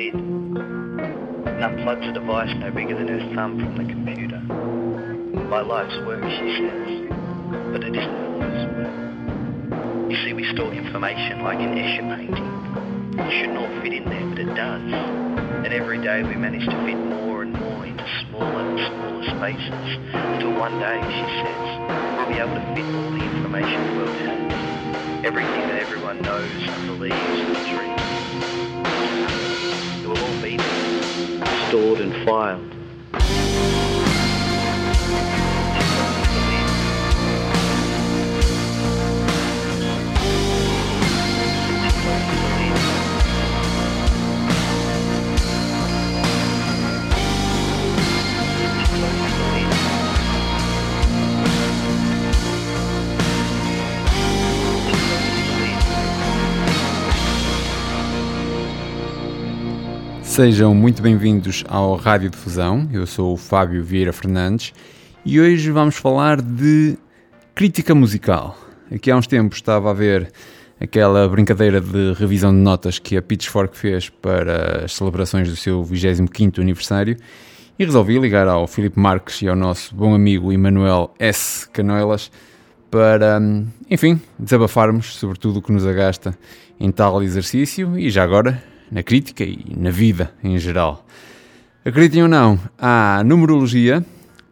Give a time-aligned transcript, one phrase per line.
[0.00, 4.40] lid and unplugs a device no bigger than her thumb from the computer.
[5.48, 6.88] My life's work, she says,
[7.72, 10.10] but it isn't her life's work.
[10.10, 12.48] You see, we store information like an Escher painting.
[13.18, 14.88] It shouldn't all fit in there, but it does.
[15.64, 19.86] And every day we manage to fit more and more into smaller and smaller spaces
[20.16, 21.60] until one day, she says,
[22.16, 25.26] we'll be able to fit all the information the world has.
[25.26, 28.69] Everything that everyone knows and believes and dreams.
[31.70, 32.79] Stored and filed.
[60.30, 62.88] Sejam muito bem-vindos ao Rádio Difusão.
[62.92, 64.72] Eu sou o Fábio Vieira Fernandes
[65.26, 66.96] e hoje vamos falar de
[67.52, 68.56] crítica musical.
[68.94, 70.30] Aqui há uns tempos estava a ver
[70.80, 75.82] aquela brincadeira de revisão de notas que a Pitchfork fez para as celebrações do seu
[75.82, 77.16] 25º aniversário
[77.76, 81.68] e resolvi ligar ao Filipe Marques e ao nosso bom amigo Emanuel S.
[81.70, 82.30] Canoelas
[82.88, 83.42] para,
[83.90, 86.38] enfim, desabafarmos sobre tudo o que nos agasta
[86.78, 91.06] em tal exercício e já agora na crítica e na vida em geral.
[91.84, 94.04] Acreditem ou não, há numerologia,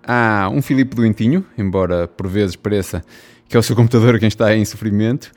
[0.02, 3.04] há um Filipe Doentinho, embora por vezes pareça
[3.48, 5.32] que é o seu computador quem está em sofrimento,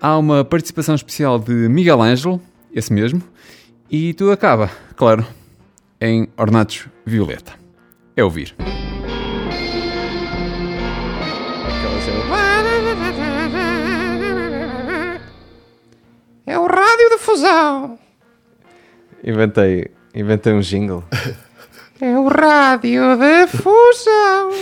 [0.00, 2.40] há uma participação especial de Miguel Ângelo,
[2.72, 3.22] esse mesmo,
[3.90, 5.26] e tudo acaba, claro,
[6.00, 7.52] em Ornatos Violeta.
[8.16, 8.54] É ouvir.
[16.46, 17.98] É o rádio de fusão.
[19.24, 21.04] Inventei, inventei um jingle.
[22.00, 24.52] É o rádio de fusão.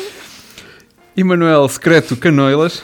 [1.14, 2.82] Emanuel Secreto Canoilas.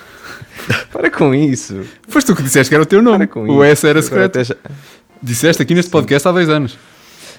[0.93, 1.81] Para com isso.
[2.07, 3.27] Foste tu que disseste que era o teu nome.
[3.35, 3.65] O isso.
[3.65, 4.39] S era secreto.
[5.23, 6.79] Disseste aqui neste podcast há dois anos.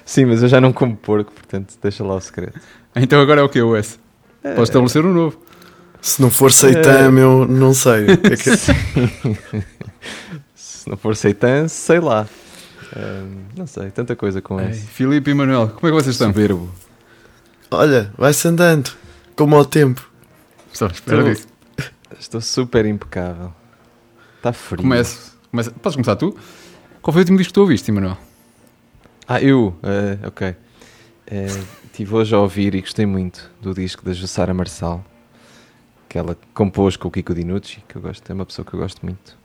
[0.03, 2.59] Sim, mas eu já não como porco, portanto deixa lá o segredo.
[2.95, 3.99] Então agora é o que o S?
[4.41, 5.39] Podes estabelecer um novo.
[6.01, 8.05] Se não for seitan, meu, não sei.
[8.05, 8.55] O que é que é?
[10.55, 12.27] Se não for seitan, sei lá.
[13.55, 14.87] Não sei, tanta coisa com Ei, isso.
[14.87, 16.31] Filipe e Manuel, como é que vocês estão?
[16.31, 16.69] Soberbo.
[17.71, 18.91] Olha, vai-se andando.
[19.35, 20.07] Como ao tempo.
[20.71, 21.53] Só espera Estou-.
[22.19, 23.53] Estou super impecável.
[24.37, 24.81] Está frio.
[24.81, 25.31] Comece.
[25.49, 25.71] Comece.
[25.71, 26.37] Podes começar tu?
[27.01, 28.17] Qual foi o último disco que tu ouviste, Emanuel?
[29.27, 29.75] Ah, eu?
[29.83, 30.55] Eh, ok.
[31.27, 31.47] Eh,
[31.85, 35.05] Estive hoje a ouvir e gostei muito do disco da Jussara Marçal,
[36.09, 38.79] que ela compôs com o Kiko Dinucci, que eu gosto, é uma pessoa que eu
[38.79, 39.37] gosto muito.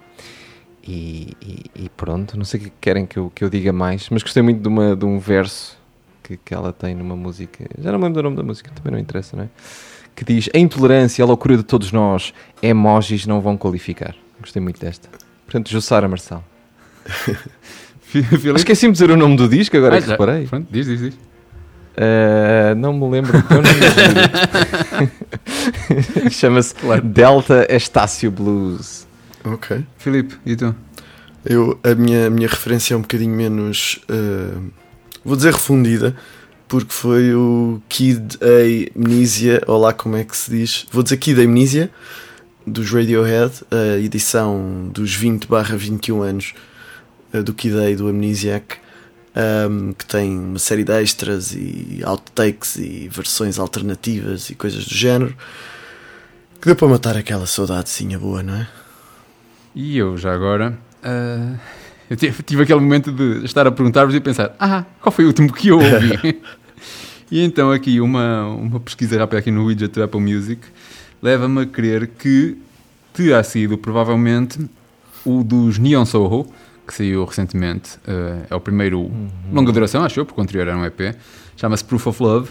[0.91, 4.09] E, e- e pronto, não sei o que querem que eu, que eu diga mais,
[4.11, 5.77] mas gostei muito de, uma, de um verso
[6.23, 8.93] que, que ela tem numa música, já não me lembro do nome da música, também
[8.93, 9.49] não interessa, não é?
[10.17, 12.33] Que diz: A intolerância a loucura de todos nós,
[12.63, 14.15] emojis não vão qualificar.
[14.41, 15.09] Gostei muito desta.
[15.45, 16.43] Portanto, Jussara Marçal.
[18.01, 18.49] Filipe?
[18.57, 20.13] Esqueci-me de dizer o nome do disco, agora Ah, é que já.
[20.13, 20.47] reparei.
[20.47, 21.15] Pronto, diz, diz, diz.
[21.15, 23.33] Uh, não me lembro.
[26.31, 26.75] Chama-se.
[27.05, 29.07] Delta Estácio Blues.
[29.45, 29.85] Ok.
[29.97, 30.75] Filipe, e tu?
[31.45, 34.01] Eu, a, minha, a minha referência é um bocadinho menos.
[34.09, 34.59] eh,
[35.25, 36.15] vou dizer refundida,
[36.67, 38.39] porque foi o Kid
[38.95, 40.87] Amnesia, ou lá como é que se diz.
[40.93, 41.91] Vou dizer Kid Amnesia,
[42.67, 46.55] dos Radiohead, a edição dos 20/21 anos
[47.33, 48.77] eh, do Kid A do Amnesiac,
[49.35, 54.95] ehm, que tem uma série de extras e outtakes e versões alternativas e coisas do
[54.95, 55.35] género.
[56.61, 58.69] Que deu para matar aquela saudadezinha boa, não é?
[59.81, 61.55] E eu, já agora, ah,
[62.11, 65.29] eu tive, tive aquele momento de estar a perguntar-vos e pensar, ah, qual foi o
[65.29, 66.43] último que eu ouvi?
[67.31, 70.63] e então aqui uma, uma pesquisa rápida aqui no widget da Apple Music
[71.23, 72.59] leva-me a crer que
[73.13, 74.69] terá sido provavelmente
[75.25, 76.53] o dos Neon Soho,
[76.85, 79.09] que saiu recentemente, ah, é o primeiro
[79.53, 81.15] longa duração, acho eu, porque o anterior era um EP,
[81.57, 82.51] chama-se Proof of Love,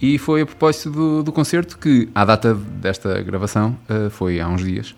[0.00, 4.46] e foi a propósito do, do concerto que, à data desta gravação, ah, foi há
[4.46, 4.94] uns dias,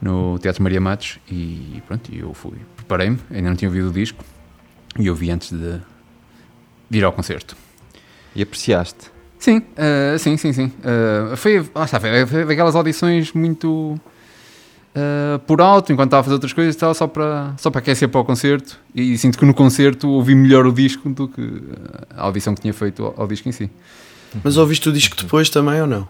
[0.00, 4.24] no Teatro Maria Matos e pronto, eu fui, preparei-me, ainda não tinha ouvido o disco
[4.98, 5.80] e ouvi antes de,
[6.90, 7.56] de ir ao concerto.
[8.34, 9.10] E apreciaste.
[9.38, 10.72] Sim, ah, sim, sim, sim.
[10.84, 13.98] Ah, foi, lá está, foi, foi daquelas audições muito
[14.94, 17.78] ah, por alto, enquanto estava a fazer outras coisas e tal, só para, só para
[17.80, 18.78] aquecer para o concerto.
[18.94, 21.62] E sinto que no concerto ouvi melhor o disco do que
[22.10, 23.70] a audição que tinha feito ao, ao disco em si.
[24.42, 26.08] Mas ouviste o disco depois também ou não?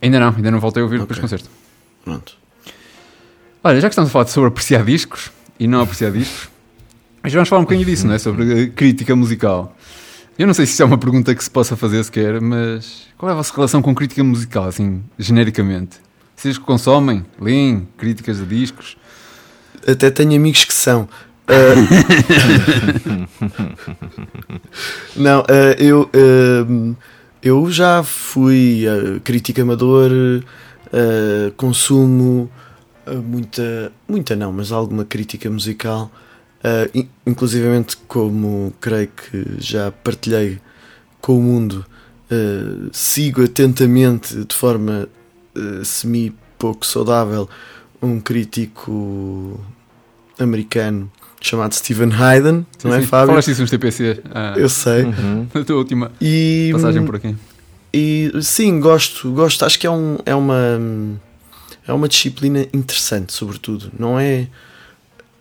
[0.00, 1.50] Ainda não, ainda não voltei a ouvir depois do concerto.
[2.04, 2.36] Pronto.
[3.68, 5.30] Olha, já que estamos a falar sobre apreciar discos
[5.60, 6.48] e não apreciar discos,
[7.22, 8.18] Mas vamos falar um bocadinho disso, não é?
[8.18, 9.76] Sobre a crítica musical.
[10.38, 13.28] Eu não sei se isso é uma pergunta que se possa fazer sequer, mas qual
[13.28, 15.98] é a vossa relação com crítica musical, assim, genericamente?
[16.34, 18.96] Vocês que consomem, leem críticas de discos?
[19.86, 21.06] Até tenho amigos que são.
[21.46, 23.28] Uh,
[25.14, 26.96] não, uh, eu, uh,
[27.42, 28.86] eu já fui
[29.24, 30.10] crítico amador,
[31.58, 32.50] consumo
[33.16, 36.10] muita, muita não, mas alguma crítica musical.
[36.58, 40.58] Uh, inclusivamente, como creio que já partilhei
[41.20, 41.86] com o mundo,
[42.30, 45.08] uh, sigo atentamente, de forma
[45.56, 47.48] uh, semi-pouco saudável,
[48.02, 49.60] um crítico
[50.38, 53.06] americano chamado Stephen Hayden, sim, não é, sim.
[53.06, 53.28] Fábio?
[53.28, 54.20] Falaste isso nos TPC.
[54.34, 55.04] Ah, Eu sei.
[55.04, 55.46] Uhum.
[55.54, 57.36] Na tua última E, passagem por aqui.
[57.92, 59.64] e sim, gosto, gosto.
[59.64, 60.80] Acho que é, um, é uma
[61.88, 63.90] é uma disciplina interessante, sobretudo.
[63.98, 64.46] Não é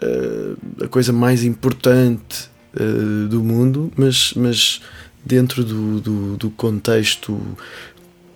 [0.02, 4.82] uh, a coisa mais importante uh, do mundo, mas, mas
[5.26, 7.38] dentro do, do, do contexto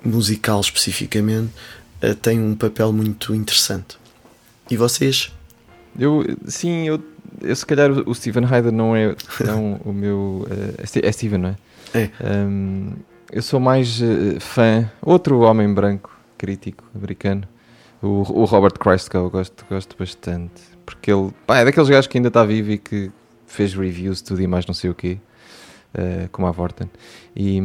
[0.03, 1.53] musical especificamente,
[2.03, 3.97] uh, tem um papel muito interessante.
[4.69, 5.31] E vocês?
[5.97, 7.01] Eu, sim, eu,
[7.41, 9.15] eu se calhar o Steven Hayden não é
[9.45, 10.45] não, o meu.
[10.49, 11.55] Uh, é Steven, não é?
[11.93, 12.09] É.
[12.45, 12.91] Um,
[13.31, 14.01] eu sou mais
[14.41, 14.89] fã.
[15.01, 17.47] Outro homem branco, crítico, americano.
[18.01, 20.61] O, o Robert Christgau, gosto, gosto bastante.
[20.85, 23.11] Porque ele pá, é daqueles gajos que ainda está vivo e que
[23.45, 25.17] fez reviews tudo e mais não sei o quê.
[25.93, 26.89] Uh, como a Vorten.
[27.35, 27.57] E,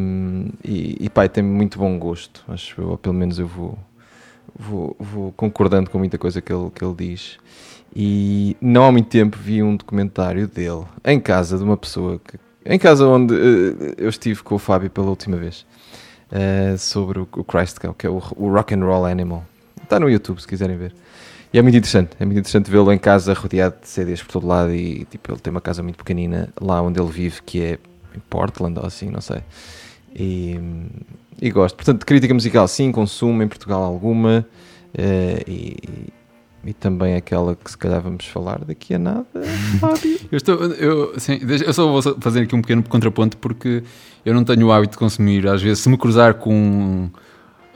[0.65, 2.45] e, e pá, tem muito bom gosto.
[2.49, 3.79] Acho eu, pelo menos eu vou,
[4.55, 7.39] vou, vou concordando com muita coisa que ele, que ele diz.
[7.95, 12.39] E não há muito tempo vi um documentário dele em casa de uma pessoa que,
[12.67, 15.65] em casa onde uh, eu estive com o Fábio pela última vez
[16.31, 19.45] uh, sobre o, o Christgau, que é o, o Rock and Roll Animal.
[19.87, 20.93] Está no YouTube se quiserem ver.
[21.53, 24.47] E é muito interessante, é muito interessante vê-lo em casa rodeado de CDs por todo
[24.49, 27.79] lado e tipo, ele tem uma casa muito pequenina lá onde ele vive, que é
[28.15, 29.43] em Portland ou assim, não sei.
[30.15, 30.59] E,
[31.41, 31.77] e gosto.
[31.77, 34.45] Portanto, crítica musical, sim, consumo em Portugal alguma.
[34.93, 35.77] Uh, e,
[36.65, 39.27] e também aquela que se calhar vamos falar daqui a nada,
[39.79, 40.19] Fábio.
[40.33, 43.85] Eu, estou, eu, sim, eu só vou fazer aqui um pequeno contraponto porque
[44.25, 45.47] eu não tenho o hábito de consumir.
[45.47, 47.09] Às vezes, se me cruzar com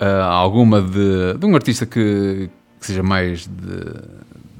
[0.00, 2.48] uh, alguma de, de, um artista que,
[2.80, 3.94] que seja mais de,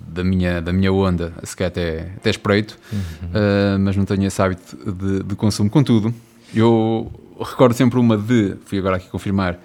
[0.07, 2.99] da, minha, da minha onda, se calhar até, até espreito, uhum.
[2.99, 5.71] uh, mas não tenho esse hábito de, de consumo.
[5.71, 6.15] Contudo,
[6.55, 9.59] eu recordo sempre uma de, fui agora aqui confirmar,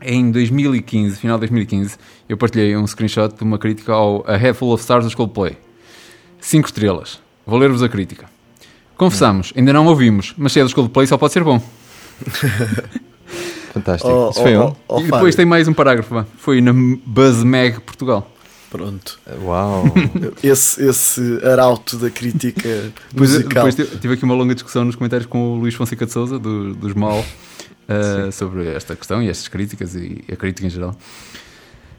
[0.00, 1.96] em 2015, final de 2015,
[2.28, 5.56] eu partilhei um screenshot de uma crítica ao A Head Full of Stars dos Coldplay.
[6.40, 7.20] 5 estrelas.
[7.44, 8.26] Vou ler-vos a crítica.
[8.96, 11.60] Confessamos, ainda não ouvimos, mas se é dos Coldplay só pode ser bom.
[13.72, 14.10] Fantástico.
[14.10, 14.74] Oh, Isso foi oh, um.
[14.88, 16.24] oh, e depois tem mais um parágrafo.
[16.36, 18.30] Foi na BuzzMag Portugal.
[18.70, 19.18] Pronto.
[19.42, 19.84] Uau.
[20.42, 22.68] esse, esse arauto da crítica
[23.10, 23.64] Depois, musical.
[23.70, 26.74] depois tive aqui uma longa discussão nos comentários com o Luís Fonseca de Souza, do,
[26.74, 30.94] dos MAL, uh, sobre esta questão e estas críticas e a crítica em geral.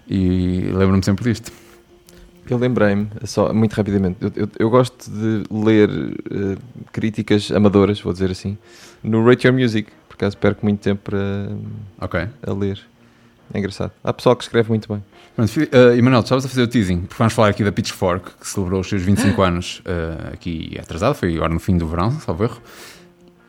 [0.07, 1.51] E lembro-me sempre disto.
[2.47, 6.57] Eu lembrei-me, só muito rapidamente, eu, eu, eu gosto de ler uh,
[6.91, 8.57] críticas amadoras, vou dizer assim,
[9.03, 11.49] no Rate Your Music, acaso perco muito tempo para,
[12.01, 12.27] Ok.
[12.45, 12.79] a ler.
[13.53, 13.91] É engraçado.
[14.03, 15.03] Há pessoal que escreve muito bem.
[15.35, 18.47] Pronto, uh, Emanuel, estavas a fazer o teasing, porque vamos falar aqui da Pitchfork, que
[18.47, 22.43] celebrou os seus 25 anos uh, aqui atrasado, foi agora no fim do verão, salvo
[22.43, 22.61] erro.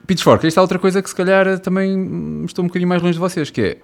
[0.06, 3.18] Pitchfork, esta é outra coisa que se calhar também estou um bocadinho mais longe de
[3.20, 3.78] vocês, que é,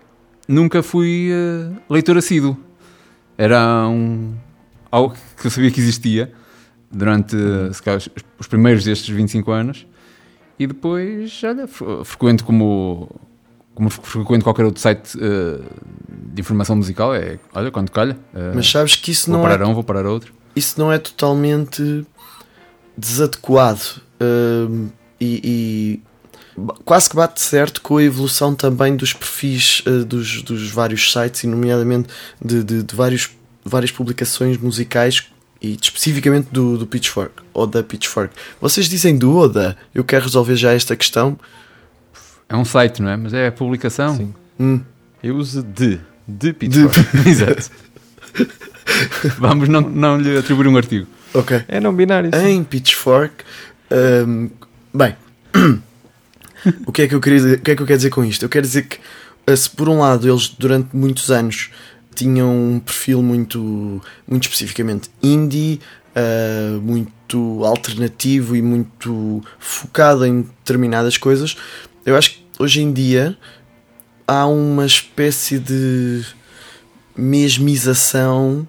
[0.48, 2.56] nunca fui uh, leitor assíduo.
[3.36, 4.34] Era um,
[4.90, 6.32] algo que eu sabia que existia
[6.90, 7.36] durante
[7.84, 9.86] calhar, os- os primeiros destes 25 anos
[10.58, 13.08] e depois, olha, fre- frequento como,
[13.74, 15.62] como frequento qualquer outro site uh,
[16.32, 19.66] de informação musical, é, olha, quando calha, uh, Mas sabes que isso não, parar é,
[19.66, 20.32] um, vou parar outro.
[20.54, 22.06] isso não é totalmente
[22.96, 24.88] desadequado hum,
[25.20, 26.02] e, e
[26.84, 31.44] quase que bate certo com a evolução também dos perfis uh, dos, dos vários sites
[31.44, 32.08] e nomeadamente
[32.42, 33.30] de, de, de vários,
[33.64, 38.34] várias publicações musicais e especificamente do, do Pitchfork ou da Pitchfork.
[38.60, 39.76] Vocês dizem do ou da?
[39.94, 41.38] Eu quero resolver já esta questão.
[42.48, 43.16] É um site, não é?
[43.16, 44.16] Mas é a publicação.
[44.16, 44.34] Sim.
[44.60, 44.80] Hum,
[45.22, 46.98] Eu uso de, de Pitchfork.
[47.28, 47.70] Exato.
[49.38, 51.06] Vamos não, não lhe atribuir um artigo.
[51.34, 51.64] ok.
[51.68, 52.30] É não binário.
[52.34, 52.46] sim.
[52.48, 53.44] em Pitchfork.
[54.26, 54.50] hum,
[54.94, 55.16] bem,
[56.86, 58.24] o que, é que eu queria dizer, o que é que eu quero dizer com
[58.24, 58.44] isto?
[58.44, 58.98] Eu quero dizer que,
[59.46, 61.70] eh, se por um lado eles durante muitos anos
[62.16, 65.80] tinham um perfil muito, muito especificamente indie,
[66.14, 71.56] eh, muito alternativo e muito focado em determinadas coisas,
[72.04, 73.36] eu acho que hoje em dia
[74.26, 76.24] há uma espécie de
[77.16, 78.66] mesmização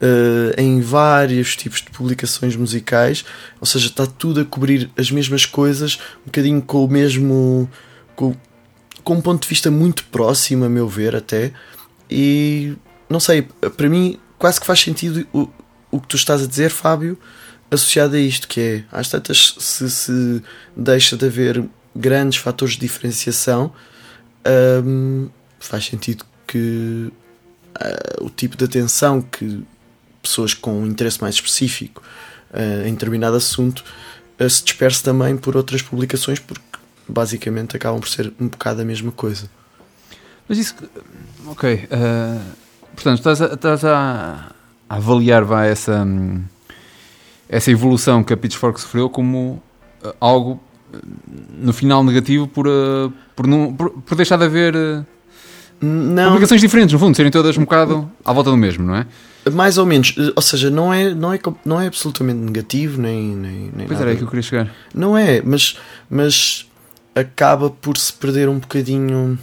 [0.00, 3.24] eh, em vários tipos de publicações musicais,
[3.60, 7.68] ou seja, está tudo a cobrir as mesmas coisas, um bocadinho com o mesmo.
[8.14, 8.34] com,
[9.02, 11.52] com um ponto de vista muito próximo, a meu ver, até.
[12.10, 12.74] E
[13.08, 15.48] não sei, para mim quase que faz sentido o,
[15.90, 17.18] o que tu estás a dizer, Fábio,
[17.70, 20.42] associado a isto, que é às tantas se, se
[20.76, 23.72] deixa de haver grandes fatores de diferenciação,
[24.84, 27.10] hum, faz sentido que
[27.76, 29.62] uh, o tipo de atenção que
[30.22, 32.02] pessoas com um interesse mais específico
[32.52, 33.84] uh, em determinado assunto
[34.40, 36.62] uh, se disperse também por outras publicações, porque
[37.06, 39.50] basicamente acabam por ser um bocado a mesma coisa.
[40.48, 40.74] Mas isso.
[41.46, 41.74] Ok.
[41.74, 42.40] Uh,
[42.94, 44.52] portanto, estás, a, estás a,
[44.88, 46.42] a avaliar vai, essa, hum,
[47.48, 49.62] essa evolução que a Pitchfork sofreu como
[50.02, 50.60] uh, algo
[50.92, 50.98] uh,
[51.58, 52.66] no final negativo por,
[53.36, 54.74] por, não, por, por deixar de haver
[55.80, 59.06] Não, publicações diferentes, no fundo, serem todas um bocado à volta do mesmo, não é?
[59.50, 63.52] mais ou menos, ou seja, não é, não é, não é absolutamente negativo, nem, nem,
[63.74, 64.02] nem Pois nada.
[64.02, 64.74] era aí que eu queria chegar.
[64.94, 65.78] Não é, mas,
[66.10, 66.66] mas
[67.14, 69.38] acaba por se perder um bocadinho.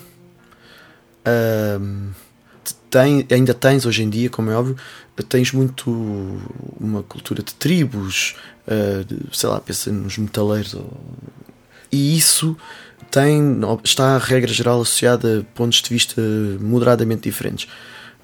[2.90, 4.78] Tem, ainda tens hoje em dia, como é óbvio,
[5.30, 5.90] tens muito
[6.80, 8.36] uma cultura de tribos,
[8.68, 10.74] ah, de, sei lá, pensa nos metaleiros.
[10.74, 10.94] ou-
[11.92, 12.58] e isso
[13.12, 16.22] tem, está, a regra geral, associada a pontos de vista
[16.60, 17.68] moderadamente diferentes,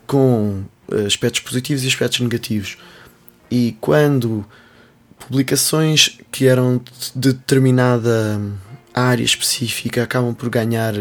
[0.08, 2.78] com ah, aspectos positivos e aspectos negativos.
[3.50, 4.46] E quando
[5.20, 6.82] publicações que eram
[7.16, 8.42] de determinada
[8.94, 10.94] área específica acabam por ganhar,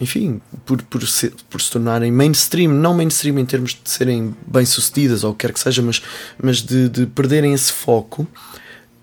[0.00, 5.24] enfim, por, por, se, por se tornarem mainstream, não mainstream em termos de serem bem-sucedidas
[5.24, 6.02] ou o que quer que seja, mas,
[6.40, 8.26] mas de, de perderem esse foco,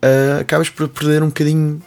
[0.01, 1.81] ah, acabas por perder um bocadinho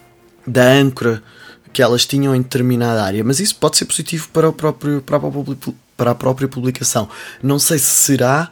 [0.45, 1.23] da âncora
[1.71, 3.23] que elas tinham em determinada área.
[3.23, 5.57] Mas isso pode ser positivo para, o próprio, para, a, própria,
[5.95, 7.09] para a própria publicação.
[7.41, 8.51] Não sei se será.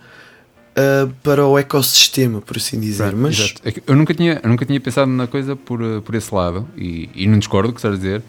[0.76, 3.62] ah, para o ecossistema, por assim dizer, mas Exato.
[3.66, 6.68] É Eu nunca tinha, eu nunca tinha pensado na coisa por, uh, por esse lado,
[6.76, 8.24] e, e não discordo do que estás a dizer.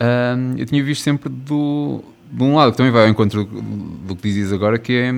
[0.00, 3.60] Ahm, eu tinha visto sempre do, de um lado, que também vai ao encontro do,
[3.62, 5.14] do que dizias agora, que é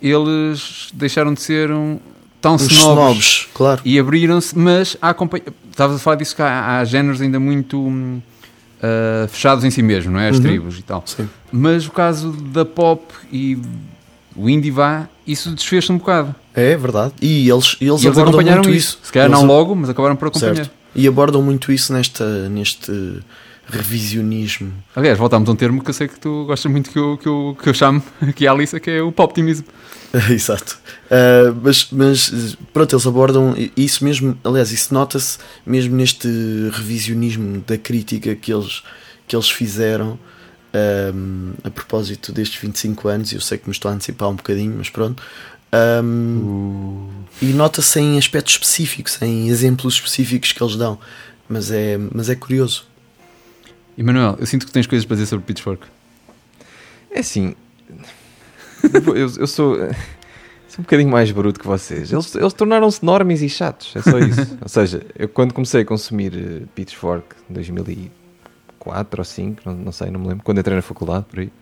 [0.00, 1.98] eles deixaram de ser um,
[2.40, 3.80] tão snobs, snobs, claro.
[3.84, 5.14] e abriram-se, mas há
[5.70, 8.20] estavas a falar disso que há, há géneros ainda muito
[8.82, 10.28] ah, fechados em si mesmo, não é?
[10.28, 10.42] As Uhum.
[10.42, 11.02] tribos e tal.
[11.06, 11.28] Sim.
[11.52, 13.58] Mas o caso da pop e
[14.34, 16.34] o indie vá, isso desfez-se um bocado.
[16.54, 17.12] É verdade.
[17.22, 18.96] E eles, eles, E eles acompanharam muito isso.
[18.96, 19.06] isso.
[19.06, 20.56] Se calhar Eles- não logo, mas acabaram por acompanhar.
[20.56, 20.70] Certo.
[20.94, 23.20] E abordam muito isso nesta, neste
[23.72, 24.72] revisionismo.
[24.94, 27.26] Aliás, voltámos a um termo que eu sei que tu gostas muito que eu, que
[27.26, 29.66] eu, que eu chamo aqui à Alissa, que é o poptimismo.
[30.30, 30.78] Exato.
[31.10, 34.36] Ah, mas, mas pronto, eles abordam isso mesmo.
[34.44, 36.28] Aliás, isso nota-se mesmo neste
[36.72, 38.82] revisionismo da crítica que eles,
[39.26, 40.18] que eles fizeram
[40.74, 43.32] ahm, a propósito destes 25 anos.
[43.32, 45.22] Eu sei que me estou a antecipar um bocadinho, mas pronto.
[45.72, 47.08] Ahm,
[47.40, 50.98] E nota-se em aspectos específicos, em exemplos específicos que eles dão.
[51.48, 52.84] Mas é, mas é curioso.
[53.96, 55.86] Emanuel, eu sinto que tens coisas para dizer sobre Pitchfork.
[57.10, 57.54] É assim,
[59.06, 62.10] eu, eu- sou, sou um bocadinho mais bruto que vocês.
[62.12, 64.56] Eles, eles tornaram-se normes e chatos, é só isso.
[64.62, 69.92] ou seja, eu quando comecei a consumir eh, Pitchfork em 2004 ou 2005, não, não
[69.92, 71.52] sei, não me lembro, quando entrei na faculdade, por aí.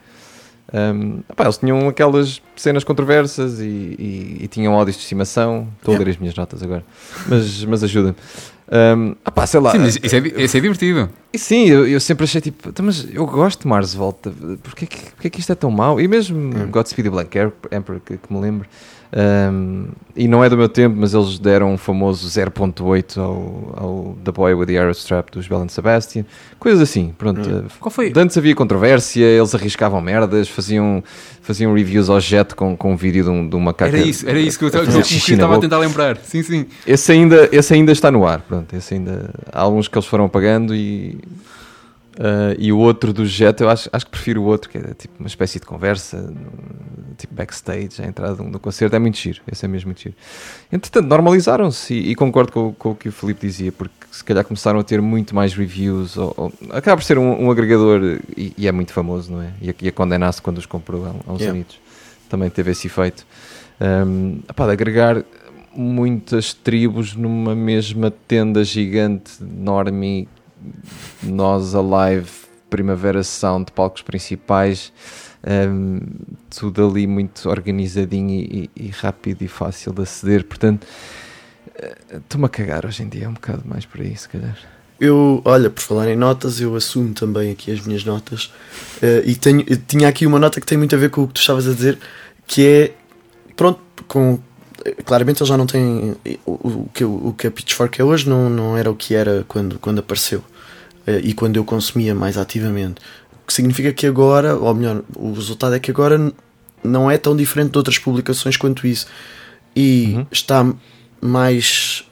[0.73, 5.67] Um, epá, eles tinham aquelas cenas controversas e, e- e tinham ódios de estimação.
[5.79, 6.85] Estou a ler as minhas notas agora,
[7.27, 8.15] mas, mas ajuda-me.
[8.73, 9.73] Um, epá, sei lá.
[9.73, 11.11] Sim, mas isso é, isso é divertido.
[11.33, 14.87] E sim, eu, eu sempre achei tipo, "Então, mas eu gosto de Mars Volta, porquê
[14.87, 16.01] que, porquê que isto é tão mau?
[16.01, 16.71] E mesmo Hum.
[16.71, 17.37] Godspeed the Black
[17.73, 18.69] Emperor, que, que me lembro,
[19.13, 24.19] um, e não é do meu tempo, mas eles deram um famoso 0.8 ao, ao
[24.25, 26.25] The Boy with the Arrow Strap dos Bell and Sebastian,
[26.59, 27.41] coisas assim, pronto.
[27.41, 27.65] Hum.
[27.67, 28.13] uh, Qual foi?
[28.15, 31.03] Antes havia controvérsia, eles arriscavam merdas, faziam,
[31.43, 33.97] faziam reviews ao jet com, com um vídeo de, um, de uma caca.
[33.97, 36.17] Era isso, era isso que eu estava a tentar lembrar.
[36.19, 36.67] Sim, sim.
[36.87, 38.75] Esse ainda, esse ainda está no ar, pronto.
[38.77, 41.19] Esse ainda, há alguns que eles foram apagando e,
[42.19, 44.95] ah, e o outro do Jet, eu acho, acho que prefiro o outro, que é
[44.95, 46.33] tipo uma espécie de conversa,
[47.17, 50.15] tipo backstage, a entrada do concerto, é muito giro, esse é mesmo muito giro.
[50.73, 54.45] Entretanto, normalizaram-se e, e concordo com, com o que o Filipe dizia, porque se calhar
[54.45, 58.53] começaram a ter muito mais reviews, ou, ou- acaba por ser um, um agregador e,
[58.59, 59.53] e é muito famoso, não é?
[59.61, 61.51] E a, e a Condé-Nast, quando os comprou há, uns Yeah.
[61.51, 61.79] anitos,
[62.29, 63.27] também teve esse efeito.
[63.81, 65.25] Um, de agregar
[65.75, 70.29] muitas tribos numa mesma tenda gigante, enorme,
[71.23, 72.29] nós alive,
[72.69, 74.93] Primavera Sound, palcos principais,
[75.47, 76.01] um,
[76.49, 80.45] tudo ali muito organizadinho e, e- rápido e fácil de aceder.
[80.45, 80.87] Portanto,
[81.77, 84.57] eh, estou-me a cagar hoje em dia, é um bocado mais por aí, se calhar.
[85.01, 88.53] Eu, olha, por falar em notas, eu assumo também aqui as minhas notas.
[89.01, 91.35] Eh, e tenho, tinha aqui uma nota que tem muito a ver com o que
[91.35, 91.99] tu estavas a dizer,
[92.47, 92.95] que é,
[93.57, 94.39] pronto, com
[95.05, 96.17] claramente eles já não têm.
[96.47, 99.45] O, o, que, o que a Pitchfork é hoje não, não era o que era
[99.49, 100.43] quando, quando apareceu
[101.07, 103.01] eh, e quando eu consumia mais ativamente.
[103.43, 106.33] O que significa que agora, ou melhor, o resultado é que agora
[106.83, 109.07] não é tão diferente de outras publicações quanto isso.
[109.75, 110.27] E Uhum.
[110.31, 110.73] está
[111.21, 112.05] mais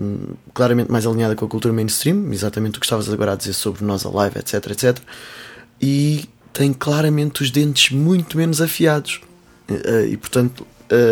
[0.00, 3.52] hum, claramente mais alinhada com a cultura mainstream, exatamente o que estavas agora a dizer
[3.52, 4.98] sobre nós alive, etc, etc.
[5.80, 9.20] E tem claramente os dentes muito menos afiados.
[9.68, 10.66] Eh, E portanto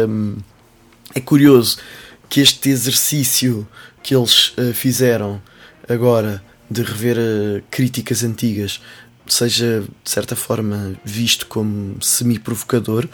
[0.09, 0.37] hum,
[1.15, 1.79] é curioso
[2.29, 3.67] que este exercício
[4.03, 5.41] que eles eh, fizeram
[5.89, 8.81] agora de rever eh, críticas antigas
[9.27, 13.09] seja de certa forma visto como semi-provocador,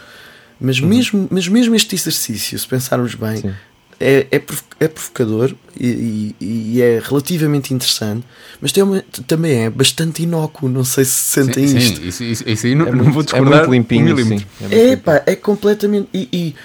[0.59, 3.53] mas, mesmo, mas mesmo este exercício, se pensarmos bem,
[3.99, 4.41] é, é,
[4.79, 8.25] é provocador e, e- e é relativamente interessante,
[8.59, 10.67] mas tem uma- também é bastante inócuo.
[10.67, 12.01] Não sei se sentem sim, isto.
[12.01, 14.17] sim, isso, isso, isso aí não, É não muito, vou é discordar muito limpinho, um
[14.17, 14.23] sim.
[14.59, 16.09] É muito É pá, é completamente.
[16.13, 16.55] E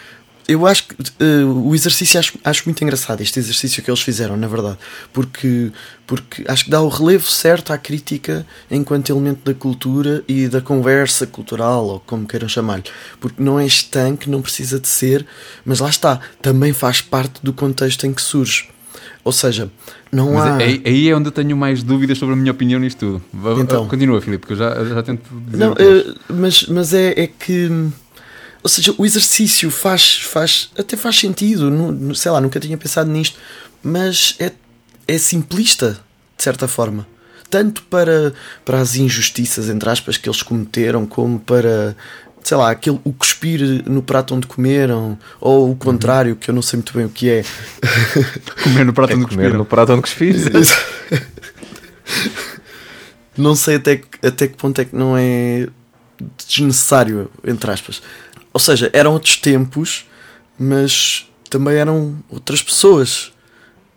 [0.48, 4.36] eu acho que eh, o exercício acho, acho muito engraçado, este exercício que eles fizeram,
[4.36, 4.78] na verdade,
[5.12, 5.72] porque,
[6.06, 10.60] porque acho que dá o relevo certo à crítica enquanto elemento da cultura e da
[10.60, 12.84] conversa cultural, ou como queiram chamar-lhe,
[13.20, 15.26] porque não é estanque, não precisa de ser,
[15.64, 18.68] mas lá está, também faz parte do contexto em que surge.
[19.24, 19.68] Ou seja,
[20.12, 20.56] não Mas há.
[20.58, 23.60] aí, aí é onde eu tenho mais dúvidas sobre a minha opinião nisto tudo.
[23.60, 23.88] Então.
[23.88, 25.56] Continua, Filipe, que eu já, já tento dizer.
[25.56, 27.68] Não, eh, mas, mas é, é que.
[28.66, 33.08] Ou seja, o exercício faz, faz até faz sentido, nu- sei lá, nunca tinha pensado
[33.08, 33.38] nisto,
[33.80, 34.50] mas é,
[35.06, 36.00] é simplista,
[36.36, 37.06] de certa forma.
[37.48, 41.96] Tanto para, para as injustiças, entre aspas, que eles cometeram, como para,
[42.42, 46.60] sei lá, aquele, o cuspir no prato onde comeram, ou o contrário, que eu não
[46.60, 47.44] sei muito bem o que é.
[48.64, 50.42] comer no prato É onde comer no prato onde cuspires.
[53.38, 55.68] não sei até até que ponto é que não é
[56.48, 58.02] desnecessário, entre aspas.
[58.56, 60.06] Ou seja, eram outros tempos,
[60.58, 63.30] mas também eram outras pessoas.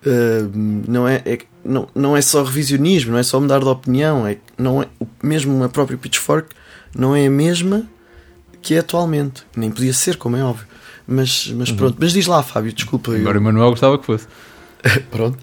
[0.05, 0.51] Uh,
[0.85, 4.35] não, é, é- não, não é só revisionismo, não é só mudar de opinião, é,
[4.57, 6.49] não é, o, mesmo a própria Pitchfork
[6.93, 7.87] não é a mesma
[8.61, 9.43] que é atualmente.
[9.55, 10.67] Nem podia ser, como é óbvio.
[11.07, 13.11] Mas, mas pronto, mas diz lá, Fábio, desculpa.
[13.11, 14.27] eu- Agora o Manuel gostava que fosse.
[15.09, 15.37] Pronto.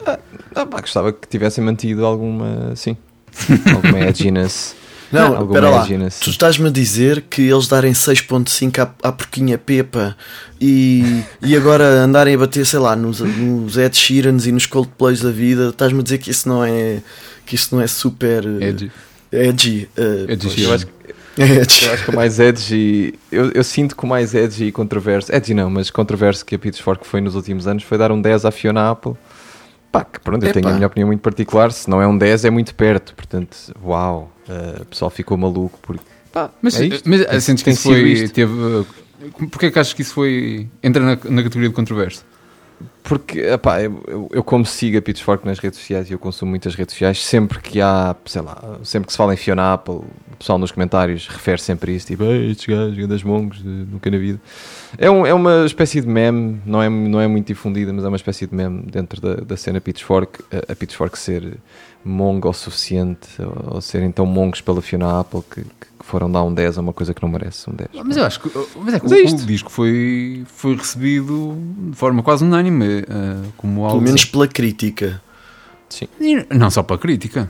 [0.54, 2.98] Ah, pá, gostava que tivessem mantido alguma, sim,
[3.74, 4.76] alguma edginess.
[5.12, 5.86] Não, espera lá.
[6.20, 10.16] Tu estás-me a dizer que eles darem 6.5 à, à porquinha Pepa
[10.60, 15.20] e, e agora andarem a bater, sei lá, nos, nos Ed Sheerans e nos Coldplays
[15.20, 17.00] da vida, estás-me a dizer que isso não é
[17.44, 18.90] que isso não é super eh, Edgy.
[19.30, 20.62] edgy, eh, Edgy.
[20.62, 20.92] Eu acho, que-
[21.38, 21.84] É edgy.
[21.84, 25.32] eu acho que o mais edgy, eu, eu sinto que o mais edgy e controverso,
[25.32, 28.44] edgy não, mas controverso que a Pitchfork foi nos últimos anos foi dar um 10
[28.46, 29.12] à Fiona Apple.
[29.92, 32.44] Pá, que pronto, eu tenho a minha opinião muito particular, se não é um 10
[32.44, 37.24] é muito perto, portanto, uau, eh, o pessoal ficou maluco porque pá, Mas, é mas
[37.26, 38.02] Tem- sentes que isso foi.
[38.02, 38.34] isto.
[38.34, 38.86] Teve, uh,
[39.50, 40.68] Porquê que achas que isso foi.
[40.82, 42.24] entra na, na categoria de controverso?
[43.02, 46.74] Porque, epá, eu, eu, como sigo a Pitchfork nas redes sociais e eu consumo muitas
[46.74, 50.36] redes sociais, sempre que há, sei lá, sempre que se fala em Fiona Apple, o
[50.38, 54.18] pessoal nos comentários refere sempre isso, tipo, "Ei, estes gajos, grandes mongos, de- nunca na
[54.18, 54.40] vida.
[54.98, 58.08] É, um, é uma espécie de meme, não é, não é muito difundida, mas é
[58.08, 61.58] uma espécie de meme dentro da, da cena Pitchfork, a, a Pitchfork ser
[62.04, 65.64] mongo o suficiente, ou, ou serem tão mongos pela Fiona Apple que
[66.06, 67.88] foram dar um 10 a uma coisa que não merece um 10.
[68.04, 71.56] Mas eu acho que, mas é que Mas o, é o disco foi, foi recebido
[71.90, 73.92] de forma quase unânime uh, como algo.
[73.94, 75.20] Pelo menos pela crítica.
[75.88, 77.48] Sim, E Não só para a crítica,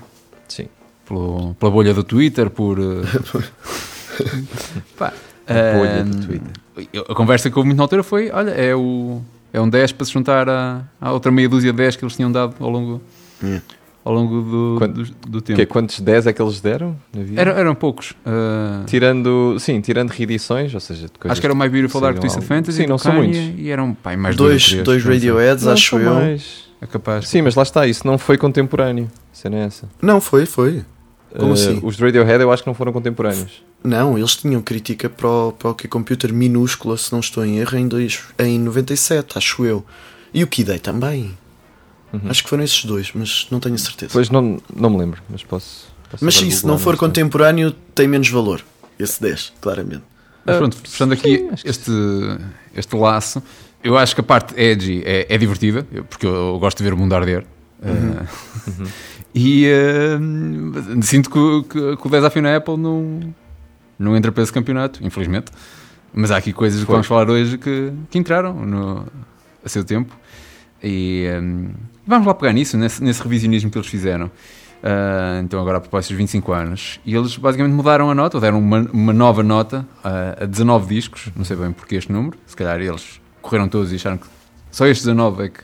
[0.48, 0.66] sim.
[1.06, 2.78] pelo- pela bolha do Twitter, por.
[2.78, 3.02] uh,
[4.96, 5.12] pá,
[5.46, 7.02] A bolha do um, Twitter.
[7.08, 9.20] A conversa que houve muito na altura foi: olha, é, o,
[9.52, 12.14] é um 10 para se juntar à, à outra meia dúzia de 10 que eles
[12.16, 13.00] tinham dado ao longo,
[13.42, 13.60] Hum.
[14.06, 15.58] Ao longo do, Quanto- do, do tempo.
[15.58, 16.96] Que quantos 10 é que eles deram?
[17.34, 18.12] Era- eram poucos.
[18.24, 22.42] uh, Tirando, sim, tirando reedições, ou seja, acho que era o My Beautiful Dark Twisted
[22.42, 22.78] algo- Fantasy.
[22.82, 23.36] Sim, não são muitos.
[23.58, 25.04] E eram pá, mais Dois, dois.
[25.04, 26.14] Radioheads, acho eu.
[26.14, 26.66] mais.
[26.80, 27.26] É capaz.
[27.28, 29.08] Sim, mas lá está, isso não foi contemporâneo.
[29.32, 29.88] Cena é essa.
[30.00, 30.84] Não, foi, foi.
[31.36, 31.80] Como Eh, assim?
[31.82, 33.62] Os Radiohead eu acho que não foram contemporâneos.
[33.82, 37.58] Não, eles tinham crítica para o, para o que computer minúscula, se não estou em
[37.58, 39.84] erro, em, dois, em 97, acho eu.
[40.32, 41.36] E o Kid Day também.
[42.12, 42.20] Uhum.
[42.30, 44.12] Acho que foram esses dois, mas não tenho certeza.
[44.12, 45.88] Pois não, não me lembro, mas posso.
[46.10, 48.62] posso mas se googlar, não for contemporâneo, tem menos valor.
[48.98, 50.02] Esse 10, claramente.
[50.44, 51.90] Mas Ah, pronto, fechando aqui sim, que este,
[52.74, 53.42] este laço,
[53.82, 56.94] eu acho que a parte edgy é, é divertida, porque eu, eu gosto de ver
[56.94, 57.44] o mundo arder.
[57.82, 58.26] Uh,
[58.80, 58.86] Uhum.
[59.34, 63.34] e uh, sinto que, o- que, que o 10 à na Apple não,
[63.98, 65.52] não entra para esse campeonato, infelizmente.
[66.14, 66.94] Mas há aqui coisas que Foi.
[66.94, 69.06] vamos falar hoje que, que entraram no,
[69.62, 70.16] a seu tempo.
[70.82, 71.70] E um,
[72.06, 74.26] vamos lá pegar nisso, nesse, nesse revisionismo que eles fizeram.
[74.26, 77.00] Uh, então, agora a propósito dos 25 anos.
[77.04, 80.94] E eles basicamente mudaram a nota, ou deram uma, uma nova nota uh, a 19
[80.94, 81.28] discos.
[81.34, 82.36] Não sei bem porque este número.
[82.46, 84.26] Se calhar eles correram todos e acharam que
[84.70, 85.60] Só estes 19 é que.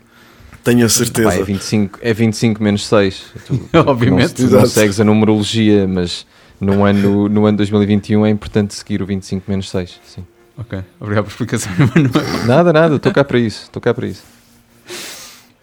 [0.64, 1.28] Tenho a certeza.
[1.28, 3.24] Pá, é, 25, é 25 menos 6.
[3.46, 4.34] Tu, Obviamente.
[4.34, 6.26] Tu não, tu não segues a numerologia, mas
[6.60, 10.00] no ano, no ano 2021 é importante seguir o 25 menos 6.
[10.04, 10.24] Sim.
[10.56, 12.46] Ok, obrigado por explicação, Manuel.
[12.46, 13.62] Nada, nada, estou cá para isso.
[13.64, 14.22] Estou cá para isso.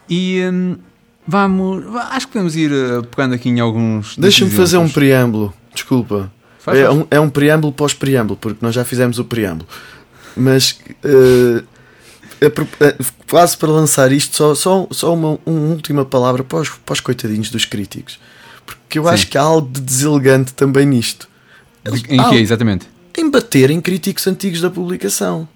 [0.09, 0.77] E hum,
[1.27, 1.85] vamos.
[2.09, 4.17] Acho que podemos ir uh, pegando aqui em alguns.
[4.17, 5.53] Deixa-me fazer um preâmbulo.
[5.73, 6.31] Desculpa.
[6.59, 6.97] Faz, É faz.
[6.97, 9.67] um, é um preâmbulo pós-preâmbulo, porque nós já fizemos o preâmbulo.
[10.35, 11.63] Mas é
[12.41, 12.95] é,
[13.29, 16.99] quase para lançar isto, só, só, só uma, uma última palavra para os, para os
[17.01, 18.17] coitadinhos dos críticos.
[18.65, 19.09] Porque eu Sim.
[19.09, 21.27] acho que há algo de deselegante também nisto.
[21.83, 22.87] De- Em que exatamente?
[23.17, 25.47] Em bater em críticos antigos da publicação.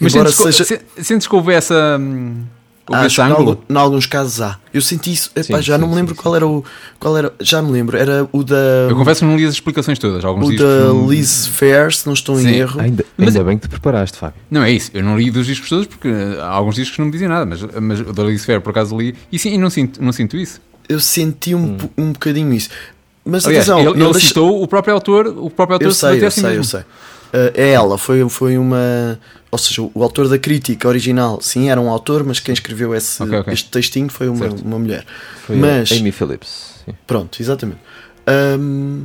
[0.00, 0.80] Mas Embora sentes, seja.
[0.96, 1.98] se- sentes que houve essa.
[2.00, 2.42] hum,
[2.86, 4.58] Houve Acho em alguns casos há.
[4.72, 5.30] Eu senti isso.
[5.34, 6.20] Epá, Sim, já sim, não me lembro sim.
[6.20, 6.62] qual era o.
[7.00, 7.96] Qual era, já me lembro.
[7.96, 8.56] Era o da.
[8.90, 10.22] Eu confesso que não li as explicações todas.
[10.22, 12.48] Alguns o da não- Liz Fair, se não estou Sim.
[12.48, 12.78] em erro.
[12.80, 14.36] Ainda, Mas- ainda bem que te preparaste, Fábio.
[14.50, 17.00] Não é isso, eu não li dos discos todos porque uh, há alguns discos que
[17.00, 19.54] não me dizem nada, mas, mas o da Liz Fair por acaso li e sim,
[19.54, 20.60] e não sinto, não sinto isso.
[20.86, 22.68] Eu senti um, po- um bocadinho isso.
[23.24, 23.48] Mas Hum.
[23.48, 26.22] Aliás, atenção, ele, ele deixa- citou o próprio autor, o próprio autor eu se sei,
[26.22, 26.64] eu a si sei, eu mesmo.
[26.64, 26.82] sei.
[27.34, 29.18] Uh, é ela, foi, foi uma.
[29.50, 33.20] Ou seja, o autor da crítica original, sim, era um autor, mas quem escreveu esse,
[33.22, 33.52] Ok, ok.
[33.52, 34.62] este textinho foi uma, Certo.
[34.64, 35.04] uma mulher.
[35.44, 36.74] Foi Mas- Amy Phillips.
[36.84, 36.94] Sim.
[37.06, 37.80] Pronto, exatamente.
[38.58, 39.04] Hum,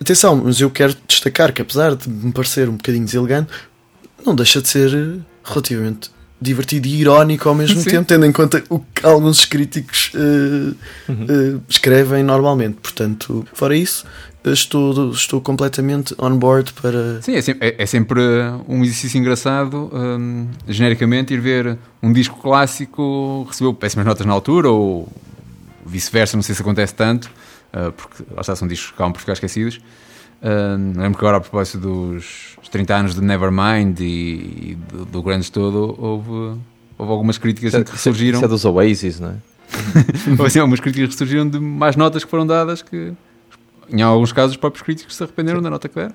[0.00, 3.50] atenção, mas eu quero destacar que apesar de me parecer um bocadinho deselegante,
[4.24, 6.10] não deixa de ser eh, relativamente
[6.42, 7.90] divertido e irónico ao mesmo Sim.
[7.90, 10.74] tempo, tendo em conta o que alguns críticos eh,
[11.08, 11.26] Uhum.
[11.28, 12.78] eh, escrevem normalmente.
[12.82, 14.04] Portanto, fora isso,
[14.44, 17.22] eh, estou, estou completamente on board para.
[17.22, 22.12] Sim, é sempre, é- é sempre, uh, um exercício engraçado, um, genericamente, ir ver um
[22.12, 25.08] disco clássico, recebeu péssimas notas na altura, ou
[25.86, 27.30] vice-versa, não sei se acontece tanto,
[27.72, 29.80] uh, porque lá está, são discos que acabam por ficar esquecidos.
[30.42, 34.04] Um, lembro que agora, a propósito dos 30 anos de Nevermind e,
[34.72, 36.58] e do, do Grandes Todo, houve,
[36.98, 38.38] houve algumas críticas assim, que é- surgiram.
[38.38, 39.34] Isso é dos Oasis, não é?
[40.30, 43.12] Houve assim, algumas críticas que surgiram de mais notas que foram dadas que,
[43.88, 46.14] em alguns casos, os próprios críticos se arrependeram da nota que deram.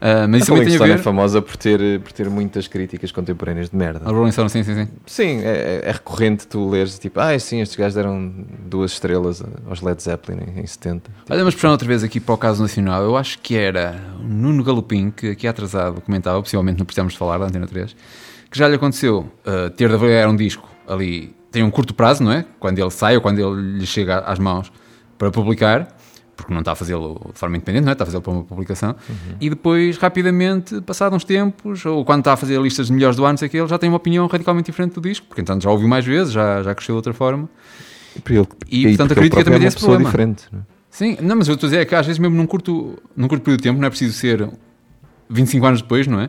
[0.00, 1.02] Ah, mas isso a também Rolling tem a Stone é ver.
[1.02, 4.08] famosa por ter, por ter muitas críticas contemporâneas de merda.
[4.08, 4.88] A Rolling Stone, sim, sim, sim.
[5.06, 8.32] Sim, é, é recorrente tu leres tipo, ah, sim, estes gajos deram
[8.66, 11.10] duas estrelas aos Led Zeppelin em, em 70.
[11.28, 14.22] Olha, mas puxando outra vez aqui para o caso nacional, eu acho que era o
[14.22, 17.94] Nuno Galopim, que aqui atrasado comentava, possivelmente não precisamos de falar da Antena 3,
[18.50, 22.22] que já lhe aconteceu ah, ter de avaliar um disco ali, tem um curto prazo,
[22.22, 22.44] não é?
[22.58, 24.72] Quando ele sai ou quando ele lhe chega às mãos
[25.18, 25.88] para publicar,
[26.40, 27.92] porque não está a fazê-lo de forma independente, não é?
[27.92, 28.94] Está a fazê-lo para uma publicação,
[29.40, 33.24] e depois, rapidamente, passado uns tempos, ou quando está a fazer listas de melhores do
[33.24, 35.70] ano, sei que, ele já tem uma opinião radicalmente diferente do disco, porque então já
[35.70, 37.48] ouviu mais vezes, já, já cresceu de outra forma.
[38.16, 40.04] E, ele- E, aí, portanto, a crítica também é tem esse problema.
[40.04, 40.44] diferente.
[40.52, 40.62] não é?
[40.90, 43.28] Sim, não, mas eu estou a dizer é que às vezes mesmo num curto, num
[43.28, 44.48] curto período de tempo, não é preciso ser
[45.28, 46.28] 25 anos depois, não é?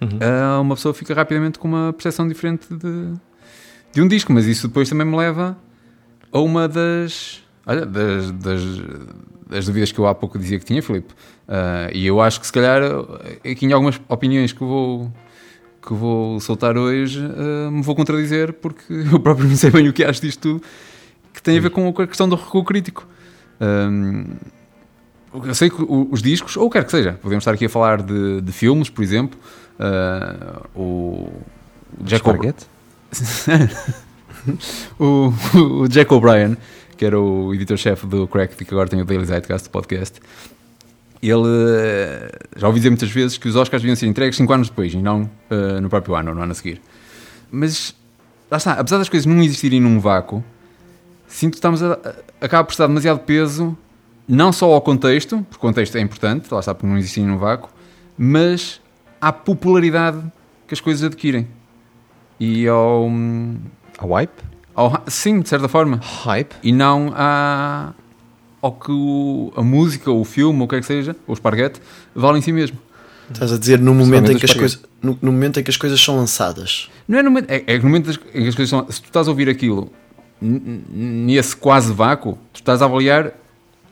[0.00, 0.18] Uhum.
[0.20, 3.12] Ah, uma pessoa fica rapidamente com uma percepção diferente de,
[3.92, 5.56] de um disco, mas isso depois também me leva
[6.32, 8.60] a uma das, olha, das, das,
[9.48, 11.12] das dúvidas que eu há pouco dizia que tinha, Filipe.
[11.48, 12.82] Ah, e eu acho que se calhar
[13.50, 15.12] aqui em algumas opiniões que vou
[15.84, 19.92] que vou soltar hoje ah, me vou contradizer porque eu próprio não sei bem o
[19.92, 20.62] que acho disto tudo
[21.34, 23.06] que tem a ver com a questão do recuo crítico.
[23.60, 24.24] Hum,
[25.44, 28.02] eu sei que o- os discos, ou quer que seja, podemos estar aqui a falar
[28.02, 29.38] de, de filmes, por exemplo,
[29.80, 31.32] ah, o
[32.04, 32.54] Jack O'Brien,
[34.98, 35.32] o,
[35.82, 36.56] o Jack O'Brien,
[37.02, 40.20] que era o editor-chefe do Cracked, que agora tem o Daily Zeitgeist podcast,
[41.20, 44.68] ele eh, já ouvi dizer muitas vezes que os Oscars deviam ser entregues 5 anos
[44.68, 46.80] depois e não eh, no próprio ano no ano a seguir.
[47.50, 47.92] Mas,
[48.48, 50.44] lá está, apesar das coisas não existirem num vácuo,
[51.26, 53.76] sinto que estamos a, a, acaba por estar demasiado peso,
[54.28, 57.36] não só ao contexto, porque o contexto é importante, lá está, porque não existirem num
[57.36, 57.68] vácuo,
[58.16, 58.80] mas
[59.20, 60.22] à popularidade
[60.68, 61.48] que as coisas adquirem.
[62.38, 63.10] E ao,
[63.98, 64.52] A wipe?
[64.74, 66.54] Ao sim, de certa forma Hype?
[66.62, 67.92] e não a,
[68.60, 71.32] ao que o- a música, ou o filme, ou o que é que seja, ou
[71.32, 71.80] o esparguete,
[72.14, 72.78] vale em si mesmo.
[73.32, 75.70] Estás a dizer no momento, em que as os coisas, no, no momento em que
[75.70, 76.90] as coisas são lançadas.
[77.08, 78.86] Não é no momento, é, é no momento em que as coisas são.
[78.90, 79.90] Se tu estás a ouvir aquilo
[80.40, 83.32] nesse quase vácuo, tu estás a avaliar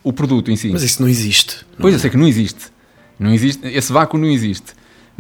[0.02, 0.68] o produto em si.
[0.70, 1.64] Mas isso não existe.
[1.72, 1.96] não Pois é?
[1.96, 2.66] eu sei que não existe.
[3.18, 3.66] Não existe.
[3.68, 4.72] Esse vácuo não existe.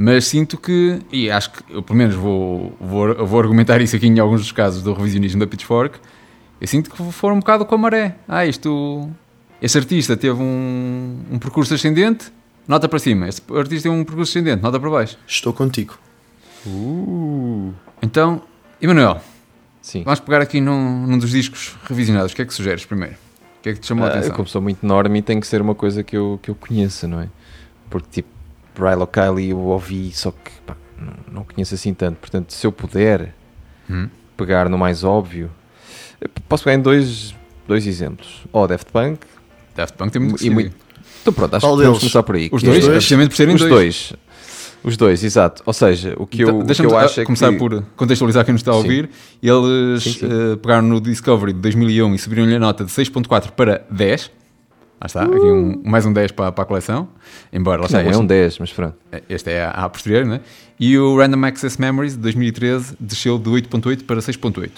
[0.02, 4.06] Mas sinto que, e acho que eu pelo menos vou, vou, vou argumentar isso aqui
[4.06, 5.98] em alguns dos casos do revisionismo da Pitchfork.
[6.58, 8.16] Eu sinto que foram um bocado com a maré.
[8.26, 9.10] Ah, isto.
[9.60, 12.32] Este artista teve um, um percurso ascendente,
[12.66, 13.28] nota para cima.
[13.28, 15.18] Este artista teve um percurso ascendente, nota para baixo.
[15.26, 15.98] Estou contigo.
[18.00, 18.40] Então,
[18.80, 19.20] Emanuel,
[19.82, 20.02] Sim.
[20.02, 22.32] vamos pegar aqui num, num dos discos revisionados.
[22.32, 23.16] O que é que sugeres primeiro?
[23.58, 24.34] O que é que te chamou a Ah, eu, atenção?
[24.36, 27.20] como sou muito enorme, tem que ser uma coisa que eu, que eu conheça, não
[27.20, 27.28] é?
[27.90, 28.39] Porque, tipo,
[28.78, 30.76] Rilo Kiley eu ouvi, só que pá,
[31.30, 32.16] não, conheço assim tanto.
[32.18, 33.34] Portanto, se eu puder,
[33.88, 34.08] Hum?
[34.36, 35.50] pegar no mais óbvio,
[36.20, 37.34] eu posso pegar em dois,
[37.66, 38.44] dois exemplos.
[38.52, 39.20] Ou Daft Punk,
[39.74, 40.76] Daft Punk tem muito E muito-
[41.22, 41.98] então pronto, acho Qual que deles?
[41.98, 42.48] começar por aí.
[42.52, 43.70] Os que dois, é- precisamente por serem os dois.
[43.70, 44.12] dois.
[44.82, 45.62] Os dois, exato.
[45.66, 47.58] Ou seja, o que eu, Então, o que eu acho é começar que...
[47.58, 48.80] por contextualizar quem nos está a Sim.
[48.80, 49.10] ouvir.
[49.42, 50.26] Eles Sim, sim.
[50.26, 54.30] eh, pegaram no Discovery de 2001 e subiram-lhe a nota de 6.4 para 10.
[55.00, 57.08] Lá está, aqui um, mais um 10 para, para a coleção.
[57.50, 58.94] Embora, lá está, Não, é este, um 10, mas pronto.
[59.30, 60.40] este é a, a posterior, né?
[60.78, 64.70] E o Random Access Memories de 2013 desceu de 8.8 para 6.8.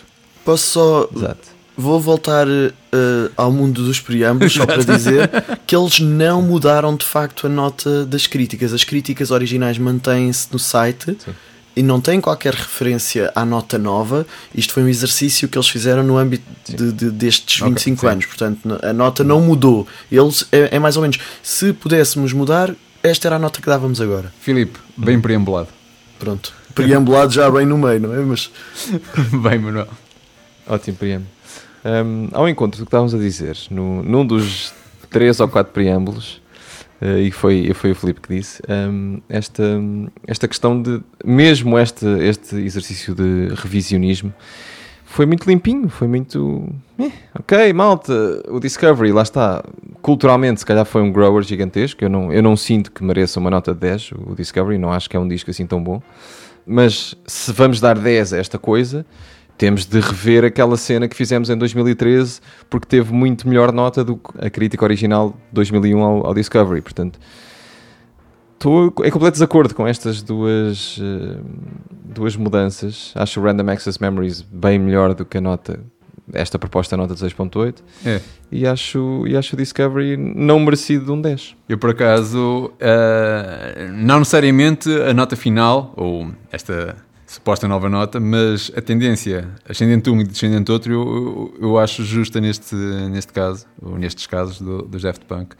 [0.44, 1.08] Posso só.
[1.14, 1.48] Exato.
[1.76, 5.28] Vou voltar eh, ao mundo dos preâmbulos só para dizer
[5.66, 8.72] que eles não mudaram de facto a nota das críticas.
[8.72, 11.32] As críticas originais mantêm-se no site Sim.
[11.74, 14.26] E não têm qualquer referência à nota nova.
[14.54, 18.06] Isto foi um exercício que eles fizeram no âmbito de, de- destes Ok, 25 sim.
[18.06, 18.26] anos.
[18.26, 19.86] Portanto, a nota não mudou.
[20.10, 21.18] Eles é, é mais ou menos.
[21.42, 24.32] Se pudéssemos mudar, esta era a nota que dávamos agora.
[24.40, 25.68] Filipe, bem preambulado.
[26.18, 26.52] Pronto.
[26.74, 28.18] Preambulado já bem no meio, não é?
[28.18, 28.50] Mas
[29.42, 29.88] bem, Manuel.
[30.66, 31.30] Ótimo preâmbulo.
[31.84, 34.72] Um, ao encontro do que estávamos a dizer, no, num dos
[35.10, 36.40] três ou quatro preâmbulos,
[37.20, 39.62] e foi, foi o Filipe que disse, um, esta,
[40.26, 44.32] esta questão de, mesmo este, este exercício de revisionismo,
[45.12, 46.66] foi muito limpinho, foi muito.
[46.98, 49.62] eh, ok, malta, o Discovery, lá está.
[50.00, 52.02] Culturalmente, se calhar foi um grower gigantesco.
[52.02, 55.10] Eu não, eu não sinto que mereça uma nota de 10, o Discovery, não acho
[55.10, 56.00] que é um disco assim tão bom.
[56.66, 59.04] Mas se vamos dar 10 a esta coisa,
[59.58, 64.16] temos de rever aquela cena que fizemos em 2013, porque teve muito melhor nota do
[64.16, 66.80] que a crítica original de 2001 ao, ao Discovery.
[66.80, 67.18] Portanto,
[68.54, 71.40] estou em completo desacordo com estas duas, eh,
[72.04, 73.12] duas mudanças.
[73.14, 75.80] Acho o Random Access Memories bem melhor do que a nota,
[76.32, 78.20] esta proposta nota de 6.8 É.
[78.50, 81.56] e acho, e acho o Discovery não merecido de um 10.
[81.68, 86.96] Eu, por acaso, eh, não necessariamente a nota final, ou esta
[87.32, 91.00] suposta nova nota, mas a tendência ascendente um e descendente outro, eu,
[91.60, 95.54] eu, eu acho justa neste, neste caso, ou nestes casos do, dos Daft Punk.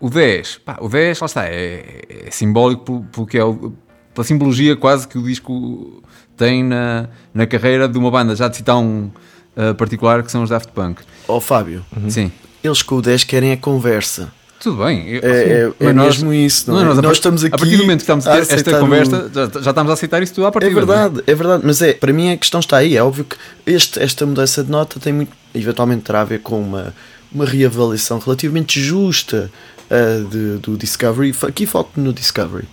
[0.00, 3.72] O 10, pá, o 10, lá está, é, é simbólico porque é o-
[4.14, 6.02] pela simbologia quase que o disco
[6.36, 9.10] tem na, na carreira de uma banda já de citar um
[9.56, 11.02] eh, particular que são os Daft Punk.
[11.28, 12.32] Ó Fábio, Sim,
[12.64, 14.32] eles com o 10 querem a conversa.
[14.60, 15.08] Tudo bem.
[15.08, 16.94] eu- É, é, é mas nós- mesmo isso, não, Não, é?
[16.94, 17.54] nós, Nós, estamos aqui.
[17.54, 20.22] A partir do momento que estamos a ter esta conversa, já, já estamos a aceitar
[20.22, 20.74] isso tudo à É partida.
[20.74, 22.96] verdade, é verdade, mas é, para mim a questão está aí.
[22.96, 26.60] É óbvio que este, esta mudança de nota tem muito, eventualmente terá a ver com
[26.60, 26.94] uma,
[27.32, 29.50] uma reavaliação relativamente justa
[29.90, 31.34] ah, de- do Discovery.
[31.42, 32.66] Aqui foco no Discovery,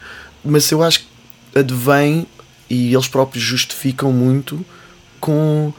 [0.43, 1.05] mas eu acho que
[1.59, 2.25] advém
[2.69, 4.65] e eles próprios justificam muito
[5.19, 5.71] com,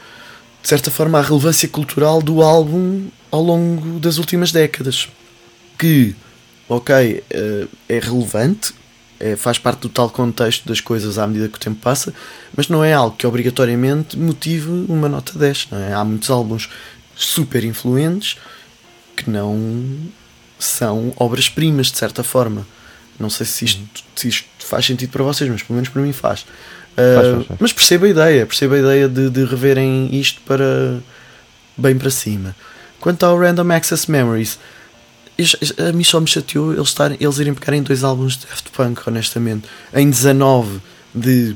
[0.63, 5.07] de certa forma, a relevância cultural do álbum ao longo das últimas décadas.
[5.77, 6.15] Que,
[6.67, 8.73] ok, eh, é relevante,
[9.19, 12.13] é, faz parte do tal contexto das coisas à medida que o tempo passa,
[12.55, 15.69] mas não é algo que obrigatoriamente motive uma nota 10.
[15.71, 15.93] Não é?
[15.93, 16.69] Há muitos álbuns
[17.15, 18.37] super influentes
[19.15, 19.97] que não
[20.59, 22.65] são obras-primas, de certa forma.
[23.19, 23.81] Não sei se isto,
[24.15, 26.45] se isto faz sentido para vocês, mas pelo menos para mim faz.
[26.95, 27.59] Faz, faz, faz.
[27.59, 30.99] Mas percebo a ideia, percebo a ideia de, de reverem isto para
[31.75, 32.55] bem para cima.
[32.99, 34.59] Quanto ao Random Access Memories,
[35.89, 38.69] a mim só me chateou eles, estarem, eles irem pegar em dois álbuns de Daft
[38.71, 39.67] Punk, honestamente.
[39.93, 40.79] Em 19
[41.13, 41.55] de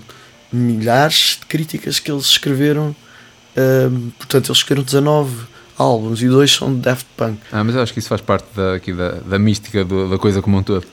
[0.51, 2.95] milhares de críticas que eles escreveram,
[3.57, 5.31] um, portanto, eles escreveram 19
[5.77, 7.39] álbuns e dois são de Daft Punk.
[7.51, 10.17] Ah, mas eu acho que isso faz parte da, aqui da, da mística do- da
[10.17, 10.85] coisa como um todo.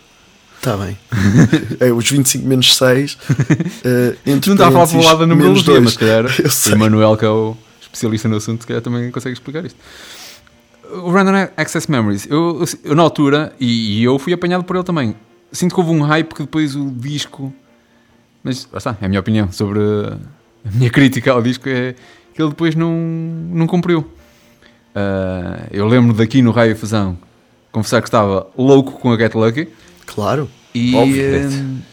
[0.57, 0.99] Está bem.
[1.79, 3.13] é, os 25 menos 6.
[3.15, 5.85] Uh, entre Não está a falar pelo parênteses, lado da menos numerologia, dois.
[5.85, 6.25] mas se calhar
[6.77, 6.79] o.
[6.79, 9.79] Manuel, que é o especialista no assunto, se calhar também consegue explicar isto.
[11.05, 14.85] O Random Access Memories, eu, eu- na altura, e, e eu fui apanhado por ele
[14.85, 15.15] também,
[15.53, 17.53] sinto que houve um hype que depois o disco.
[18.43, 21.95] Mas lá está, é a minha opinião sobre a minha crítica ao disco, é
[22.35, 24.07] que ele depois não, não cumpriu.
[24.95, 27.17] Ah, eu lembro daqui no Raio Fusão
[27.71, 29.69] confessar que estava louco com a Get Lucky.
[30.07, 30.49] Claro.
[30.75, 31.49] E, eh,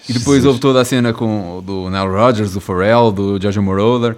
[0.09, 0.45] e depois Jesus.
[0.45, 4.15] houve toda a cena com do Nile Rodgers, do Pharrell, do Giorgio Moroder,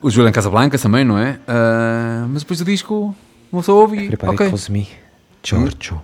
[0.00, 1.38] o Julian Casablancas também, não é?
[1.46, 3.14] Ah, mas depois o disco,
[3.52, 4.14] uma pessoa ouve e.
[4.14, 4.50] ok.
[4.70, 4.88] me,
[5.42, 6.00] Giorgio.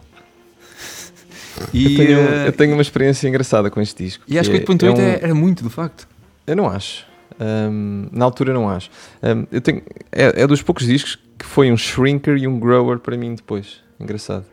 [1.72, 4.24] E, Eu tenho, eh, eu tenho uma experiência engraçada com este disco.
[4.26, 6.08] e acho que é- 8.8 é um- é- era muito, de facto.
[6.46, 7.06] Eu não acho.
[7.38, 8.90] Ahm, na altura não acho.
[9.22, 12.98] Ahm, eu tenho, é, é dos poucos discos que foi um shrinker e um grower
[12.98, 13.80] para mim depois.
[14.00, 14.44] Engraçado.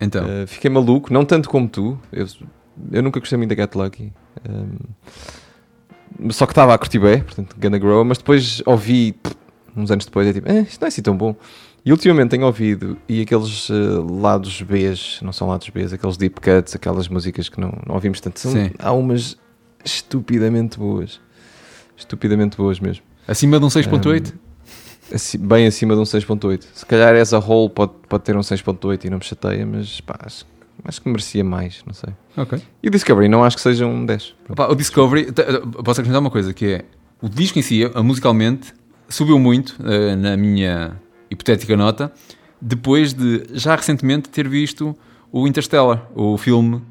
[0.00, 1.98] Então, Uh, fiquei maluco, não tanto como tu.
[2.12, 2.26] Eu,
[2.92, 4.12] eu nunca gostei muito da Get Lucky.
[4.48, 9.34] Um, só que estava a curtir bem, portanto, Gonna Grow, mas depois ouvi pff,
[9.76, 11.34] uns anos depois, é tipo, eh, isto não é assim tão bom.
[11.84, 16.40] E ultimamente tenho ouvido, e aqueles uh, lados Bs, não são lados Bs, aqueles deep
[16.40, 18.70] cuts, aquelas músicas que não, não ouvimos tanto, são, Sim.
[18.78, 19.36] há umas
[19.84, 21.20] estupidamente boas.
[21.96, 23.04] Estupidamente boas mesmo.
[23.28, 24.32] acima de um 6.8,
[25.12, 26.64] aci- bem acima de um 6.8.
[26.72, 30.00] Se calhar as a whole pode, pode ter um 6.8 e não me chateia, mas
[30.00, 30.46] pá, acho,
[30.84, 32.14] acho que merecia mais, não sei.
[32.36, 32.60] Ok.
[32.82, 34.34] E o Discovery não acho que seja um 10.
[34.48, 35.32] Opa, o Discovery, eh,
[35.84, 36.84] posso acrescentar uma coisa, que é
[37.20, 38.72] o disco em si, eh, musicalmente,
[39.08, 40.98] subiu muito eh, na minha
[41.30, 42.12] hipotética nota,
[42.60, 44.96] depois de já recentemente ter visto
[45.32, 46.82] o Interstellar, o filme,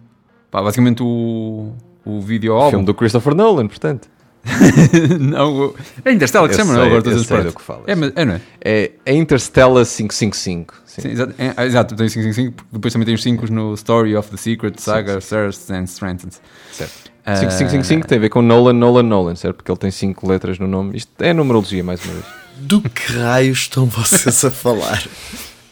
[0.51, 1.71] pá, basicamente o,
[2.05, 4.09] o vídeo O filme do Christopher Nolan, portanto.
[5.21, 6.83] não, o- é Interstellar que se chama, não?
[6.83, 7.83] Agora as sei do que falas.
[7.87, 8.41] É, mas, é, não é?
[8.63, 10.73] É, é Interstellar 555.
[10.85, 11.01] Sim.
[11.01, 14.15] Sim, exato, é, ah, exato, tem 555, porque depois também tem os 5 no Story
[14.15, 16.41] of the Secret, Saga, Thirst and Strengthens.
[16.71, 17.13] Certo.
[17.25, 19.55] 5555 tem a ver com Nolan, Nolan, Nolan, certo?
[19.55, 20.97] Porque ele tem 5 letras no nome.
[20.97, 22.25] Isto é numerologia, mais uma vez.
[22.57, 25.03] Do que raios estão vocês a falar?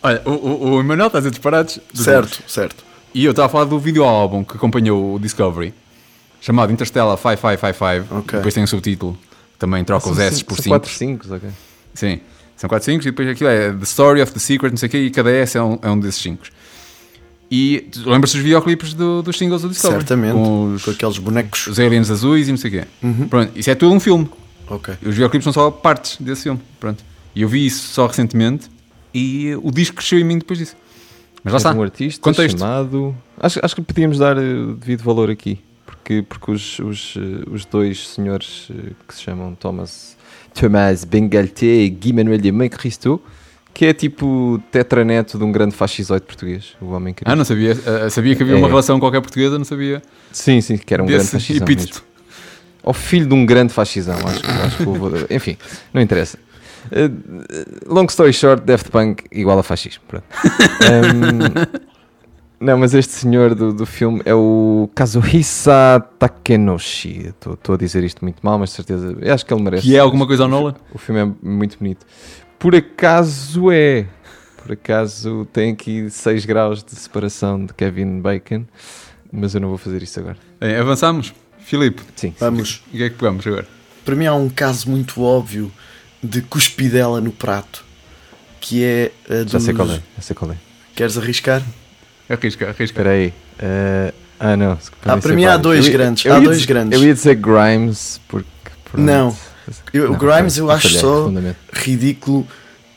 [0.03, 1.79] Olha, o, o, o Emanuel está a dizer disparados.
[1.93, 2.83] dos certo, certo.
[3.13, 5.73] E eu estava a falar do vídeo álbum que acompanhou o Discovery,
[6.39, 8.15] chamado Interstellar 5555.
[8.15, 8.37] Ok.
[8.39, 9.17] Depois tem um subtítulo,
[9.59, 10.69] também troca os S por 5.
[10.69, 11.49] 4 5, ok.
[11.93, 12.19] Sim,
[12.55, 14.89] são 4 5 e depois aquilo é The Story of the Secret, não sei o
[14.89, 16.43] quê, e cada S é um, é um desses 5.
[17.51, 19.99] E tu lembras-te dos videoclipes do, dos singles do Discovery?
[19.99, 20.33] Certamente.
[20.33, 21.67] Com os, Com aqueles bonecos.
[21.67, 22.87] os aliens azuis e não sei o quê.
[23.03, 23.27] Uhum.
[23.27, 24.29] Pronto, isso é tudo um filme.
[24.71, 24.93] Ok.
[25.03, 26.59] Os videoclipes são só partes desse filme.
[26.79, 27.03] Pronto.
[27.35, 28.69] E eu vi isso só recentemente
[29.13, 30.75] e o disco cresceu em mim depois disso.
[31.43, 31.73] Mas lá está.
[31.73, 32.59] um artista Contexto.
[32.59, 33.15] chamado.
[33.39, 35.59] Acho, acho que podíamos dar eh, o devido valor aqui.
[35.85, 40.15] Porque, porque os, os, eh, os dois senhores eh, que se chamam Thomas,
[40.53, 43.21] Thomas Bengaltier e Guy Manuel de Mãe Cristo,
[43.73, 47.75] que é tipo tetraneto de um grande fascisoide português, o homem que Ah, não sabia.
[48.05, 48.57] Ah, sabia que havia É.
[48.57, 51.35] uma relação qualquer portuguesa, não sabia Sim, sim, que era um grande desse
[52.83, 55.57] Ou filho de um grande fascisão, acho, que- acho que vou- Enfim,
[55.93, 56.37] não interessa.
[56.87, 60.01] Uh, long story short, Daft Punk igual a fascismo.
[60.13, 61.79] Um,
[62.65, 67.27] não, mas este senhor do, do filme é o Kazuhisa Takenoshi.
[67.27, 69.15] Estou a dizer isto muito mal, mas de certeza.
[69.21, 69.83] Eu acho que ele merece.
[69.83, 70.73] Que é alguma coisa ao Nolan?
[70.93, 72.03] O filme é muito bonito.
[72.57, 74.05] Por acaso é.
[74.63, 78.63] Por acaso tem aqui 6 graus de separação de Kevin Bacon,
[79.31, 80.37] mas eu não vou fazer isso agora.
[80.79, 81.33] Avançamos.
[81.71, 82.33] Filipe, Sim.
[82.37, 82.81] Vamos.
[82.93, 83.65] o que é que pegamos agora?
[84.03, 85.71] Para mim há um caso muito óbvio
[86.21, 87.85] de cuspidela no prato.
[88.59, 89.53] Que é a dos...
[89.53, 89.93] Já sei qual é.
[90.17, 90.55] Já sei qual é.
[90.93, 91.63] Queres arriscar?
[92.29, 92.83] Arrisca, arrisca.
[92.83, 93.33] Espera aí.
[93.57, 94.73] eh, ah, não.
[94.73, 94.77] Ah,
[95.17, 95.63] para sei mim há vários.
[95.63, 96.99] dois Eu grandes, eu há ia dois dizer- grandes.
[97.01, 98.47] Eu ia dizer Grimes, porque.
[98.95, 99.35] Não.
[99.93, 101.57] Eu- o Grimes eu acho só- profundamente.
[101.71, 102.45] Ridículo.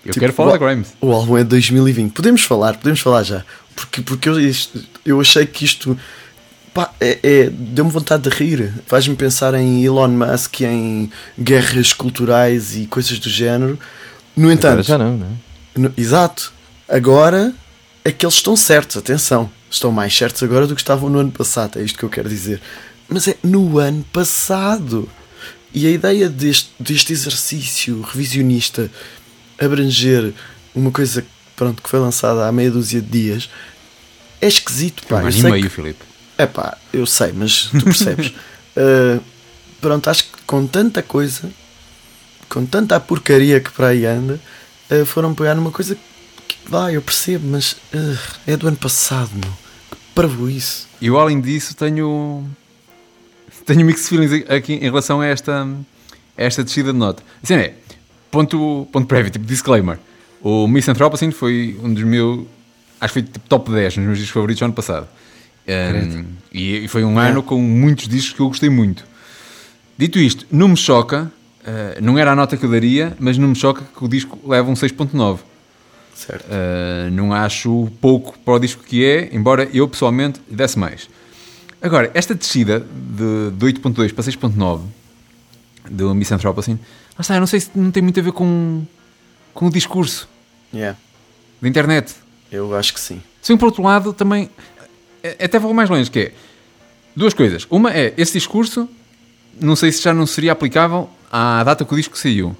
[0.04, 0.88] Eu Tipo, quero falar o- da Grimes.
[1.00, 2.12] O álbum é de 2020.
[2.12, 3.44] Podemos falar, podemos falar já.
[3.76, 5.96] Porque, porque eu, isto- eu achei que isto
[6.74, 8.74] pá, é, é- deu-me vontade de rir.
[8.86, 11.10] Faz-me pensar em Elon Musk, em
[11.40, 13.78] guerras culturais e coisas do género.
[14.36, 15.78] No Agora entanto, já não, não é?
[15.78, 16.52] no- exato.
[16.88, 17.54] Agora
[18.04, 19.50] é que eles estão certos, atenção.
[19.70, 22.28] Estão mais certos agora do que estavam no ano passado, é isto que eu quero
[22.28, 22.60] dizer.
[23.08, 25.08] Mas é no ano passado.
[25.72, 28.88] E a ideia deste, deste exercício revisionista
[29.58, 30.32] abranger
[30.74, 31.24] uma coisa
[31.56, 33.48] pronto, que foi lançada há meia dúzia de dias
[34.40, 35.16] é esquisito, pá.
[35.16, 36.04] um ano e meio, que- Filipe.
[36.36, 38.28] É pá, eu sei, mas tu percebes.
[38.76, 39.22] Uh,
[39.80, 41.50] pronto, acho que com tanta coisa,
[42.48, 44.40] com tanta porcaria que para aí anda,
[44.90, 45.96] uh, foram pegar numa coisa
[46.48, 49.52] que, vai, eu percebo, mas uh, é do ano passado, meu.
[49.90, 50.88] Que parvo isso.
[51.00, 52.44] E eu, além disso, tenho.
[53.64, 55.66] Tenho mixed feelings aqui em relação a esta,
[56.36, 57.22] a esta descida de nota.
[57.42, 57.74] Assim é,
[58.30, 59.98] ponto, ponto prévio, tipo disclaimer.
[60.42, 62.46] O Misanthropocene foi um dos meus.
[63.00, 65.08] Acho que foi tipo top 10 nos meus discos favoritos do ano passado.
[65.66, 67.30] Um, e, foi um É.
[67.30, 69.04] ano com muitos discos que eu gostei muito.
[69.96, 71.30] Dito isto, não me choca,
[71.62, 74.38] uh, não era a nota que eu daria, mas não me choca que o disco
[74.46, 75.38] leva um 6.9.
[76.14, 76.44] Certo.
[76.44, 81.08] Uh, não acho pouco para o disco que é, embora eu pessoalmente desse mais.
[81.82, 84.80] Agora, esta descida de, de 8.2 para 6.9
[85.90, 86.78] do Misanthropocene,
[87.16, 88.84] lá está, eu não sei se não tem muito a ver com,
[89.52, 90.28] com o discurso
[90.72, 90.98] Yeah,
[91.60, 92.14] da internet.
[92.50, 93.22] eu acho que sim.
[93.42, 94.48] Sim, por outro lado, também
[95.38, 96.32] até vou mais longe, que é
[97.16, 97.66] duas coisas.
[97.70, 98.88] Uma é esse discurso,
[99.60, 102.56] não sei se já não seria aplicável à data que o disco saiu.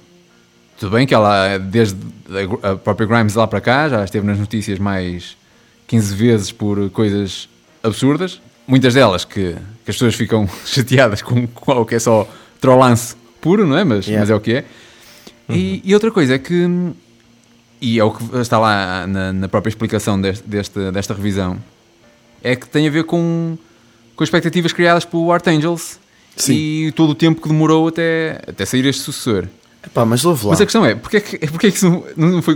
[0.79, 1.95] Tudo bem que ela, desde
[2.63, 5.37] a própria Grimes lá para cá, já esteve nas notícias mais
[5.87, 7.47] 15 vezes por coisas
[7.81, 8.41] absurdas.
[8.67, 12.27] Muitas delas que, que as pessoas ficam chateadas com, algo que é só
[12.59, 13.83] trollance puro, não é?
[13.83, 14.21] Mas, Yeah.
[14.21, 14.65] mas é o que é.
[15.49, 16.67] E, e outra coisa é que,
[17.79, 21.57] e é o que está lá na, na própria explicação deste, deste- desta revisão,
[22.45, 23.57] é que tem a ver com,
[24.15, 25.99] com expectativas criadas pelo Archangels
[26.37, 26.53] Sim.
[26.53, 29.47] e todo o tempo que demorou até, até sair este sucessor.
[29.83, 30.35] Epá, mas lá.
[30.45, 32.55] Mas a questão é, porque é que, porque é que isso não, foi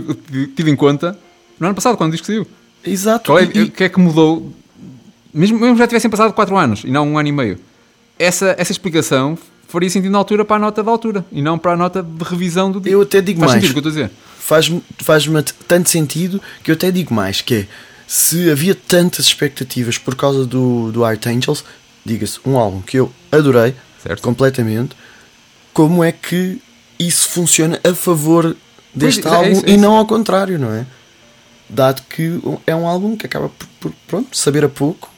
[0.54, 1.18] tido em conta
[1.58, 2.46] no ano passado, quando o disco saiu?
[2.84, 3.26] Exato.
[3.32, 4.52] Qual é, e- o que é que mudou?
[5.34, 7.58] Mesmo, mesmo já tivessem passado 4 anos e não um ano e meio.
[8.18, 9.36] Essa, essa explicação
[9.68, 12.24] faria sentido na altura para a nota da altura e não para a nota de
[12.24, 12.94] revisão do disco.
[12.94, 13.62] Eu até digo Faz mais.
[13.62, 14.16] sentido o que eu estou a dizer.
[14.38, 15.24] faz-me faz
[15.68, 17.66] tanto sentido que eu até digo mais, que é,
[18.12, 21.64] se havia tantas expectativas por causa do, do Art Angels,
[22.04, 24.20] diga-se, um álbum que eu adorei Certo.
[24.20, 24.96] completamente,
[25.72, 26.60] como é que
[26.98, 28.56] isso funciona a favor
[28.92, 30.84] deste Pois, é álbum isso, é e não ao contrário, não é?
[31.68, 35.08] Dado que é um álbum que acaba por, por, pronto, saber a pouco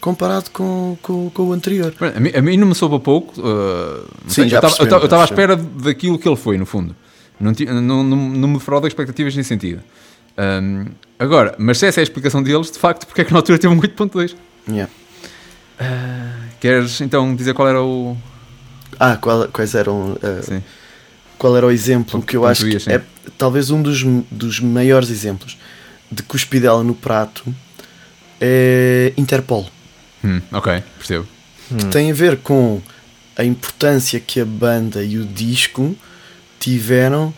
[0.00, 1.94] comparado com, com, com o anterior.
[2.16, 3.40] A mim, a mim não me soube a pouco.
[3.40, 6.96] uh, Sim, sei, já eu estava- à espera daquilo que ele foi, no fundo.
[7.38, 9.82] Não, não, não, não me defrauda expectativas nesse sentido.
[10.62, 10.86] Um,
[11.18, 13.58] agora, mas se essa é a explicação deles, de facto, porque é que na altura
[13.58, 14.34] teve um 8.2?
[14.68, 14.90] Yeah.
[16.60, 18.16] Queres então dizer qual era o.
[18.98, 20.12] Ah, qual- quais eram.
[20.12, 20.62] uh, Sim.
[21.38, 23.00] qual era o exemplo que eu acho que é
[23.38, 25.56] talvez um dos, dos maiores exemplos
[26.12, 27.44] de cuspidela no prato
[28.40, 29.70] é Interpol.
[30.24, 31.26] Hum, ok, percebo.
[31.78, 32.82] que tem a ver com
[33.36, 35.96] a importância que a banda e o disco
[36.58, 37.32] tiveram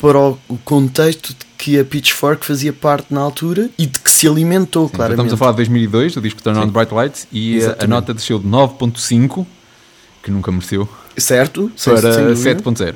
[0.00, 4.28] para o contexto de que a Pitchfork fazia parte na altura e de que se
[4.28, 5.26] alimentou, Sim, claramente.
[5.26, 7.88] estamos a falar de 2002, do disco Turn On Bright Lights, e a, a Exatamente.
[7.88, 9.46] nota desceu de 9.5,
[10.22, 11.70] que nunca mereceu, Certo?
[11.84, 12.00] Para
[12.34, 12.62] dúvida.
[12.62, 12.94] 7.0.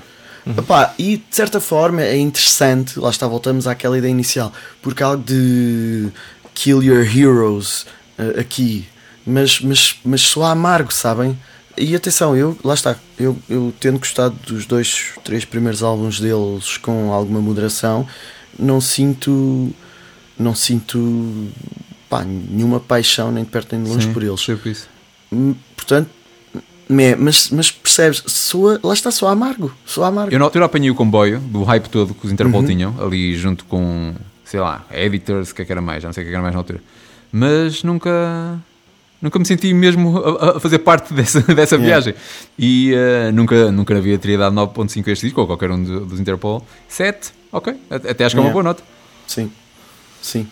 [0.59, 5.07] Epá, e de certa forma é interessante, lá está, voltamos àquela ideia inicial, porque há
[5.07, 6.09] algo de
[6.55, 7.87] kill your heroes
[8.19, 8.87] eh, aqui,
[9.25, 11.39] mas, mas, mas só amargo, sabem?
[11.77, 16.77] E atenção, eu, lá está, eu, eu tendo gostado dos dois, três primeiros álbuns deles
[16.77, 18.07] com alguma moderação,
[18.59, 19.70] não sinto,
[20.39, 21.49] não sinto
[22.11, 24.45] pá, nenhuma paixão nem de perto nem de longe Sim, por eles.
[24.45, 24.89] percebo isso.
[25.33, 26.11] Hum, Portanto,
[27.18, 30.33] mas, mas percebes, soa, lá está, só amargo, só amargo.
[30.35, 32.66] Eu na altura apanhei o comboio do hype todo que os Interpol Uhum.
[32.66, 34.14] tinham, ali junto com,
[34.45, 36.33] sei lá, editors, o que é que era mais, já não sei o que é
[36.33, 36.83] que era mais na altura.
[37.33, 38.61] Mas nunca,
[39.23, 41.87] nunca me senti mesmo a, a fazer parte dessa, dessa Yeah.
[41.87, 42.14] viagem.
[42.59, 46.05] E eh, nunca, nunca havia teria dado 9.5 a este disco, ou qualquer um do-
[46.05, 46.66] dos Interpol.
[46.89, 48.53] 7, ok, até acho que é uma Yeah.
[48.53, 48.83] boa nota.
[49.27, 49.51] Sim,
[50.20, 50.47] sim.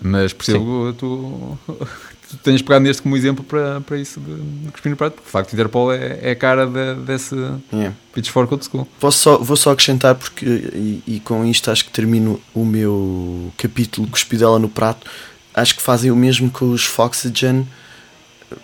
[0.00, 1.58] Mas percebo que tu,
[2.30, 5.26] tu tenhas pegado neste como exemplo para, para isso de, de cuspir no prato, porque
[5.26, 7.34] de facto o Interpol é, é a cara de, desse
[7.72, 7.94] Yeah.
[8.12, 8.86] Pitchfork Old School.
[9.00, 13.50] Posso só, vou só acrescentar, porque e, e com isto acho que termino o meu
[13.56, 15.06] capítulo Cuspidela no Prato.
[15.54, 17.66] Acho que fazem o mesmo com os Foxygen,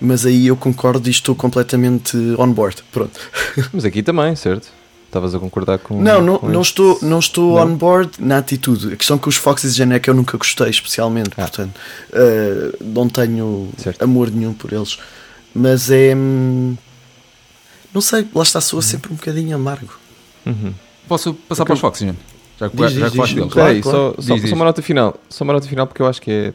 [0.00, 2.82] mas aí eu concordo e estou completamente on board.
[2.92, 3.18] Pronto.
[3.72, 4.68] Mas aqui também, certo?
[5.06, 6.00] Estavas a concordar com.
[6.00, 6.70] Não, não, com não este?
[6.70, 7.72] estou, não estou Não?
[7.72, 8.92] on board na atitude.
[8.92, 11.30] A questão com os Foxygen é que eu nunca gostei, especialmente.
[11.36, 11.42] Ah.
[11.42, 11.72] Portanto,
[12.12, 14.02] eh, não tenho Certo.
[14.02, 14.98] amor nenhum por eles.
[15.52, 16.14] Mas é.
[16.14, 16.76] hum,
[17.92, 19.92] Não sei, lá está, soa sempre um bocadinho amargo.
[20.46, 20.72] Uhum.
[21.08, 22.16] Posso passar para os Foxygen?
[22.60, 23.52] Já que, Diz, já diz, que diz.
[23.52, 23.82] Claro, claro.
[23.82, 24.50] só, só, Diz, diz.
[24.50, 25.16] só uma nota final.
[25.28, 26.54] Só uma nota final porque eu acho que é.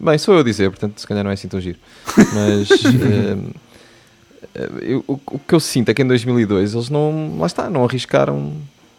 [0.00, 1.78] Bem, sou eu a dizer, portanto, se calhar não é assim tão giro.
[2.16, 2.68] Mas.
[4.54, 7.36] eh, eu- o, o que eu sinto é que em 2002 eles não.
[7.38, 8.52] Lá está, não arriscaram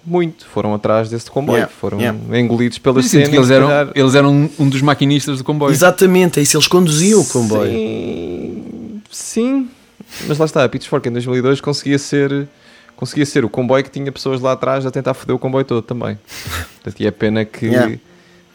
[0.06, 0.46] muito.
[0.48, 1.58] Foram atrás desse comboio.
[1.58, 2.40] Yeah, Foram yeah.
[2.40, 3.38] engolidos pela Mas eu sinto cena.
[3.38, 5.72] eles eram, calhar- eles eram um- um dos maquinistas do comboio.
[5.72, 6.58] Exatamente, é isso.
[6.58, 7.72] Eles conduziam o comboio.
[7.72, 9.70] Sim, sim.
[10.28, 12.48] Mas lá está, a Pitchfork em 2002 conseguia ser,
[12.96, 15.82] conseguia ser o comboio que tinha pessoas lá atrás a tentar foder o comboio todo
[15.84, 16.18] também.
[16.82, 17.98] Portanto, e é pena que Yeah.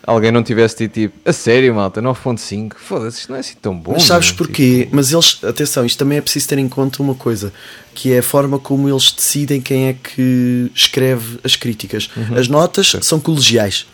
[0.07, 3.77] Alguém não tivesse dito tipo, a sério, malta, 9.5, foda-se, isto não é assim tão
[3.79, 3.93] bom.
[3.93, 4.81] Mas sabes meu." porquê?
[4.85, 7.53] Tipo, Mas eles, atenção, isto também é preciso ter em conta uma coisa,
[7.95, 12.11] que é a forma como eles decidem quem é que escreve as críticas.
[12.17, 12.37] Uhum.
[12.39, 13.87] As notas são colegiais,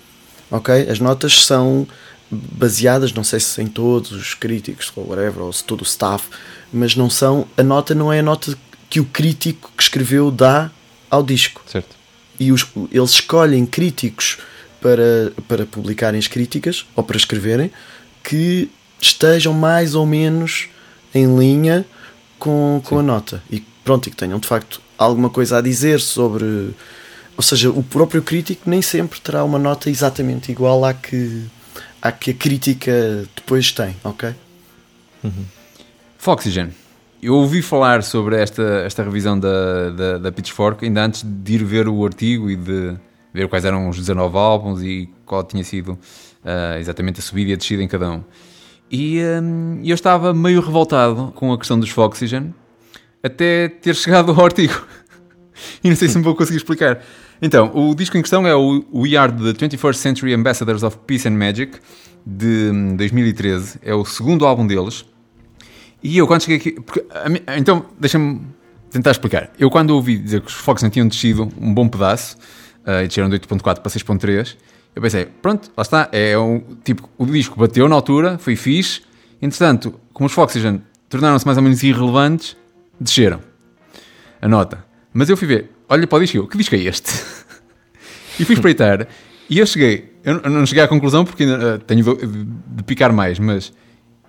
[0.51, 0.89] ok?
[0.89, 1.87] As notas são
[2.31, 6.29] baseadas, não sei se em todos os críticos ou whatever, ou se todo o staff,
[6.73, 8.57] mas não são, a nota não é a nota
[8.89, 10.71] que o crítico que escreveu dá
[11.11, 11.97] ao disco certo.
[12.39, 14.39] e os- eles escolhem críticos
[14.81, 17.70] para, para publicarem as críticas ou para escreverem
[18.22, 18.70] que
[19.01, 20.68] estejam mais ou menos
[21.14, 21.85] em linha
[22.39, 26.01] com, com a nota e pronto, e que tenham de facto alguma coisa a dizer
[26.01, 26.74] sobre.
[27.37, 31.47] Ou seja, o próprio crítico nem sempre terá uma nota exatamente igual à que,
[32.03, 34.35] à que a crítica depois tem, ok?
[36.18, 36.68] Foxygen.
[37.22, 41.64] Eu ouvi falar sobre esta, esta revisão da, da, da Pitchfork ainda antes de ir
[41.64, 42.95] ver o artigo e de
[43.33, 45.99] ver quais eram os 19 álbuns e qual tinha sido
[46.45, 48.24] ah, exatamente a subida e a descida em cada um.
[48.91, 52.53] E hum, eu estava meio revoltado com a questão dos Foxygen
[53.22, 54.74] até ter chegado ao artigo.
[55.85, 57.01] e não sei se me vou conseguir explicar.
[57.41, 61.26] Então, o disco em questão é o We Are the 21st Century Ambassadors of Peace
[61.26, 61.78] and Magic
[62.26, 63.78] de hum, 2013.
[63.83, 65.05] É o segundo álbum deles.
[66.03, 66.81] E eu quando cheguei aqui.
[66.81, 67.05] porque
[67.57, 68.41] então, deixa-me
[68.91, 69.51] tentar explicar.
[69.59, 72.37] Eu quando ouvi dizer que os Fox não tinham descido um bom pedaço,
[72.87, 74.57] uh, e desceram de 8.4 para 6.3,
[74.95, 76.09] eu pensei, pronto, lá está.
[76.12, 79.03] É um, tipo, o disco bateu na altura, foi fixe.
[79.41, 82.57] Entretanto, como os Foxygen tornaram-se mais ou menos irrelevantes,
[83.01, 83.41] desceram
[84.41, 84.85] a nota.
[85.12, 87.12] Mas eu fui ver, olha para o disco, que disco é este?
[88.39, 89.07] E fui espreitar.
[89.51, 92.45] E eu cheguei, eu não cheguei à conclusão porque ainda uh, tenho de,
[92.76, 93.70] de, picar mais, mas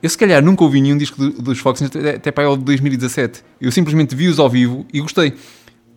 [0.03, 2.65] eu se calhar nunca ouvi nenhum disco do, dos Fox até, até para o de
[2.65, 3.41] 2017.
[3.61, 5.33] Eu simplesmente vi-os ao vivo e gostei.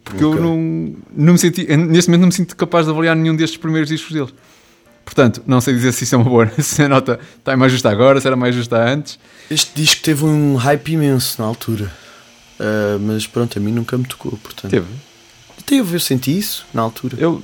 [0.05, 0.39] Porque okay.
[0.39, 3.57] eu não, não me senti, neste momento não me sinto capaz de avaliar nenhum destes
[3.57, 4.35] primeiros discos deles.
[5.05, 7.91] Portanto, não sei dizer se isso é uma boa, se a nota está mais justa
[7.91, 9.19] agora, se era mais justa antes.
[9.51, 11.91] Este disco teve um hype imenso na altura.
[12.59, 14.71] Uh, mas pronto, a mim nunca me tocou, portanto.
[14.71, 14.87] Teve.
[15.67, 17.17] Teve, eu senti isso na altura.
[17.19, 17.43] Eu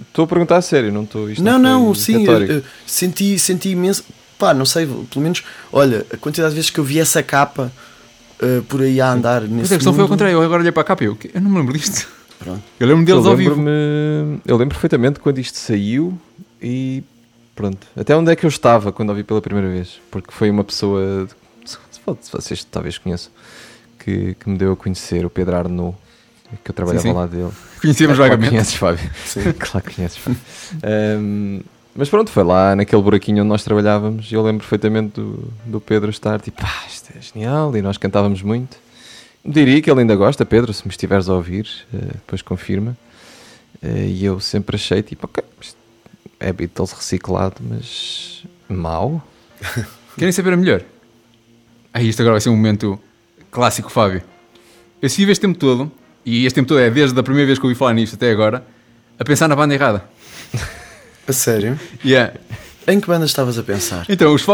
[0.00, 1.28] estou a perguntar a sério, não estou.
[1.38, 4.04] Não, não, não sim, eu, eu senti, senti imenso.
[4.38, 5.42] Pá, não sei, pelo menos,
[5.72, 7.72] olha, a quantidade de vezes que eu vi essa capa
[8.42, 9.54] uh, por aí a andar nesse.
[9.54, 9.96] Mas a questão mundo...
[9.96, 11.76] foi ao contrário, eu agora olhei para a capa e eu, eu não me lembro
[11.76, 12.08] disto.
[12.38, 12.62] Pronto.
[12.78, 13.60] Eu lembro deles eu ao vivo.
[14.46, 16.18] Eu lembro perfeitamente quando isto saiu
[16.62, 17.02] e
[17.54, 17.86] pronto.
[17.96, 20.00] Até onde é que eu estava quando ouvi pela primeira vez?
[20.10, 21.28] Porque foi uma pessoa,
[21.64, 23.32] se vocês talvez conheçam,
[23.98, 25.96] que, que me deu a conhecer, o Pedro Arnaud,
[26.64, 27.14] que eu trabalhava sim, sim.
[27.14, 27.50] lá dele.
[27.80, 28.50] Conhecíamos é, vagamente.
[28.50, 29.10] Conheces, Fábio?
[29.26, 29.52] Sim.
[29.58, 30.40] claro que conheces, Fábio.
[31.20, 31.60] um,
[31.98, 35.80] mas pronto, foi lá naquele buraquinho onde nós trabalhávamos e eu lembro perfeitamente do, do
[35.80, 38.76] Pedro estar tipo, ah, isto é genial, e nós cantávamos muito.
[39.44, 42.96] Diria que ele ainda gosta, Pedro, se me estiveres a ouvir, uh, depois confirma.
[43.82, 45.42] Uh, e eu sempre achei tipo, ok,
[46.38, 49.20] é Beatles reciclado, mas mau.
[50.16, 50.82] Querem saber a melhor?
[51.92, 52.96] Ah, isto agora vai ser um momento
[53.50, 54.22] clássico, Fábio.
[55.02, 55.90] Eu estive este tempo todo,
[56.24, 58.30] e este tempo todo é desde a primeira vez que eu ouvi falar nisto até
[58.30, 58.64] agora,
[59.18, 60.08] a pensar na banda errada.
[61.28, 61.78] A sério?
[62.02, 62.32] Yeah.
[62.86, 64.06] Em que banda estavas a pensar?
[64.08, 64.46] Então, os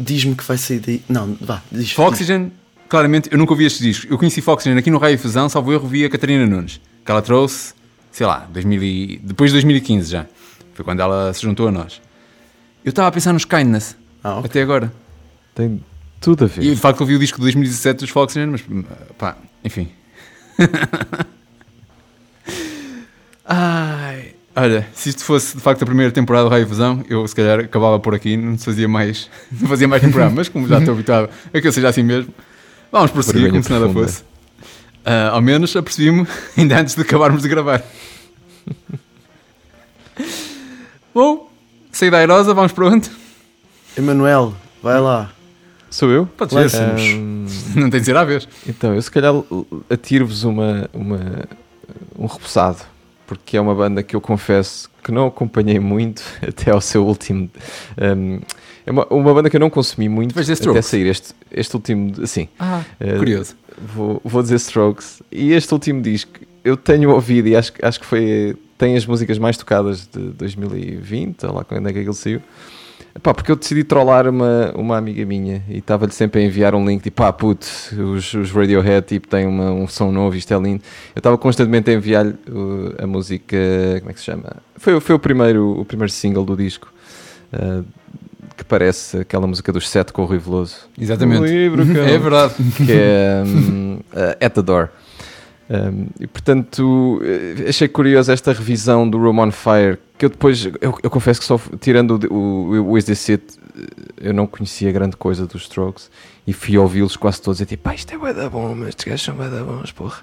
[0.00, 1.00] Diz-me que vai sair daí.
[1.08, 1.92] Não, vá, diz.
[1.92, 2.50] Foxygen,
[2.88, 4.10] claramente, eu nunca ouvi estes discos.
[4.10, 7.22] Eu conheci Foxygen aqui no Raio Fusão, salvo erro, vi a Catarina Nunes, que ela
[7.22, 7.72] trouxe,
[8.10, 9.20] sei lá, 2000 e...
[9.22, 10.26] depois de 2015 já.
[10.74, 12.02] Foi quando ela se juntou a nós.
[12.84, 14.50] Eu estava a pensar nos Kindness, ah, okay.
[14.50, 14.92] até agora.
[15.54, 15.80] Tem
[16.20, 16.64] tudo a ver.
[16.64, 18.64] E de facto ouvi o disco de 2017 dos Foxygen, mas
[19.16, 19.88] pá, enfim.
[23.48, 27.34] Ai, olha, se isto fosse de facto a primeira temporada do Raio Fusão, eu se
[27.34, 30.94] calhar acabava por aqui, não fazia mais, não fazia mais temporada, mas como já estou
[30.94, 32.32] habituado a que eu seja assim mesmo,
[32.90, 34.22] vamos prosseguir como se nada fosse.
[35.04, 36.26] Uh, ao menos apercebi-me
[36.56, 37.84] ainda antes de acabarmos de gravar.
[41.14, 41.48] Bom,
[41.92, 43.10] saí da airosa, vamos para onde?
[43.96, 45.30] Emanuel, vai lá.
[45.88, 46.26] Sou eu?
[46.26, 46.82] Pode ser.
[47.16, 47.46] Um...
[47.74, 48.46] Não tem de ser à vez.
[48.66, 49.32] Então, eu se calhar
[49.88, 51.48] atiro-vos uma, uma,
[52.18, 52.80] um repousado,
[53.26, 57.50] porque é uma banda que eu confesso que não acompanhei muito até ao seu último.
[58.00, 58.40] Um,
[58.84, 60.34] é uma, uma banda que eu não consumi muito
[60.70, 62.12] até sair este, este último.
[62.22, 63.56] Assim, ah, uh, curioso.
[63.94, 65.22] Vou, vou dizer Strokes.
[65.30, 69.38] E este último disco eu tenho ouvido e acho, acho que foi tem as músicas
[69.38, 72.42] mais tocadas de 2020, lá quando é que aquilo saiu.
[73.22, 76.86] Pá, porque eu decidi trollar uma, uma amiga minha e estava-lhe sempre a enviar um
[76.86, 77.66] link tipo, ah, puto,
[78.14, 80.82] os, os Radiohead tipo, têm uma, um som novo, isto é lindo.
[81.14, 83.56] Eu estava constantemente a enviar-lhe uh, a música,
[84.00, 84.56] como é que se chama?
[84.76, 86.92] Foi, foi o, primeiro, o primeiro single do disco.
[87.52, 87.84] Uh,
[88.56, 90.76] que parece aquela música dos sete com o Rui Veloso.
[90.98, 91.42] Exatamente.
[91.42, 92.54] Livro, é verdade.
[92.74, 94.88] Que é um, uh, At the Door.
[95.68, 99.98] Um, e portanto, eh, achei curiosa esta revisão do Room on Fire.
[100.16, 103.44] Que eu depois, eu, eu confesso que só tirando o, o, o This It,
[104.18, 106.10] eu não conhecia grande coisa dos Strokes
[106.46, 109.04] e fui ouvi-los quase todos e tipo, pá, isto é bué da bom, mas estes
[109.04, 110.22] gajos são bué da bons, porra.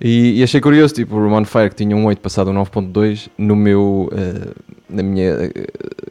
[0.00, 2.54] E, e, achei curioso, tipo, o Room on Fire que tinha um 8 passado um
[2.54, 4.54] 9.2 no meu, uh,
[4.88, 5.50] na minha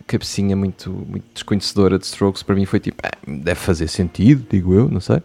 [0.07, 4.73] cabecinha muito, muito desconhecedora de Strokes, para mim foi tipo, ah, deve fazer sentido, digo
[4.73, 5.21] eu, não sei.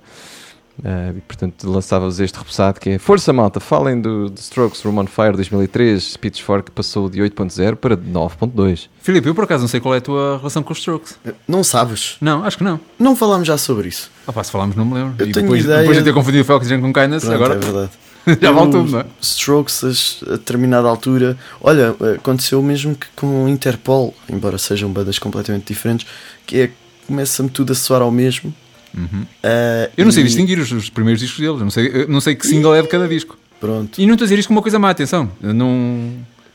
[0.78, 4.98] Uh, e portanto lançava-vos este repousado que é Força Malta, falem do, do Strokes Room
[4.98, 8.88] on Fire 2003, Pitchfork passou de 8.0 para 9.2.
[9.00, 11.18] Filipe, eu por acaso não sei qual é a tua relação com os Strokes.
[11.48, 12.16] Não sabes?
[12.20, 12.78] Não, acho que não.
[12.96, 14.08] Não falámos já sobre isso.
[14.26, 15.14] Ah pá, se falámos não me lembro.
[15.18, 15.80] Eu e tenho depois, ideia...
[15.80, 17.54] depois de ter confundido Foxygen com Kindness, Pronto, agora...
[17.54, 17.90] É verdade.
[18.40, 19.06] já vale tudo, não é?
[19.20, 21.36] Strokes a determinada altura.
[21.60, 26.06] Olha, aconteceu mesmo que com Interpol, embora sejam bandas completamente diferentes,
[26.46, 26.70] que é
[27.06, 28.54] começa-me tudo a soar ao mesmo
[28.96, 29.22] Uhum.
[29.22, 30.26] Uh, eu não sei e...
[30.26, 33.06] distinguir os, os, primeiros discos deles, não sei, não sei que single é de cada
[33.06, 33.38] disco.
[33.60, 34.00] Pronto.
[34.00, 35.30] E não estou a dizer isto como uma coisa má, atenção.
[35.42, 36.12] Eu não.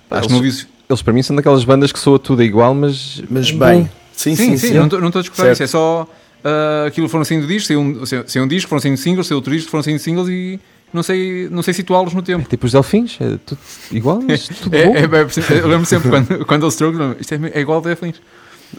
[0.09, 0.67] Pá, acho eles, que não vi isso.
[0.89, 3.21] Eles para mim são daquelas bandas que soa tudo igual, mas.
[3.29, 3.89] Mas bem.
[4.13, 4.57] Sim, sim, sim.
[4.57, 4.73] sim, sim.
[4.73, 6.07] Não estou a discutir isso, é só.
[6.43, 9.53] Uh, aquilo foram saindo discos, saiu um, saiu um disco, foram saindo singles, saiu outro
[9.53, 10.59] disco, foram saindo singles e
[10.93, 12.45] não sei, não sei situá-los no tempo.
[12.45, 13.59] É tipo os Delfins, é tudo
[13.91, 14.95] igual, mas tudo é, bom.
[14.95, 18.21] É, é, eu lembro sempre quando, quando eles trocam, isto é, é igual a Delfins.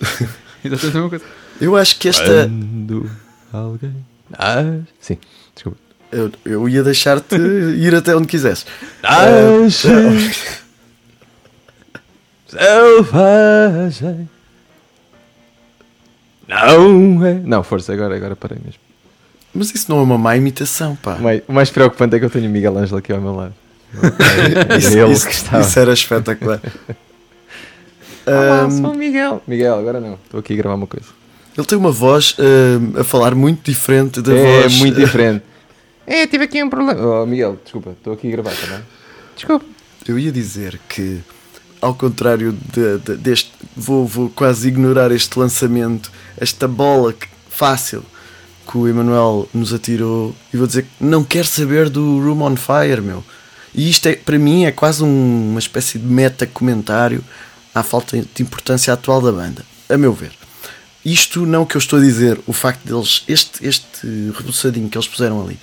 [0.65, 1.25] Exatamente a mesma coisa.
[1.61, 2.45] Eu acho que esta.
[2.45, 3.11] Quando
[3.59, 3.95] alguém
[4.33, 5.19] ah, sim,
[5.55, 5.79] desculpa.
[6.11, 8.65] Eu, eu ia deixar-te ir até onde quisesse.
[9.03, 9.69] Ah,
[12.49, 14.29] Selvagem.
[16.49, 17.35] Não é.
[17.35, 18.81] Não, força, agora, agora parei mesmo.
[19.53, 21.15] Mas isso não é uma má imitação, pá.
[21.15, 23.35] O mais, o mais preocupante é que eu tenho o Miguel Ângelo aqui ao meu
[23.35, 23.55] lado.
[24.79, 25.63] isso, é ele isso, que estava.
[25.63, 26.61] isso era espetacular.
[28.27, 29.43] Olá, Ahm, sou o Miguel.
[29.47, 30.15] Miguel, agora não.
[30.15, 31.07] Estou aqui a gravar uma coisa.
[31.57, 34.79] Ele tem uma voz ahm, a falar muito diferente da é voz.
[34.79, 35.43] muito diferente.
[36.07, 37.01] É, tive aqui um problema.
[37.01, 38.81] Oh, Miguel, desculpa, estou aqui a gravar também.
[39.35, 39.65] Desculpa.
[40.07, 41.21] Eu ia dizer que,
[41.81, 48.05] ao contrário de- de- deste, vou, vou quase ignorar este lançamento, esta bola que- fácil
[48.71, 52.55] que o Emanuel nos atirou, e vou dizer que não quero saber do Room on
[52.57, 53.25] Fire, meu.
[53.75, 57.25] E isto é, para mim, é quase um- uma espécie de meta-comentário
[57.75, 60.33] à falta de importância atual da banda, a meu ver.
[61.05, 65.07] Isto não que eu estou a dizer, o facto deles, este, este reboçadinho que eles
[65.07, 65.59] puseram ali,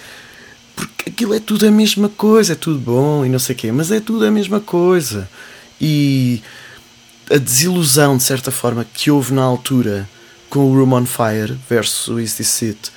[0.75, 3.71] porque aquilo é tudo a mesma coisa, é tudo bom e não sei o quê,
[3.71, 5.27] mas é tudo a mesma coisa.
[5.79, 6.43] E
[7.29, 10.07] a desilusão, de certa forma, que houve na altura
[10.49, 12.91] com o Room on Fire versus Is This It,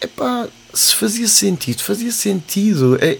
[0.00, 2.96] epá, se fazia sentido, fazia sentido.
[3.00, 3.18] É,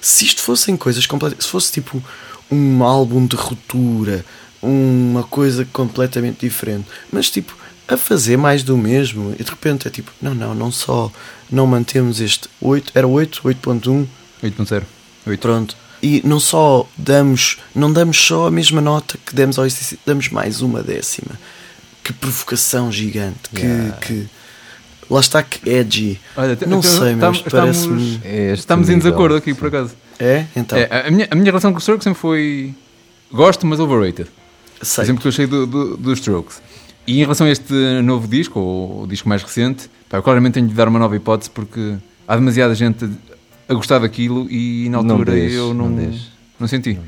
[0.00, 2.02] se isto fossem coisas completas, se fosse tipo
[2.50, 4.24] um álbum de ruptura,
[4.60, 7.56] uma coisa completamente diferente, mas tipo
[7.92, 11.10] a fazer mais do mesmo, e de repente é tipo, não, não, não só
[11.50, 14.06] não mantemos este 8, era 8, 8.1,
[14.42, 14.82] 8.0.
[15.26, 15.40] 8.
[15.40, 19.98] pronto, e não só damos, não damos só a mesma nota que demos ao ICC,
[20.04, 21.38] damos mais uma décima.
[22.02, 23.96] Que provocação gigante, que, Yeah.
[23.98, 24.26] que
[25.08, 26.20] lá está que edgy.
[26.36, 28.20] Olha, Não te- sei, mas estamos- parece-me.
[28.24, 29.54] É Estamos em desacordo aqui, sim.
[29.54, 29.94] por acaso.
[30.18, 30.46] É?
[30.56, 32.74] Então, É, a, minha, a minha relação com os Strokes sempre foi.
[33.30, 34.28] Gosto, mas overrated.
[34.82, 35.04] sei.
[35.06, 36.60] Sempre que eu achei do, do- dos Strokes.
[37.06, 37.72] E em relação a este
[38.02, 41.16] novo disco, ou o disco mais recente, pá, eu claramente tenho de dar uma nova
[41.16, 41.96] hipótese porque
[42.28, 43.08] há demasiada gente
[43.68, 46.12] a, gostar daquilo e na Não altura deixe, eu não, não
[46.60, 46.94] não, senti.
[46.94, 47.02] Não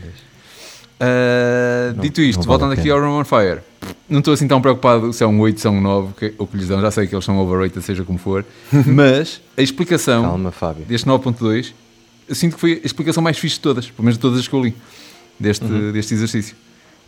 [1.94, 3.60] Não- dito isto, não vale voltando aqui ao Room on Fire,
[4.08, 6.46] não estou assim tão preocupado se é um 8, se é um 9, que, o
[6.46, 6.80] que lhes dão.
[6.80, 8.44] Já sei que eles são overrated, seja como for,
[8.86, 10.52] mas a explicação Calma,
[10.88, 11.72] deste 9.2,
[12.28, 14.48] eu sinto que foi a explicação mais fixe de todas, pelo menos de todas as
[14.48, 14.74] que eu li,
[15.38, 15.92] deste, Uhum.
[15.92, 16.56] deste exercício.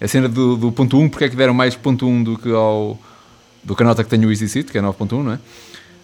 [0.00, 2.50] A cena do, do ponto 1, porque é que deram mais ponto 1 do que
[2.52, 2.98] ao
[3.64, 5.38] do que a nota que tem o Easy Seat, que é 9.1, não é?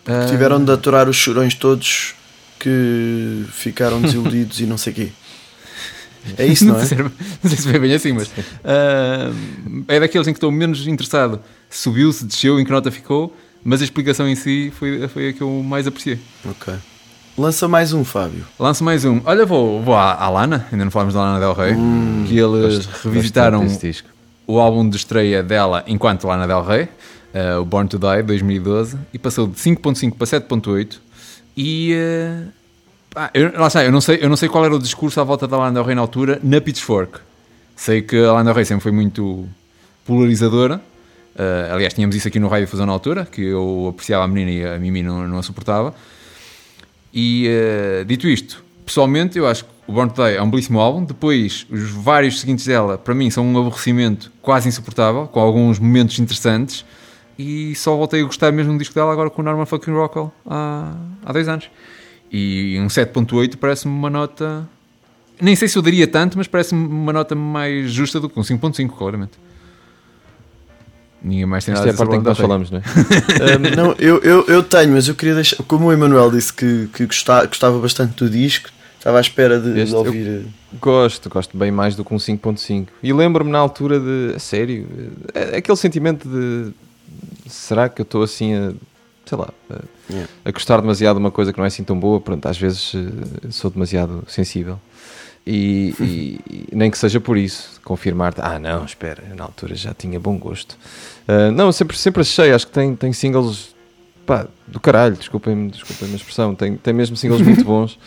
[0.07, 2.15] Ah, Tiveram de aturar os chorões todos
[2.59, 5.09] que ficaram desiludidos e não sei o quê.
[6.37, 6.85] É isso, não é?
[6.85, 7.11] sei, se- não
[7.51, 8.31] sei se foi bem assim, mas
[8.65, 9.31] ah,
[9.89, 11.41] é daqueles em que estou menos interessado.
[11.71, 15.41] Subiu-se, desceu, em que nota ficou, mas a explicação em si foi, foi a que
[15.41, 16.19] eu mais apreciei.
[16.45, 16.75] Ok.
[17.37, 18.45] Lança mais um, Fábio.
[18.59, 19.21] Lanço mais um.
[19.25, 21.75] Olha, vou, vou à, à Lana, ainda não falamos da Lana Del Rey,
[22.29, 24.05] que eles Gosto- revisitaram gosto
[24.47, 26.89] o álbum de estreia dela enquanto Lana Del Rey,
[27.33, 30.99] eh, o Born to Die, 2012, e passou de 5.5 para 7.8.
[31.57, 32.43] E eh,
[33.15, 35.25] pá, eu, lá está, eu não, sei, eu não sei qual era o discurso à
[35.25, 37.19] volta da Lana Del Rey na altura, na Pitchfork.
[37.75, 39.47] Sei que a Lana Del Rey sempre foi muito
[40.05, 40.83] polarizadora.
[41.39, 44.51] Eh, aliás, tínhamos isso aqui no Rádio Fusão na altura, que eu apreciava a menina
[44.51, 45.95] e a Mimi não, não a suportava.
[47.13, 50.81] E eh, dito isto, pessoalmente eu acho que o Born to Die é um belíssimo
[50.81, 51.05] álbum.
[51.05, 56.19] Depois, os vários seguintes dela, para mim, são um aborrecimento quase insuportável, com alguns momentos
[56.19, 56.85] interessantes.
[57.39, 60.33] E só voltei a gostar mesmo do disco dela agora com o Norman Fucking Rockwell
[60.47, 60.95] há,
[61.25, 61.71] há dois anos.
[62.31, 64.69] E um 7.8 parece-me uma nota.
[65.41, 68.43] Nem sei se eu daria tanto, mas parece-me uma nota mais justa do que um
[68.43, 69.33] 5.5, claramente.
[71.25, 72.83] Ninguém mais tem Esta nada é a parte em que nós falamos, não é?
[73.57, 75.57] Um, não, eu, eu, eu tenho, mas eu queria deixar.
[75.65, 78.69] Como o Emanuel disse que, que gostava, gostava bastante do disco,
[78.99, 80.27] estava à espera de, de Este eu- ouvir.
[80.27, 80.43] eh,
[80.81, 82.89] Gosto, gosto bem mais do que um 5.5.
[83.03, 84.89] E lembro-me na altura de, a sério,
[85.35, 86.73] é- aquele sentimento de
[87.47, 88.73] será que eu estou assim a,
[89.27, 89.77] sei lá, a,
[90.11, 90.29] Yeah.
[90.45, 92.21] a gostar demasiado de uma coisa que não é assim tão boa?
[92.21, 94.79] Pronto, às vezes eh, sou demasiado sensível.
[95.47, 100.21] E, e- nem que seja por isso, confirmar ah não, espera, na altura já tinha
[100.21, 100.77] bom gosto.
[101.29, 103.75] Ah, não, eu sempre, sempre achei, acho que tem, tem singles
[104.27, 107.99] pá, do caralho, desculpem-me desculpem a expressão, tem, tem mesmo singles muito bons.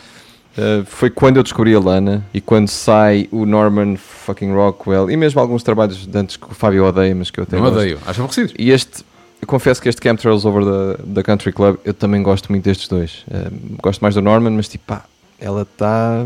[0.56, 5.16] Uh, foi quando eu descobri a Lana e quando sai o Norman fucking Rockwell e
[5.16, 7.76] mesmo alguns trabalhos de antes que o Fábio odeia, mas que eu até Não gosto.
[7.76, 8.54] odeio, acho aborrecido.
[8.58, 9.04] E este,
[9.42, 12.88] eu confesso que este Chemtrails Over the, the Country Club, eu também gosto muito destes
[12.88, 13.22] dois.
[13.28, 15.04] Uh, gosto mais do Norman, mas tipo, pá,
[15.38, 16.24] ela está.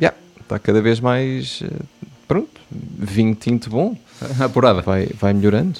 [0.00, 1.60] Yeah, está cada vez mais.
[1.60, 1.68] uh,
[2.26, 3.96] pronto, vinho tinto bom,
[4.40, 4.82] Apurada.
[4.82, 5.78] vai, vai melhorando.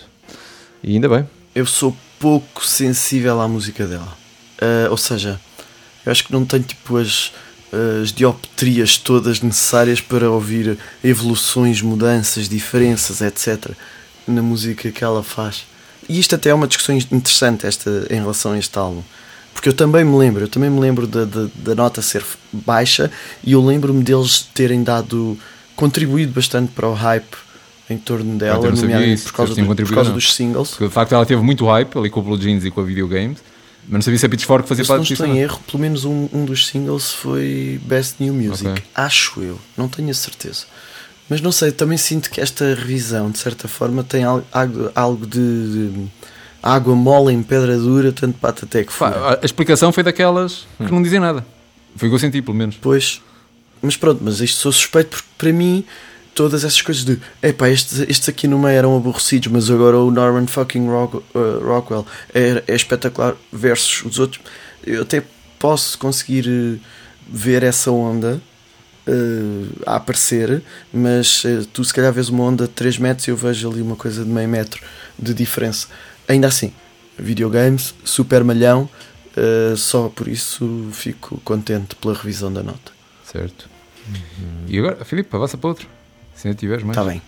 [0.85, 1.27] E ainda bem.
[1.55, 4.17] eu sou pouco sensível à música dela.
[4.61, 5.41] Ah, ou seja,
[6.05, 7.33] eu acho que não tenho tipo as,
[8.03, 13.71] as dioptrias todas necessárias para ouvir evoluções, mudanças, diferenças, etc.
[14.29, 15.65] na música que ela faz.
[16.07, 19.03] E isto até é uma discussão interessante esta, em relação a este álbum.
[19.55, 22.23] Porque eu também me lembro, eu também me lembro da, da, da nota ser
[22.53, 23.11] baixa
[23.43, 25.39] e eu lembro-me deles terem dado,
[25.75, 27.37] contribuído bastante para o hype
[27.91, 30.17] em torno dela, não sabia nomeadamente isso, por causa, do- por causa não.
[30.17, 30.71] dos singles.
[30.71, 32.85] Porque de facto ela teve muito hype ali com o Blue Jeans e com a
[32.85, 33.39] videogames,
[33.87, 35.23] mas não sabia se a Pitchfork fazia Se não parte disso.
[35.23, 35.43] estou ou em não.
[35.45, 38.69] erro, pelo menos um, um dos singles foi Best New Music.
[38.71, 38.83] Ok.
[38.95, 40.65] Acho eu, não tenho a certeza.
[41.29, 45.27] Mas não sei, também sinto que esta revisão, de certa forma, tem al- algo, algo
[45.27, 45.39] de,
[45.91, 46.07] de
[46.63, 49.11] água mole em pedra dura, tanto bate até que fura.
[49.11, 51.45] a- a explicação foi daquelas que não dizem nada.
[51.97, 52.77] Foi o que eu senti, pelo menos.
[52.81, 53.21] Pois,
[53.83, 55.85] mas pronto, mas isto sou suspeito porque para mim
[56.35, 60.11] todas essas coisas de epá, estes, estes aqui no meio eram aborrecidos, mas agora o
[60.11, 61.23] Norman fucking Rock, uh,
[61.63, 64.43] Rockwell é, é espetacular versus os outros.
[64.85, 65.23] Eu até
[65.59, 66.81] posso conseguir uh,
[67.29, 68.41] ver essa onda
[69.07, 70.63] uh, a aparecer,
[70.93, 73.81] mas uh, tu se calhar vês uma onda de 3 metros e eu vejo ali
[73.81, 74.83] uma coisa de meio metro
[75.19, 75.89] de diferença.
[76.29, 76.73] Ainda assim,
[77.19, 78.89] videogames, super malhão,
[79.37, 82.93] uh, só por isso fico contente pela revisão da nota.
[83.25, 83.69] Certo.
[84.69, 85.89] E agora, Filipe, avança para outro.
[86.35, 86.97] Se ainda tiveres mais.
[86.97, 87.23] Está bem.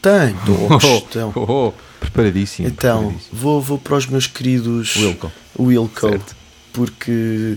[0.00, 0.84] Tem, dois.
[0.84, 2.68] Então, Oh, oh, Preparadíssimo.
[2.68, 3.36] então preparadíssimo.
[3.40, 5.32] vou, vou para os meus queridos Wilco.
[5.58, 6.36] Wilco, Certo.
[6.72, 7.56] porque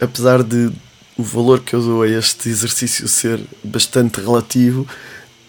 [0.00, 0.70] apesar de
[1.16, 4.86] o valor que eu dou a este exercício ser bastante relativo,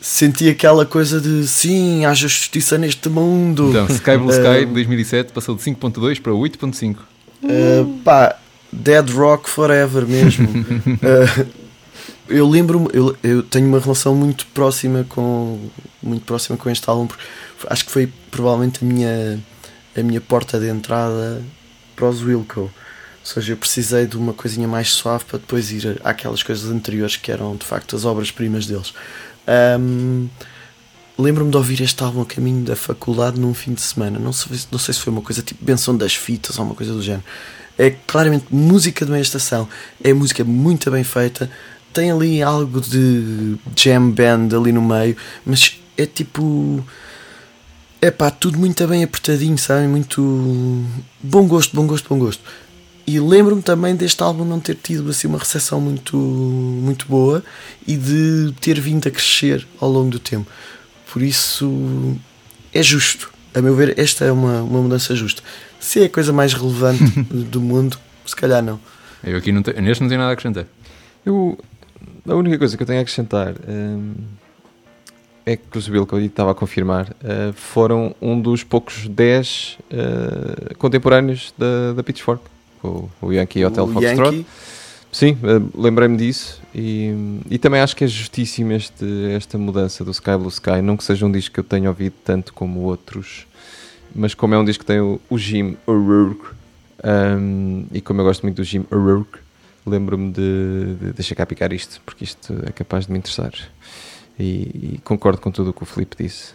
[0.01, 3.69] senti aquela coisa de sim, haja justiça neste mundo.
[3.69, 6.97] Então, Sky Blue Sky Eh, de 2007 passou de 5.2 para 8.5.
[7.41, 8.35] Uh, pá,
[8.71, 10.47] Dead Rock Forever mesmo.
[10.49, 11.47] Uh,
[12.29, 15.69] eu lembro-me, eu, eu tenho uma relação muito próxima com
[16.01, 17.25] muito próxima com este álbum, porque
[17.67, 19.39] acho que foi provavelmente a minha
[19.97, 21.41] a minha porta de entrada
[21.95, 22.61] para os Wilco.
[22.61, 22.71] Ou
[23.23, 27.31] seja, eu precisei de uma coisinha mais suave para depois ir àquelas coisas anteriores que
[27.31, 28.93] eram de facto as obras-primas deles.
[29.79, 30.29] Um,
[31.19, 34.17] Lembro-me de ouvir este álbum a caminho da faculdade num fim de semana.
[34.17, 36.93] Não sei, não sei se foi uma coisa tipo benção das fitas ou uma coisa
[36.93, 37.25] do género.
[37.77, 39.67] É claramente música de meia estação.
[40.01, 41.51] É música muito bem feita.
[41.93, 45.15] Tem ali algo de jam band ali no meio,
[45.45, 46.85] mas é tipo.
[48.01, 49.87] É pá, tudo muito bem apertadinho, sabe?
[49.87, 50.85] Muito.
[51.21, 52.41] Bom gosto, bom gosto, bom gosto.
[53.05, 57.43] E lembro-me também deste álbum não ter tido assim uma recepção muito, muito boa
[57.87, 60.49] e de ter vindo a crescer ao longo do tempo.
[61.11, 62.15] Por isso
[62.71, 63.31] é justo.
[63.53, 65.41] A meu ver, esta é uma, uma mudança justa.
[65.79, 67.03] Se é a coisa mais relevante
[67.49, 68.79] do mundo, se calhar não.
[69.23, 70.65] Eu aqui não tenho, neste não tenho nada a acrescentar.
[71.25, 71.57] Eu,
[72.27, 74.13] a única coisa que eu tenho a acrescentar hum,
[75.45, 79.77] é que os Bill, que eu estava a confirmar, uh, foram um dos poucos 10
[79.91, 82.43] uh, contemporâneos da, da Pitchfork.
[82.83, 84.45] O, o Yankee Hotel o Foxtrot.
[85.11, 90.11] Sim, uh, lembrei-me disso e, e também acho que é justíssima este, esta mudança do
[90.11, 90.81] Sky Blue Sky.
[90.83, 93.47] Não que seja um disco que eu tenha ouvido tanto como outros,
[94.13, 96.59] mas como é um disco que tem o, o Jim O'Rourke
[97.03, 99.39] um, e como eu gosto muito do Jim O'Rourke,
[99.89, 103.51] lembro-me de, de deixa cá picar isto, porque isto é capaz de me interessar.
[104.39, 104.43] E,
[104.95, 106.53] e concordo com tudo o que o Filipe disse.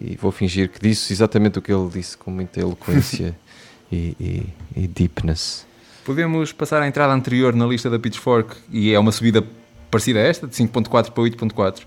[0.00, 3.36] E vou fingir que disse exatamente o que ele disse, com muita eloquência
[3.92, 4.46] e, e,
[4.84, 5.66] e deepness.
[6.04, 9.44] Podemos passar à entrada anterior na lista da Pitchfork e é uma subida
[9.90, 11.82] parecida a esta, de 5.4 para 8.4.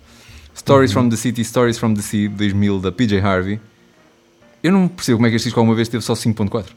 [0.55, 3.59] Stories from the City, Stories from the Sea, 2000, da PJ Harvey.
[4.63, 6.67] Eu não percebo como é que este disco alguma vez teve só 5.4.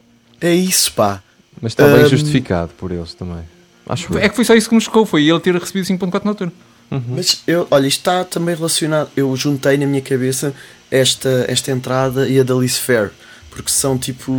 [0.40, 1.22] é isso, pá.
[1.60, 3.42] Mas está bem Um, justificado por eles também.
[3.88, 4.18] Acho eu.
[4.18, 6.52] É que foi só isso que me chocou, foi ele ter recebido 5.4 no turno.
[6.90, 9.10] Mas eu, olha, isto está também relacionado.
[9.16, 10.54] Eu juntei na minha cabeça
[10.90, 13.10] esta, esta entrada e a da Alice Fair,
[13.50, 14.32] porque são tipo.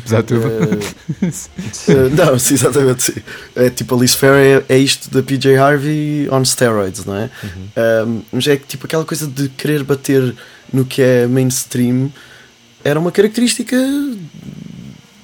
[0.00, 0.46] Apesar de tudo.
[0.46, 1.26] eh,
[1.88, 3.02] eh, não, sim, exatamente.
[3.04, 3.20] Sim.
[3.56, 7.30] É tipo, a Alice Fair é, é isto da PJ Harvey on steroids, não é?
[8.06, 10.34] Um, mas é que tipo aquela coisa de querer bater
[10.72, 12.10] no que é mainstream
[12.84, 13.76] era uma característica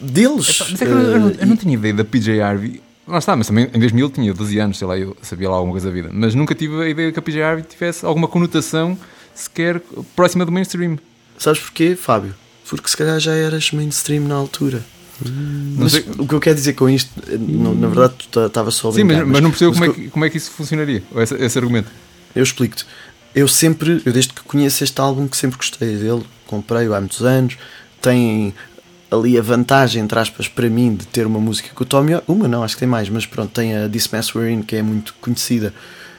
[0.00, 0.48] deles.
[0.48, 2.80] Epá, mas é que eu, eu não, Eh, eu não tinha ideia da PJ Harvey.
[3.10, 5.72] Lá está, mas também em 2000 tinha 12 anos, sei lá, eu sabia lá alguma
[5.72, 6.10] coisa da vida.
[6.12, 8.96] Mas nunca tive a ideia que a PJ tivesse alguma conotação
[9.34, 9.80] sequer
[10.14, 10.98] próxima do mainstream.
[11.38, 12.34] Sabes porquê, Fábio?
[12.68, 14.84] Porque se calhar já eras mainstream na altura.
[15.24, 18.70] Não Mas sei- o que eu quero dizer com isto, não- na verdade, tu estava
[18.70, 20.36] só a Sim, mas, brincar, mas não percebo mas como é, que como é que
[20.38, 21.88] isso funcionaria, esse, esse argumento.
[22.34, 22.86] Eu explico-te.
[23.34, 27.22] Eu sempre, eu desde que conheço este álbum, que sempre gostei dele, comprei-o há muitos
[27.22, 27.58] anos,
[28.00, 28.54] tem
[29.10, 32.24] ali a vantagem, entre aspas, para mim, de ter uma música com o Tom York.
[32.30, 34.76] Uma não, acho que tem mais, mas pronto, tem a This Mess We're In, que
[34.76, 35.74] é muito conhecida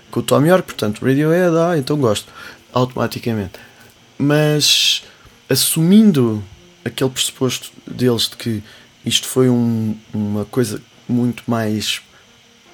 [0.10, 2.28] com o Tom York, portanto, Radiohead, ah, então gosto,
[2.74, 3.54] automaticamente.
[4.18, 5.04] Mas
[5.50, 6.44] assumindo
[6.84, 8.64] aquele pressuposto deles de que
[9.06, 12.02] isto foi um- uma coisa muito mais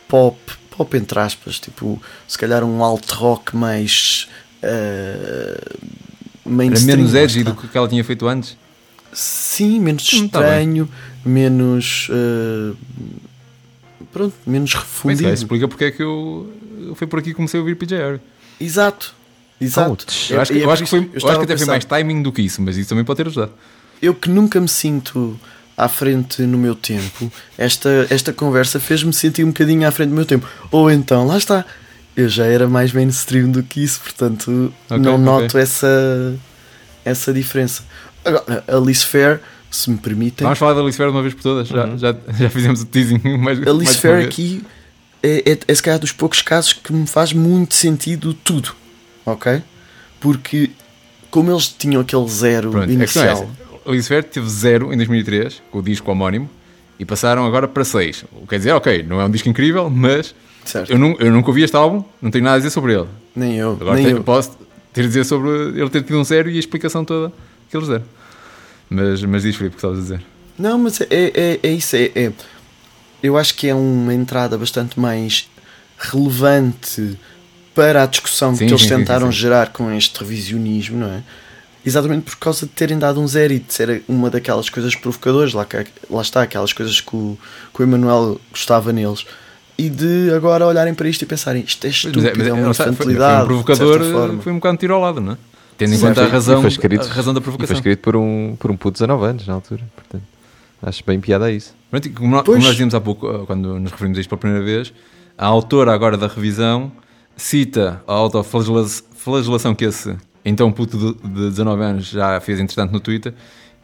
[0.08, 0.38] pop,
[0.76, 4.28] pop entre aspas, tipo, se calhar um alt rock mais
[4.64, 5.78] uh,
[6.46, 6.50] Era
[6.86, 8.58] menos edgy do que ela tinha feito antes.
[9.14, 10.90] Sim, menos Hum, tá estranho,
[11.26, 12.08] menos.
[12.10, 12.76] uh,
[14.12, 15.22] pronto, menos refundido.
[15.24, 16.52] calhar explica porque é que eu,
[16.88, 18.22] eu foi por aqui que comecei a ouvir PJ Harvey.
[18.60, 19.14] Exato,
[19.60, 20.06] exato.
[20.30, 21.86] Eu acho que, É- é eu acho que, foi, eu acho que até foi mais
[21.86, 23.52] timing do que isso, mas isso também pode ter ajudado.
[24.02, 25.40] Eu que nunca me sinto
[25.76, 30.16] à frente no meu tempo, esta, esta conversa fez-me sentir um bocadinho à frente do
[30.16, 30.48] meu tempo.
[30.72, 31.66] Ou então, lá está,
[32.16, 35.24] eu já era mais mainstream do que isso, portanto Ok, não ok.
[35.26, 36.36] noto essa,
[37.06, 37.84] essa diferença.
[38.28, 39.40] Agora, Alice Fair,
[39.72, 41.68] se me permitem, Vamos falar da Alice Fair uma vez por todas.
[41.68, 41.98] Já, Uhum.
[41.98, 44.64] já, já fizemos o teasing mais, mais Alice uma Fair aqui
[45.24, 48.72] é, é, é se calhar dos poucos casos que me faz muito sentido tudo,
[49.26, 49.62] ok?
[50.20, 50.70] Porque
[51.30, 53.48] como eles tinham aquele zero Pronto, é inicial, essa.
[53.90, 56.50] Alice Fair teve zero em 2003, com o disco homónimo,
[57.00, 58.26] e passaram agora para 6.
[58.50, 60.34] Quer dizer, ok, não é um disco incrível, mas
[60.66, 60.92] certo?
[60.92, 63.08] eu, não, eu nunca ouvi este álbum, não tenho nada a dizer sobre ele.
[63.36, 64.24] nem eu, Agora nem tenho- eu.
[64.24, 64.58] posso
[64.94, 65.50] ter a dizer sobre
[65.80, 67.32] ele ter tido um zero e a explicação toda
[67.70, 68.04] que eles deram.
[68.90, 70.22] Mas, mas diz, Filipe, o que estavas a dizer?
[70.58, 71.96] Não, mas é, é, é isso.
[71.96, 72.32] É, é-
[73.22, 75.50] eu acho que é uma entrada bastante mais
[75.98, 77.18] relevante
[77.76, 81.24] para a discussão Sim, que eles sim, tentaram sim, gerar com este revisionismo, não é?
[81.86, 85.54] Exatamente por causa de terem dado um zero e de ser uma daquelas coisas provocadoras,
[85.54, 85.66] lá,
[86.10, 87.38] lá está, aquelas coisas que o,
[87.74, 89.26] que o Emanuel gostava neles.
[89.78, 92.74] E de agora olharem para isto e pensarem isto é estúpido, Mas é, uma não
[92.74, 93.36] sei, foi- infantilidade.
[93.48, 94.00] Foi um provocador,
[94.36, 95.38] de foi um bocado um tiro ao lado, não é?
[95.78, 97.76] Tendo em conta a razão, foi escrito- a razão da E foi provocação.
[97.76, 99.84] escrito por um, por um puto de 19 anos na altura.
[99.96, 100.24] Portanto,
[100.82, 101.76] acho bem piada a isso.
[101.92, 104.30] Pronto, e como, nós, como nós dizíamos há pouco, eh, quando nos referimos a isto
[104.30, 104.94] pela primeira vez,
[105.38, 106.92] a autora agora da revisão
[107.36, 113.00] cita a autoflagelação que esse então puto de, de 19 anos já fez entretanto no
[113.00, 113.34] Twitter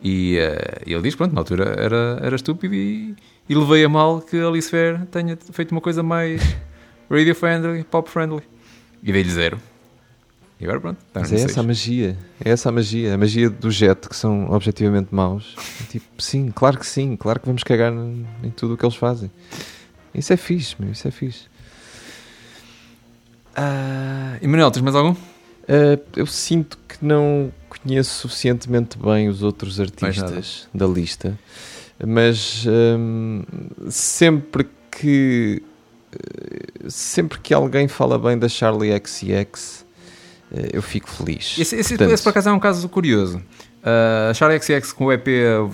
[0.01, 3.15] e eh, ele diz, pronto, na altura era, era estúpido e,
[3.47, 6.41] e levei a mal que a Alice Fair tenha feito uma coisa mais
[7.09, 8.41] radio friendly, pop friendly
[9.03, 9.57] e dei-lhe zero.
[10.63, 11.51] E agora pronto, está Mas é seis.
[11.51, 12.17] essa a magia.
[12.43, 13.13] É essa a magia.
[13.13, 15.55] A magia do jet, que são objetivamente maus.
[15.81, 17.17] É Tipo, sim, claro que sim.
[17.17, 19.29] Claro que vamos cagar em tudo o que eles fazem.
[20.15, 20.93] Isso é fixe, meu.
[20.93, 21.47] Isso é fixe.
[23.53, 25.11] Ah, Emanuel, tens mais algum?
[25.11, 31.37] Uh, eu sinto que não conheço suficientemente bem os outros artistas da lista,
[32.05, 33.43] mas hum,
[33.89, 35.61] sempre que
[36.15, 39.82] uh, sempre que alguém fala bem da Charlie XCX, uh,
[40.71, 41.57] eu fico feliz.
[41.57, 43.37] Esse, esse, Portanto, esse, por acaso é um caso curioso.
[43.37, 45.27] Uh, a Charlie XX com o EP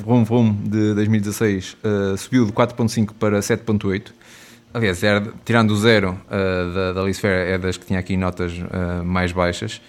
[0.04, 4.12] Vroom Vroom de 2016 uh, subiu de 4.5 para 7.8.
[4.74, 8.16] Aliás, era, tirando o zero uh, da, da Alice Fair, é das que tinha aqui
[8.16, 9.82] notas uh, mais baixas.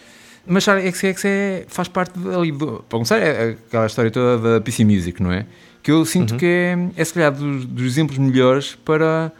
[0.46, 2.84] Mas Charlie XX é, faz parte ali do.
[2.88, 5.46] Para começar, é aquela história toda da PC Music, não é?
[5.82, 9.30] Que eu sinto que é, é se calhar dos, dos exemplos melhores para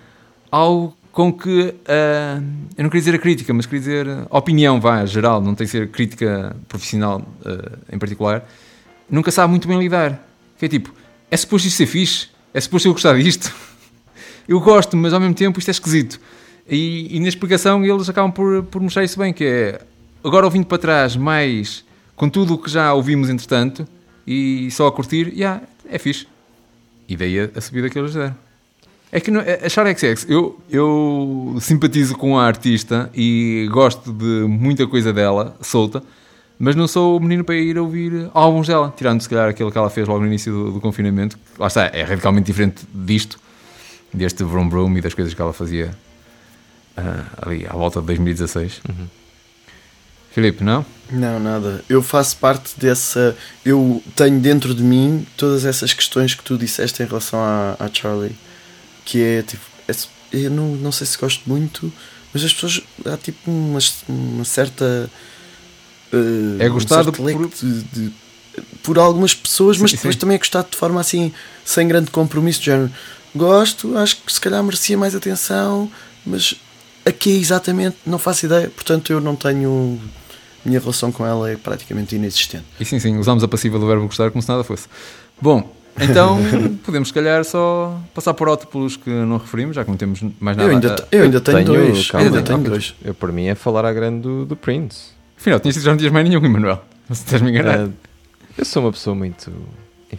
[0.50, 1.74] algo com que.
[1.86, 2.40] ah,
[2.76, 5.66] eu não queria dizer a crítica, mas queria dizer a opinião, vá, geral, não tem
[5.66, 8.46] que ser crítica profissional ah, em particular,
[9.08, 10.26] nunca sabe muito bem lidar.
[10.58, 10.94] Que é tipo,
[11.30, 12.28] é suposto isto ser fixe?
[12.52, 13.52] É suposto eu gostar disto?
[14.48, 16.18] Eu gosto, mas ao mesmo tempo isto é esquisito.
[16.68, 19.80] E, e na explicação eles acabam por, por mostrar isso bem, que é
[20.24, 21.84] agora ouvindo para trás mais
[22.16, 23.86] com tudo o que já ouvimos entretanto
[24.26, 26.26] e só a curtir, já, é fixe.
[27.08, 28.36] E daí a, a subida que eles deram.
[29.12, 34.46] É que não, a Charlie XX, eu, eu simpatizo com a artista e gosto de
[34.46, 36.00] muita coisa dela, solta,
[36.56, 39.78] mas não sou o menino para ir ouvir álbuns dela, tirando se calhar aquele que
[39.78, 41.36] ela fez logo no início do, do confinamento.
[41.58, 43.40] Lá está, é radicalmente diferente disto,
[44.14, 45.90] deste Vroom Vroom e das coisas que ela fazia
[46.96, 48.80] ah, ali à volta de 2016.
[50.30, 50.86] Filipe, não?
[51.10, 51.82] Não, nada.
[51.88, 53.36] Eu faço parte dessa.
[53.64, 57.88] Eu tenho dentro de mim todas essas questões que tu disseste em relação à, à
[57.92, 58.36] Charlie.
[59.10, 59.62] Que é tipo.
[59.88, 59.94] é-
[60.44, 61.92] eu não, não sei se gosto muito,
[62.32, 62.80] mas as pessoas.
[63.04, 65.10] Há tipo uma, uma certa.
[66.12, 68.12] eh, É um gostado leque por- de- de-
[68.82, 70.20] por algumas pessoas, mas Sim, depois sim.
[70.20, 71.32] também é gostado de forma assim,
[71.64, 72.60] sem grande compromisso.
[72.60, 72.90] De género.
[73.34, 75.90] Gosto, acho que se calhar merecia mais atenção,
[76.26, 76.54] mas
[77.04, 80.00] aqui exatamente não faço ideia, portanto eu não tenho.
[80.64, 82.64] Minha relação com ela é praticamente inexistente.
[82.78, 84.88] E sim, sim, usamos a passiva do verbo gostar como se nada fosse.
[85.40, 86.38] Bom, então
[86.84, 90.20] podemos se calhar só passar por alto pelos que não referimos, já que não temos
[90.38, 90.68] mais nada.
[90.70, 92.10] Eu ainda, a- eu ainda tenho, dois.
[92.10, 92.94] calma, eu ainda tenho dois.
[93.04, 95.10] eu, para mim é falar à grande do, do Prince.
[95.38, 96.84] Afinal, tinhas dito já não tinhas mais nenhum, Emanuel.
[97.10, 97.86] Se estás-me enganar.
[97.86, 97.92] Uh,
[98.58, 99.50] eu sou uma pessoa muito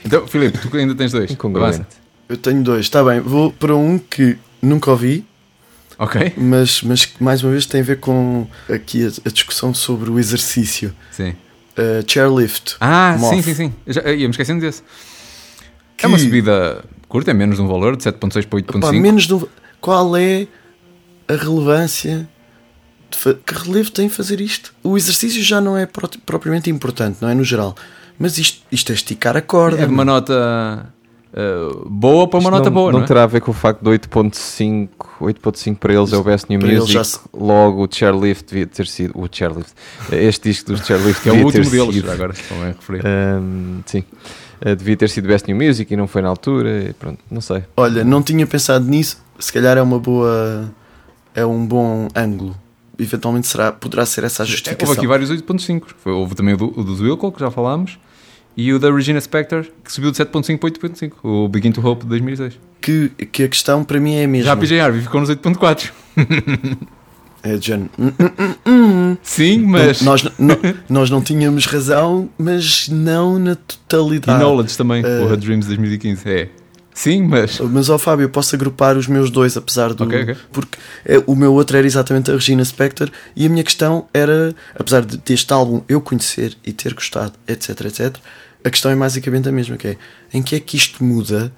[0.05, 1.29] Então, Filipe, tu ainda tens dois.
[1.31, 1.85] Incongruente.
[2.27, 2.81] Eu tenho dois.
[2.85, 5.25] Está bem, vou para um que nunca ouvi,
[5.99, 6.33] Ok?
[6.37, 10.09] mas, mas que mais uma vez tem a ver com aqui a, a discussão sobre
[10.09, 10.93] o exercício.
[11.11, 11.31] Sim.
[11.77, 12.75] Uh, chairlift.
[12.79, 13.35] Ah, Moth.
[13.35, 13.73] sim, sim, sim.
[13.85, 14.81] Eu já, eu ia-me esquecendo desse.
[16.01, 18.99] Que- É uma subida curta, é menos de um valor, de 7.6 para Epá, 8.5.
[19.01, 19.49] menos do,
[19.79, 20.47] qual é
[21.27, 22.27] a relevância?
[23.09, 24.73] de fa- que relevo tem fazer isto?
[24.81, 27.75] O exercício já não é pro- propriamente importante, não é no geral.
[28.17, 29.81] Mas isto, isto é esticar a corda.
[29.81, 30.13] É de uma meu.
[30.13, 30.85] nota
[31.33, 33.07] uh, boa para uma Isto nota não, boa, não não, é?
[33.07, 34.89] terá a ver com o facto de 8.5
[35.21, 37.01] 8.5 para eles é o Best New Music já
[37.33, 39.73] logo o Chairlift devia ter sido o Chairlift
[40.11, 43.01] este disco dos Chairlift Que é o devia ter último deles, sido, agora, a referir.
[43.05, 44.03] Ahm, sim
[44.63, 47.41] Uh, devia ter sido Best New Music e não foi na altura e pronto, não
[47.41, 49.17] sei Olha, não tinha pensado nisso.
[49.39, 50.71] Se calhar é uma boa.
[51.33, 52.55] É um bom ângulo
[52.99, 54.93] eventualmente será, poderá ser essa a Houve justificação.
[54.93, 55.81] aqui vários 8.5.
[55.97, 57.97] Foi- Houve também o do, o do Wilco, que já falámos,
[58.55, 61.11] e o da Regina Spector, que subiu de 7.5 para 8.5.
[61.23, 62.59] O Begin to Hope de 2006.
[62.79, 64.45] Que, que a questão para mim é a mesma.
[64.47, 65.91] Já a PJ Harvey ficou nos 8.4.
[67.43, 67.57] É
[68.69, 69.17] hum.
[69.23, 70.01] Sim, mas...
[70.03, 74.39] Nós, não- nós não tínhamos razão, mas não na E totalidade.
[74.39, 76.29] Knowledge também, eh, o Dreams 2015.
[76.29, 76.49] É.
[76.93, 77.59] Sim, mas...
[77.59, 80.03] Mas, ó Fábio, eu posso agrupar os meus dois, apesar do.
[80.03, 80.35] Ok, ok.
[80.51, 84.53] Porque é, o meu outro era exatamente a Regina Spector, e a minha questão era,
[84.77, 88.15] apesar de deste álbum eu conhecer e ter gostado, etc, etc,
[88.63, 89.97] a questão é basicamente a mesma: que é
[90.33, 91.51] em que é que isto muda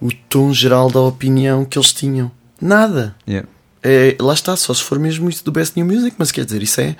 [0.00, 2.30] o tom geral da opinião que eles tinham?
[2.60, 3.14] Nada.
[3.28, 3.48] Yeah.
[3.82, 6.62] É, lá está, só se for mesmo isso do Best New Music, mas quer dizer,
[6.62, 6.96] isso é,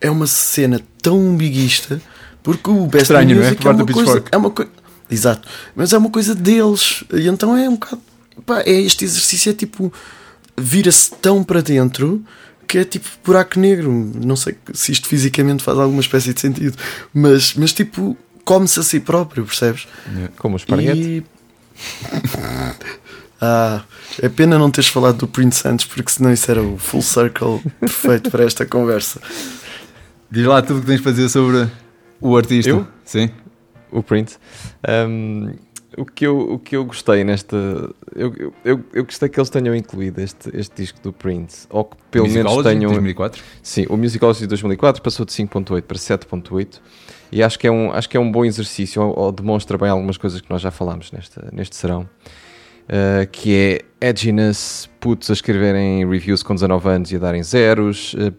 [0.00, 2.00] é uma cena tão biguista,
[2.42, 3.40] porque o Best Estranho, New é?
[3.40, 4.24] Music é, parte uma coisa.
[4.32, 4.68] É uma coi-
[5.12, 5.46] Exato,
[5.76, 8.00] mas é uma coisa deles, e então é um bocado.
[8.46, 9.92] Pá, é, este exercício é tipo.
[10.56, 12.24] vira-se tão para dentro
[12.66, 13.92] que é tipo buraco negro.
[13.92, 16.78] Não sei se isto fisicamente faz alguma espécie de sentido,
[17.12, 19.86] mas, mas tipo, come-se a si próprio, percebes?
[20.38, 20.98] Como o esparguete.
[20.98, 21.24] E...
[23.38, 23.82] ah,
[24.18, 27.60] é pena não teres falado do Prince antes, porque senão isso era o full circle
[27.78, 29.20] perfeito para esta conversa.
[30.30, 31.68] Diz lá tudo o que tens para dizer sobre
[32.18, 32.70] o artista.
[32.70, 32.88] Eu?
[33.04, 33.28] Sim.
[33.92, 34.38] O print.
[34.88, 35.54] Um,
[35.96, 37.56] o, que eu, o que eu gostei nesta.
[38.14, 41.96] Eu, eu, eu, gostei que eles tenham incluído este, este disco do Prince, ou que
[42.10, 42.90] pelo menos tenham.
[42.90, 43.42] 2004.
[43.62, 46.80] Sim, o Musicology de 2004 passou de 5.8 para 7.8
[47.30, 49.88] e acho que é um, acho que é um bom exercício, ou, ou demonstra bem
[49.88, 52.08] algumas coisas que nós já falámos nesta, neste serão.
[52.82, 58.14] Uh, que é edginess, putos a escreverem reviews com 19 anos e a darem zeros.
[58.14, 58.34] uh,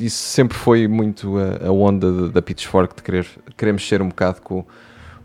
[0.00, 3.26] isso sempre foi muito a, a onda de- da Pitchfork de querer,
[3.56, 4.64] querer mexer um bocado com,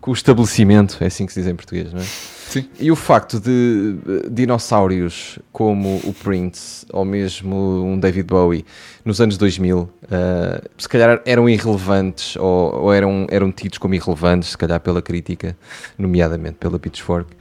[0.02, 2.06] com o estabelecimento, é assim que se diz em português, não é?
[2.52, 2.68] Sim.
[2.78, 3.96] E o facto de
[4.30, 8.66] dinossauros como o Prince ou mesmo um David Bowie
[9.06, 14.50] nos anos 2000 eh, se calhar eram irrelevantes ou, ou eram, eram tidos como irrelevantes,
[14.50, 15.56] se calhar pela crítica,
[15.98, 17.34] nomeadamente pela Pitchfork.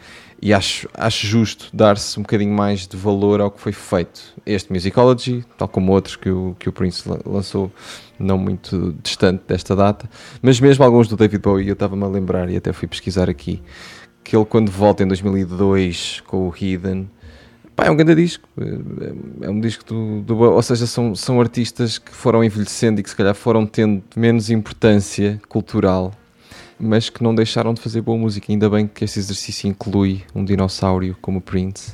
[0.42, 4.22] E acho, acho justo dar-se um bocadinho mais de valor ao que foi feito.
[4.46, 7.70] Este Musicology, tal como outros que o, que o Prince la- lançou,
[8.18, 10.08] não muito distante desta data,
[10.40, 13.62] mas mesmo alguns do David Bowie, eu estava-me a lembrar e até fui pesquisar aqui,
[14.24, 17.10] que ele quando volta em 2002 com o Hidden,
[17.76, 21.40] pá, é um grande disco, é é um disco do, do ou seja, são, são
[21.40, 26.12] artistas que foram envelhecendo e que se calhar foram tendo menos importância cultural,
[26.80, 28.46] mas que não deixaram de fazer boa música.
[28.50, 31.92] Ainda bem que esse exercício inclui um dinossauro como o Prince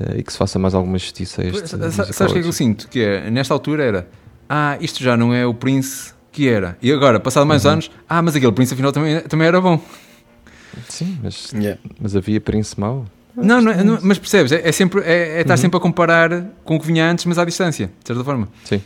[0.00, 1.68] eh, e que se faça mais alguma justiça a este.
[1.68, 2.88] Sa- sa- Sabes o que é que eu sinto?
[2.88, 4.08] Que é, nesta altura era,
[4.48, 6.76] ah, isto já não é o Prince que era.
[6.80, 7.72] E agora, passado mais Uhum.
[7.72, 9.80] anos, ah, mas aquele Prince afinal também, também era bom.
[10.88, 11.80] Sim, mas, Yeah.
[12.00, 13.04] mas havia Prince mau.
[13.36, 15.58] Não, não, é- não- mas percebes, é, é sempre, é, é estar Uhum.
[15.58, 18.48] sempre a comparar com o que vinha antes, mas à distância, de certa forma.
[18.64, 18.80] Sim.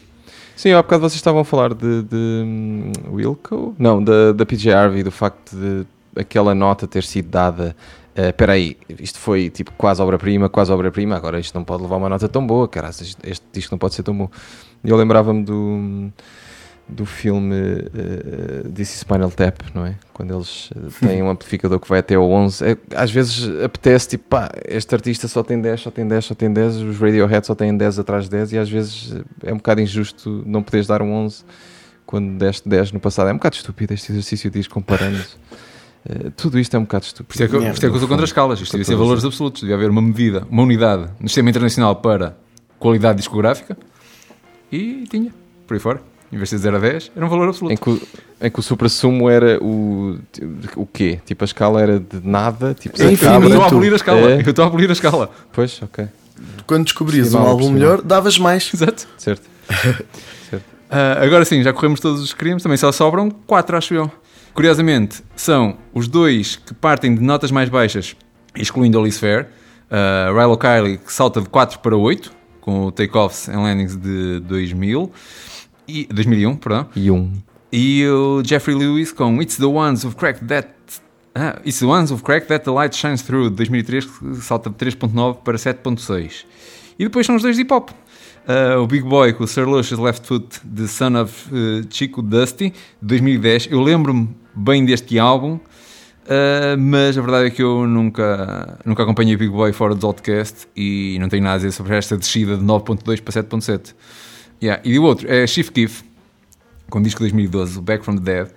[0.62, 3.74] Sim, há bocado vocês estavam a falar de, de hum, Wilco?
[3.76, 5.84] Não, da, da PJ Harvey, do facto de
[6.14, 7.74] aquela nota ter sido dada.
[8.14, 11.96] eh, Espera aí, isto foi tipo quase obra-prima, quase obra-prima, agora isto não pode levar
[11.96, 14.30] uma nota tão boa, caraças, este, disco não pode ser tão bom.
[14.84, 16.12] Eu lembrava-me do,
[16.88, 19.94] do filme uh, This is Spinal Tap, não é?
[20.12, 24.08] Quando eles eh, têm um amplificador que vai até ao 11, é- às vezes apetece
[24.10, 27.46] tipo, pá, este artista só tem 10, só tem 10, só tem 10, os Radiohead
[27.46, 30.86] só têm 10 atrás de 10 e às vezes é um bocado injusto não poderes
[30.86, 31.44] dar um 11
[32.04, 33.28] quando deste 10 no passado.
[33.28, 35.18] É um bocado estúpido este exercício de ir comparando.
[36.04, 37.28] Eh, tudo isto é um bocado estúpido.
[37.28, 38.24] Por isso é que, eu- é sou contra fundo.
[38.24, 38.60] escalas.
[38.60, 39.60] Isto devia ser valores absolutos.
[39.60, 42.36] Devia haver uma medida, uma unidade no sistema internacional para
[42.76, 43.78] qualidade discográfica
[44.72, 45.32] e tinha,
[45.64, 46.02] por aí fora.
[46.32, 47.74] Em vez de ser 0 a 10, era um valor absoluto.
[47.74, 48.02] Em que, o,
[48.40, 50.18] em que o supra-sumo era o,
[50.76, 51.20] o quê?
[51.26, 53.04] Tipo, a escala era de nada, tipo, É.
[53.04, 54.20] Eu estou a abolir a escala.
[54.20, 54.34] É.
[54.36, 55.30] Eu estou a abolir a escala.
[55.52, 56.08] Pois, ok,
[56.66, 58.72] Quando descobrias Sim, um mal, álbum sim, melhor, davas mais.
[58.72, 59.06] Exato.
[59.18, 59.42] certo.
[60.90, 62.62] Ah, agora sim, já corremos todos os queríamos.
[62.62, 64.10] Também só sobram 4, acho eu.
[64.54, 68.14] Curiosamente, são os dois que partem de notas mais baixas,
[68.54, 69.48] excluindo o Alice Fair.
[69.90, 74.40] Uh, Rilo Kiley, que salta de 4 para 8, com o Takeoffs and Landings de
[74.40, 75.10] 2000.
[75.92, 76.88] E, 2001, perdão.
[76.96, 77.30] E um.
[77.70, 80.68] E o Jeffrey Lewis com It's the Ones Who've Cracked That.
[81.34, 84.70] Ah, It's the Ones Who've Cracked That the Light Shines Through, de 2003, que salta
[84.70, 86.44] de 3.9 para 7.6.
[86.98, 87.90] E depois são os dois de hip hop.
[88.48, 92.22] Ah, o Big Boy com o Sir Lucius Left Foot, The Son of eh, Chico
[92.22, 93.68] Dusty, de 2010.
[93.70, 95.60] Eu lembro-me bem deste álbum,
[96.26, 100.00] ah, mas a verdade é que eu nunca, nunca acompanhei o Big Boy fora do
[100.00, 103.94] podcast e não tenho nada a dizer sobre esta descida de 9.2 para 7.7.
[104.62, 104.80] Yeah.
[104.84, 106.02] E o outro é Chief Keef,
[106.88, 108.48] com o disco 2012, o Back from the Dead,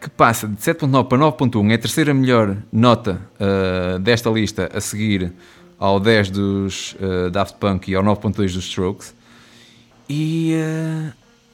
[0.00, 4.80] que passa de 7.9 para 9.1, é a terceira melhor nota uh, desta lista, a
[4.80, 5.32] seguir
[5.78, 9.14] ao 10 dos uh, Daft Punk e ao 9.2 dos Strokes.
[10.08, 11.12] E eh,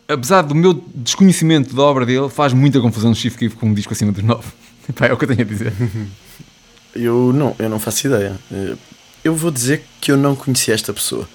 [0.08, 3.74] apesar do meu desconhecimento da obra dele, faz muita confusão o Chief Keef com um
[3.74, 4.42] disco acima dos 9.
[4.88, 5.72] Epá, é o que eu tenho a dizer.
[6.96, 8.34] Eu não, eu não faço ideia.
[8.50, 8.74] Eh,
[9.22, 11.28] Eu vou dizer que eu não conheci esta pessoa.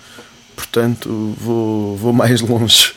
[0.56, 2.94] Portanto, vou, vou mais longe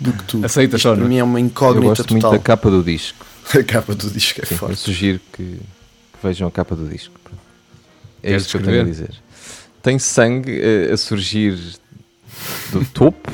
[0.00, 0.44] do que tu.
[0.44, 1.08] Aceita Isto para é?
[1.08, 2.38] mim é uma Eu incógnita gosto muito total.
[2.38, 3.24] da capa do disco.
[3.58, 4.76] A capa do disco é Sim, eu forte.
[4.76, 7.14] sugiro que, que vejam a capa do disco.
[8.22, 9.10] É Queres isto que eu tenho a dizer.
[9.82, 11.58] Tem sangue eh, a surgir
[12.72, 13.30] do topo.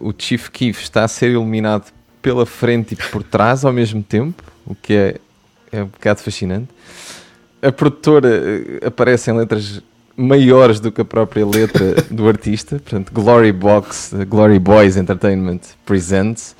[0.00, 4.42] O Chief Keef está a ser iluminado pela frente e por trás ao mesmo tempo,
[4.66, 5.16] o que é,
[5.72, 6.68] é um bocado fascinante.
[7.62, 9.80] A produtora eh, aparece em letras
[10.18, 15.60] maiores do que a própria letra do artista, portanto, Glory Box, eh, Glory Boys Entertainment
[15.86, 16.56] presents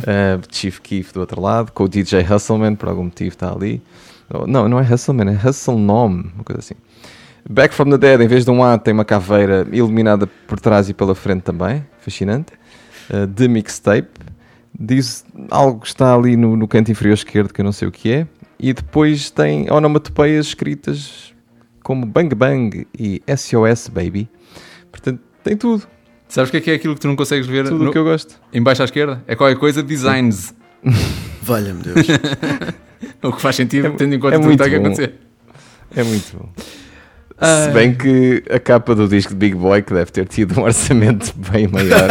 [0.00, 3.80] uh, Chief Keef do outro lado, com o DJ Hustleman, por algum motivo está ali.
[4.28, 6.74] Oh, Não, não é Hustleman, é Hustle Nom, uma coisa assim.
[7.48, 10.88] Back from the Dead, em vez de um A, tem uma caveira iluminada por trás
[10.88, 12.52] e pela frente também, fascinante.
[13.08, 14.18] Uh, The Mixtape,
[14.78, 17.92] diz algo que está ali no, no canto inferior esquerdo, que eu não sei o
[17.92, 18.26] que é.
[18.58, 21.35] E depois tem onomatopeias escritas
[21.86, 24.28] como Bang Bang e SOS Baby.
[24.90, 25.86] Portanto, tem tudo,
[26.26, 27.92] Sabes o que é que é aquilo que tu não consegues ver tudo o no,
[27.92, 28.34] que eu gosto.
[28.52, 29.22] em baixo à esquerda?
[29.28, 30.52] É qualquer coisa designs.
[31.42, 32.06] Valha-me Deus.
[33.22, 35.14] O que faz sentido, É- tendo em conta é tudo o que está a acontecer.
[35.94, 36.48] É muito bom.
[37.38, 37.66] Ah.
[37.66, 40.64] Se bem que a capa do disco de Big Boy, que deve ter tido um
[40.64, 42.08] orçamento bem maior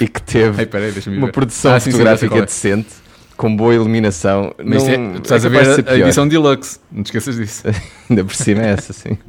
[0.00, 1.32] e que teve Ei, peraí, uma ver.
[1.32, 2.40] produção Ah, sim, fotográfica é.
[2.42, 2.88] decente,
[3.36, 6.78] com boa iluminação, Mas não, é- tu estás é a ver a, a edição deluxe,
[6.92, 7.62] não te esqueças disso.
[8.08, 9.16] Ainda por cima é essa, sim.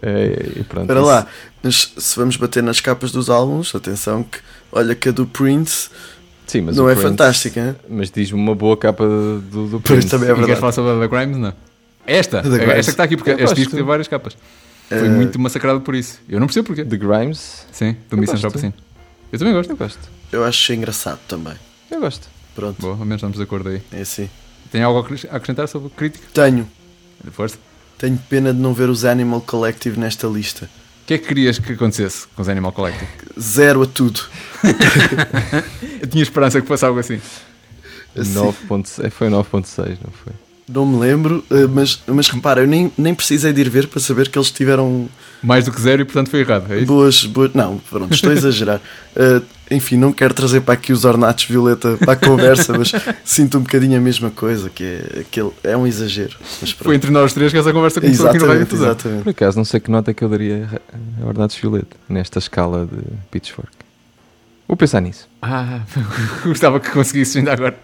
[0.00, 1.26] É, e pronto, Espera isso- lá,
[1.62, 4.38] mas se vamos bater nas capas dos álbuns, atenção que
[4.70, 5.90] olha que a do Prince
[6.46, 7.60] Sim, mas não o é Prince- fantástica.
[7.60, 7.76] hein?
[7.90, 10.08] Mas diz-me uma boa capa do, do Pois, Prince.
[10.08, 10.60] também é e queres verdade.
[10.60, 11.36] falar sobre a The Grimes?
[11.36, 11.52] Não.
[12.06, 13.56] Esta, The esta que está aqui, porque Eu este gosto.
[13.56, 14.36] disco teve várias capas.
[14.88, 16.18] Foi Eh, muito massacrado por isso.
[16.28, 16.84] Eu não percebo porquê.
[16.84, 18.36] The Grimes, Sim, do.
[18.38, 18.72] Shop assim.
[19.30, 19.68] Eu também gosto.
[19.70, 19.98] eu gosto.
[20.32, 21.54] Eu acho engraçado também.
[21.90, 22.26] Eu gosto.
[22.58, 23.80] Pronto, Boa, ao menos estamos de acordo aí.
[23.92, 24.28] é assim.
[24.72, 26.26] Tem algo a acres- a acrescentar sobre crítica?
[26.34, 26.68] Tenho,
[27.24, 27.56] De força.
[27.96, 30.68] tenho pena de não ver os Animal Collective nesta lista.
[31.02, 33.08] O que é que querias que acontecesse com os Animal Collective?
[33.40, 34.20] Zero a tudo.
[36.02, 37.20] Eu tinha esperança que fosse algo assim.
[38.16, 38.34] Assim.
[38.34, 40.32] 9.6, foi 9.6, não foi?
[40.68, 44.00] Não me lembro, eh, mas, mas repara, eu nem, nem precisei de ir ver para
[44.00, 45.08] saber que eles tiveram
[45.42, 46.70] Mais do que zero e portanto foi errado.
[46.72, 46.86] É isso?
[46.86, 47.24] boas.
[47.24, 48.80] boas não, pronto, estou a exagerar.
[49.20, 49.42] Eh,
[49.72, 52.92] enfim, não quero trazer para aqui os ornatos violeta para a conversa, mas
[53.24, 56.36] sinto um bocadinho a mesma coisa, que é, aquele, é um exagero.
[56.60, 58.86] Mas Foi entre nós três que essa conversa começou aqui no Exatamente, Fusão.
[58.86, 59.22] exatamente.
[59.24, 60.68] Por acaso, não sei que nota é que eu daria
[61.22, 63.02] a Ornatos Violeta nesta escala de
[63.32, 63.72] Pitchfork.
[64.68, 65.28] Vou pensar nisso.
[65.42, 65.80] Ah,
[66.46, 67.76] gostava que conseguisse ainda agora.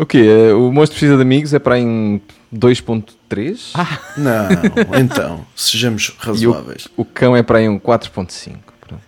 [0.00, 0.18] O quê?
[0.26, 2.20] Eh, O Monstro Precisa de Amigos é para em
[2.54, 3.72] 2.3
[4.16, 4.48] Não,
[4.98, 6.88] então, sejamos razoáveis.
[6.96, 8.56] o Cão é para aí um 4.5.
[8.80, 9.02] Pronto.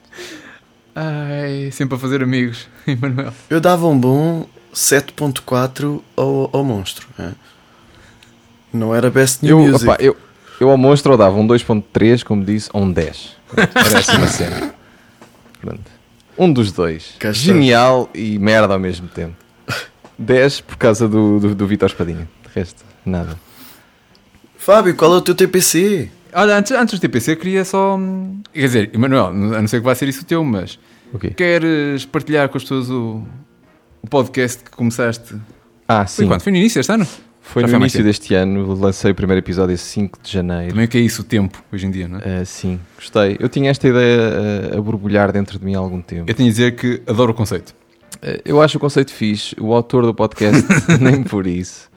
[0.95, 3.33] Ai, sempre a fazer amigos, Emanuel.
[3.49, 7.07] Eu dava um bom 7.4 ao, ao monstro.
[7.19, 7.31] é.
[8.73, 9.85] Não era Best New Eu, Music.
[9.85, 10.17] opá, eu,
[10.59, 13.37] eu ao Monstro dava um 2.3, como disse, ou um 10.
[13.49, 14.75] Pronto, Era essa uma cena.
[15.61, 15.91] Pronto.
[16.39, 17.15] Um dos dois.
[17.33, 19.35] Genial e merda ao mesmo tempo.
[20.19, 22.29] 10 por causa do, do, do Vitor Espadinha.
[22.47, 23.39] De resto, nada.
[24.57, 26.09] Fábio, qual é o teu TPC?
[26.33, 27.99] Olha, antes, antes do TPC, queria só.
[28.53, 30.79] Quer dizer, Emanuel, a não ser que vai ser isso o teu, mas
[31.13, 31.31] O quê?
[31.31, 33.23] queres partilhar com as pessoas o,
[34.03, 35.35] o podcast que começaste?
[35.89, 36.29] Ah, Foi sim.
[36.29, 36.41] quando?
[36.43, 37.07] Foi no início deste ano?
[37.45, 40.69] Foi Já no foi início deste ano, lancei o primeiro episódio a 5 de janeiro.
[40.71, 42.41] Também o que é isso, o tempo, hoje em dia, não é?
[42.41, 43.37] Ah, sim, gostei.
[43.41, 46.31] Eu tinha esta ideia ah, a borbulhar dentro de mim há algum tempo.
[46.31, 47.75] Eu tenho a dizer que adoro o conceito.
[48.23, 49.55] Ah, eu acho o conceito fixe.
[49.61, 50.65] O autor do podcast,
[51.01, 51.91] nem por isso.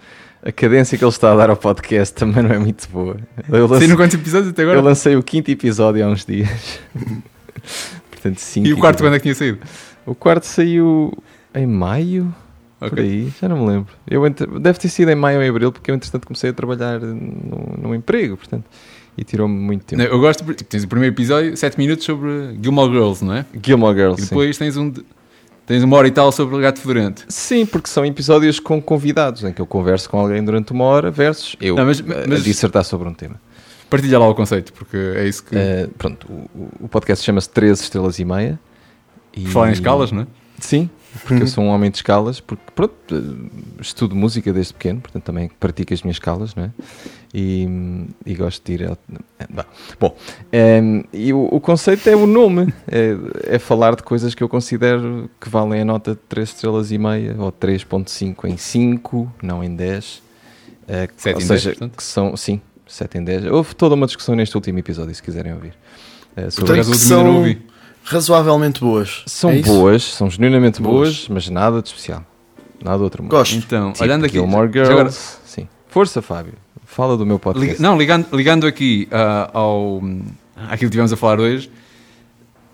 [0.44, 3.18] A cadência que ele está a dar ao podcast também não é muito boa.
[3.52, 4.78] Eu lancei, quantos episódios até agora?
[4.78, 6.80] eu lancei o quinto episódio há uns dias.
[8.12, 9.02] Portanto, cinco E o quarto episódios.
[9.02, 9.60] quando é que tinha saído?
[10.06, 11.12] O quarto saiu
[11.54, 12.34] em maio,
[12.80, 13.04] por Ok.
[13.04, 13.94] aí, já não me lembro.
[14.08, 16.54] Eu entre- Deve ter sido em maio ou em abril, porque eu entretanto comecei a
[16.54, 18.66] trabalhar num, num emprego, portanto,
[19.18, 20.04] e tirou-me muito tempo.
[20.04, 23.46] Não, Eu gosto, tipo, tens o primeiro episódio, 7 minutos sobre Gilmore Girls, não é?
[23.64, 24.30] Gilmore Girls, E sim.
[24.30, 24.90] depois tens um.
[24.92, 25.04] de-
[25.66, 27.26] Tens uma hora e tal sobre o gato fedorento.
[27.28, 31.10] Sim, porque são episódios com convidados, em que eu converso com alguém durante uma hora,
[31.10, 33.36] versus eu Não, mas- a- mas- a dissertar sobre um tema.
[33.90, 35.56] Partilha lá o conceito, porque é isso que.
[35.56, 38.60] Eh, pronto, o, o podcast chama-se 13 Estrelas e Meia.
[39.36, 39.46] E...
[39.48, 40.28] Falar em escalas, não é?
[40.60, 40.90] Sim,
[41.24, 43.50] porque eu sou um homem de escalas, porque pronto,
[43.82, 46.72] estudo música desde pequeno, portanto também pratico as minhas escalas, não é?
[47.34, 47.68] E,
[48.26, 48.88] e gosto de ir.
[48.90, 48.98] Ao...
[50.00, 50.16] Bom,
[50.52, 54.48] em, e o, o conceito é o nome, é, é falar de coisas que eu
[54.50, 59.64] considero que valem a nota de 3 estrelas e meia ou 3.5 em 5, não
[59.64, 60.24] em 10.
[60.88, 61.98] eh, Sete ou em seja, 10, portanto?
[61.98, 63.46] que são, sim, 7 em 10.
[63.48, 65.74] Houve toda uma discussão neste último episódio, se quiserem ouvir.
[66.38, 67.62] eh, sobre Portanto, que ainda não são- ouvi.
[68.06, 69.24] Razoavelmente boas.
[69.26, 71.28] São É boas, são genuinamente boas, Boas.
[71.30, 72.24] mas nada de especial.
[72.84, 73.32] Nada outro mundo.
[73.32, 73.56] Gosto.
[73.56, 74.34] Então, Tipo olhando aqui.
[74.36, 74.92] Gilmore Girls.
[74.92, 75.68] agora- Sim.
[75.88, 76.54] Força, Fábio.
[76.86, 77.74] Fala do meu podcast.
[77.74, 79.98] Liga- não, ligando, ligando aqui ah, ao,
[80.70, 81.70] àquilo que tivemos a falar hoje,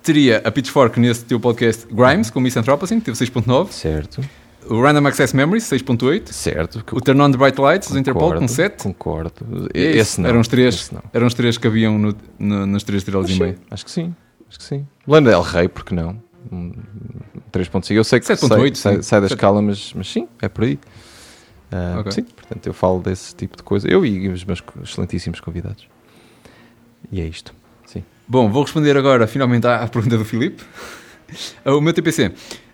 [0.04, 4.22] teria a Pitchfork nesse teu podcast Grimes, com Miss Anthropocene, que teve 6.9, Certo,
[4.70, 6.84] o Random Access Memories, 6.8, certo.
[6.84, 8.84] que o Turn On The Bright Lights, do Interpol, com concordo, 7.
[8.84, 9.70] Concordo.
[9.74, 10.00] E é isso.
[10.00, 10.30] Esse não.
[10.30, 11.02] Eram os três, esse não.
[11.14, 13.56] eram os três que haviam no, no, nas três estrelas e meio.
[13.72, 14.14] acho que sim.
[14.52, 14.86] Acho que sim.
[15.08, 16.22] Lana Del Rey, porque não?
[16.52, 16.74] Um,
[17.54, 17.96] 3.5.
[17.96, 19.02] Eu sei que 7.8, sai, sai, sim.
[19.02, 20.78] sai da escala, mas, mas sim, é por aí.
[21.72, 22.12] Ah, Ok.
[22.12, 23.90] Sim, portanto eu falo desse tipo de coisa.
[23.90, 25.88] Eu e os meus excelentíssimos convidados.
[27.10, 27.54] E é isto.
[27.86, 28.04] Sim.
[28.28, 30.62] Bom, vou responder agora finalmente à, à pergunta do Filipe.
[31.66, 32.34] o meu TPC.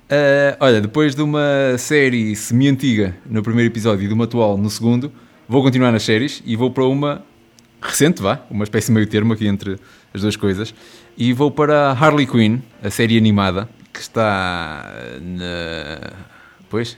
[0.09, 4.69] Ah, olha, depois de uma série semi-antiga no primeiro episódio e de uma atual no
[4.71, 5.11] segundo,
[5.47, 7.23] vou continuar nas séries e vou para uma
[7.81, 9.77] recente, vá, uma espécie de meio termo aqui entre
[10.13, 10.73] as duas coisas.
[11.17, 14.85] E vou para Harley Quinn, a série animada, que está
[15.21, 16.11] na.
[16.69, 16.97] Pois,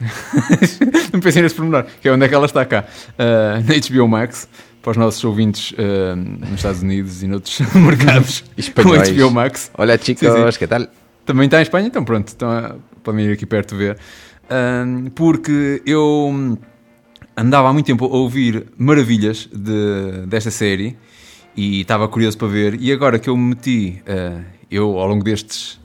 [1.14, 2.85] não pensei nesse pormenor, que é onde é que ela está cá,
[3.18, 4.49] Ah, na HBO Max,
[4.81, 9.10] para os nossos ouvintes ah, nos Estados Unidos e noutros mercados com Espanhóis.
[9.11, 9.72] HBO Max.
[9.77, 10.57] Olha, chicos, Sim, sim.
[10.60, 10.88] que tal?
[11.26, 13.97] Também está em Espanha, então pronto, então, podem ir aqui perto ver.
[14.49, 16.57] Ahm, porque eu
[17.39, 20.97] andava há muito tempo a ouvir maravilhas de- desta série
[21.55, 22.77] e estava curioso para ver.
[22.79, 25.79] E agora que eu me meti, ah, eu ao longo destes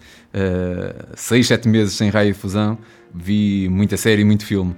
[1.15, 2.77] 6, 7 meses sem raio de fusão,
[3.15, 4.75] vi muita série e muito filme.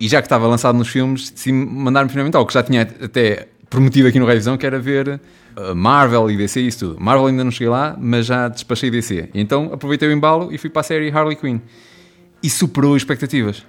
[0.00, 3.48] E já que estava lançado nos filmes, decidi mandar-me finalmente algo que já tinha até
[3.68, 5.20] prometido aqui no Raio Visão, que era ver
[5.56, 7.00] uh, Marvel e DC e isso tudo.
[7.00, 9.28] Marvel ainda não cheguei lá, mas já despachei DC.
[9.34, 11.60] E então aproveitei o embalo e fui para a série Harley Quinn.
[12.42, 13.64] E superou as expectativas.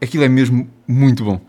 [0.00, 1.40] Aquilo é mesmo muito bom.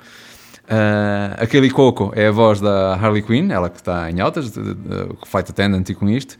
[0.65, 4.51] Uh, a Kelly Coco é a voz da Harley Quinn, ela que está em altas,
[4.51, 6.33] de, de, Attendant e com isto.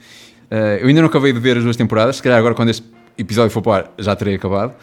[0.52, 2.84] Uh, eu ainda não acabei de ver as duas temporadas, se calhar agora quando este
[3.18, 4.74] episódio for para já terei acabado.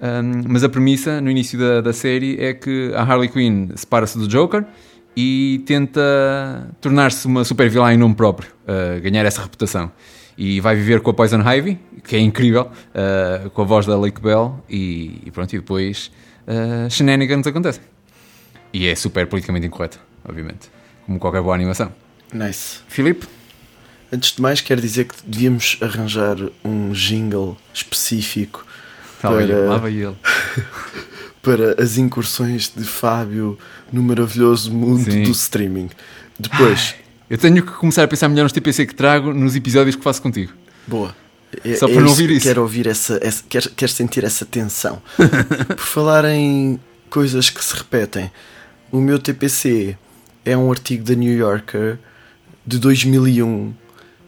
[0.00, 4.18] Um, mas a premissa no início da, da série é que a Harley Quinn separa-se
[4.18, 4.64] do Joker
[5.16, 9.90] e tenta tornar-se uma super vilã em nome próprio, uh, ganhar essa reputação.
[10.38, 13.98] E vai viver com a Poison Ivy, que é incrível, uh, com a voz da
[13.98, 16.10] Lake Bell, e, e pronto, e depois
[16.46, 17.82] uh, shenanigans acontecem.
[18.72, 20.70] E é super politicamente incorreto, obviamente,
[21.06, 21.92] como qualquer boa animação.
[22.32, 22.78] Nice.
[22.88, 23.26] Filipe?
[24.12, 28.64] Antes de mais, quero dizer que devíamos arranjar um jingle específico
[29.22, 30.16] Lá vai ele, Para- lá vai ele.
[31.42, 33.58] para as incursões de Fábio
[33.92, 35.22] no maravilhoso mundo Sim.
[35.22, 35.90] do streaming.
[36.38, 36.94] Depois,
[37.28, 40.20] Eu tenho que começar a pensar melhor nos TPC que trago nos episódios que faço
[40.22, 40.52] contigo.
[40.86, 41.14] boa.
[41.64, 42.46] É, Só é para não isso ouvir isso.
[42.46, 45.02] Quero ouvir essa, essa quero, quero sentir essa tensão.
[45.66, 46.78] Por falar em
[47.10, 48.30] coisas que se repetem,
[48.90, 49.96] o meu TPC
[50.44, 51.98] é um artigo da New Yorker
[52.66, 53.72] de 2001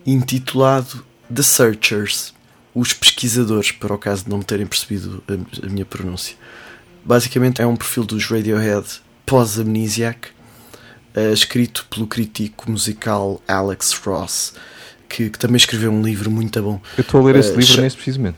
[0.06, 2.34] intitulado The Searchers,
[2.74, 6.36] os pesquisadores, para o caso de não me terem percebido a, minha pronúncia.
[7.04, 8.86] Basicamente é um perfil dos Radiohead
[9.26, 10.28] pós-amnesiac,
[11.14, 14.54] eh, escrito pelo crítico musical Alex Ross,
[15.08, 16.80] que, que também escreveu um livro muito bom.
[16.96, 18.36] Eu estou a ler esse Eh, livro nesse preciso momento.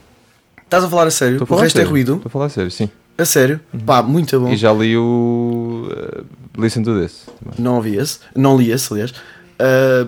[0.63, 1.39] Estás a falar a sério?
[1.49, 1.91] A O resto é sério.
[1.91, 2.15] ruído?
[2.17, 2.91] Estou a falar a sério, sim.
[3.17, 3.61] A sério?
[3.87, 4.53] Pá, muito bom.
[4.53, 7.27] E já li o uh, Listen to This.
[7.39, 7.55] também.
[7.59, 9.15] Não ouvi esse, não li esse, aliás.
[9.59, 10.07] Ah,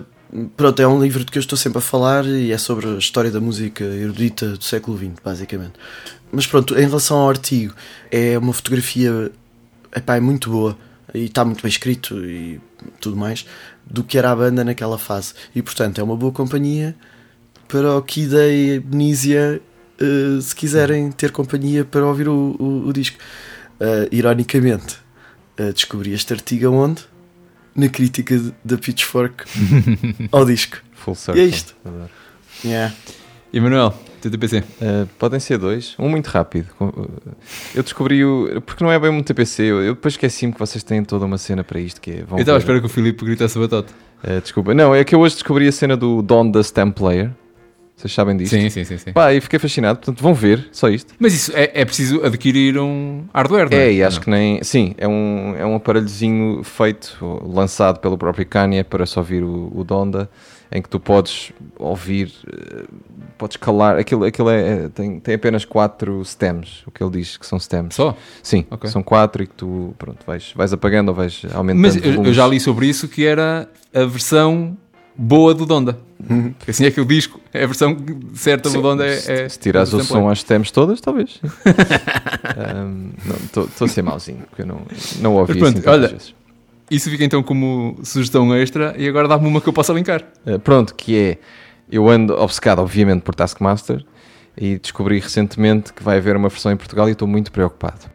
[0.55, 2.97] pronto, é um livro de que eu estou sempre a falar e é sobre a
[2.97, 5.73] história da música erudita do século XX, basicamente.
[6.31, 7.73] Mas pronto, em relação ao artigo,
[8.11, 9.31] é uma fotografia
[9.95, 10.77] epá, é muito boa
[11.13, 12.59] e está muito bem escrito e
[12.99, 13.45] tudo mais
[13.85, 15.33] do que era a banda naquela fase.
[15.55, 16.95] E portanto, é uma boa companhia
[17.67, 19.61] para o Kid e Amnesia
[19.99, 23.17] eh, se quiserem ter companhia para ouvir o, o- o disco.
[23.79, 24.97] Ah, ironicamente,
[25.59, 27.01] ah, descobri este artigo onde?
[27.75, 29.43] Na crítica da Pitchfork
[30.31, 30.77] ao disco.
[30.93, 31.41] Full circle.
[31.43, 31.75] E é isto.
[31.85, 32.09] Adoro.
[32.65, 32.91] É.
[33.53, 34.59] Emanuel, teu TPC.
[34.81, 36.67] Uh, podem ser dois, um muito rápido.
[36.81, 37.07] Uh,
[37.75, 38.61] Eu descobri o.
[38.65, 41.63] Porque não é bem um TPC, eu, depois esqueci-me que vocês têm toda uma cena
[41.63, 42.23] para isto que é.
[42.23, 42.63] vão Eu estava à ver.
[42.63, 43.93] espera que o Filipe gritasse a batota.
[44.23, 47.29] Uh, desculpa, não, é que eu hoje descobri a cena do Don the Stamp Player.
[47.97, 48.51] Vocês sabem disto?
[48.51, 49.11] Sim, sim, sim, sim.
[49.11, 51.15] Pá, e fiquei fascinado, portanto vão ver, só isto.
[51.17, 53.87] Mas isso é, é preciso adquirir um hardware, não é?
[53.87, 54.23] É, e acho Não.
[54.23, 54.63] que nem.
[54.63, 59.71] Sim, é um, é um aparelhozinho feito, lançado pelo próprio Kanye para só ouvir o,
[59.73, 60.29] o Donda,
[60.71, 62.83] em que tu podes ouvir, eh,
[63.35, 63.97] podes calar.
[63.97, 67.57] Aquilo, aquilo é, é- tem, tem apenas quatro stems, o que ele diz que são
[67.59, 67.95] stems.
[67.95, 68.15] Só?
[68.43, 68.91] Sim, Ok.
[68.91, 71.81] são quatro e que tu pronto, vais, vais apagando ou vais aumentando.
[71.81, 74.77] Mas eu, eu já li sobre isso que era a versão
[75.17, 75.97] boa do Donda.
[76.57, 77.95] Porque assim é que o disco, a versão
[78.33, 79.15] certa do Donda é.
[79.15, 81.39] se, é se tirares o som às stems todas, talvez.
[83.43, 84.81] Estou a ser mauzinho, porque eu não,
[85.21, 86.35] não ouvi Mas pronto, assim olha, vezes.
[86.89, 90.23] Isso fica então como sugestão extra e agora dá-me uma que eu possa linkar.
[90.45, 91.37] Uh, pronto, que é
[91.91, 94.03] eu ando obcecado, obviamente, por Taskmaster
[94.57, 98.09] E descobri recentemente que vai haver uma versão em Portugal e estou muito preocupado.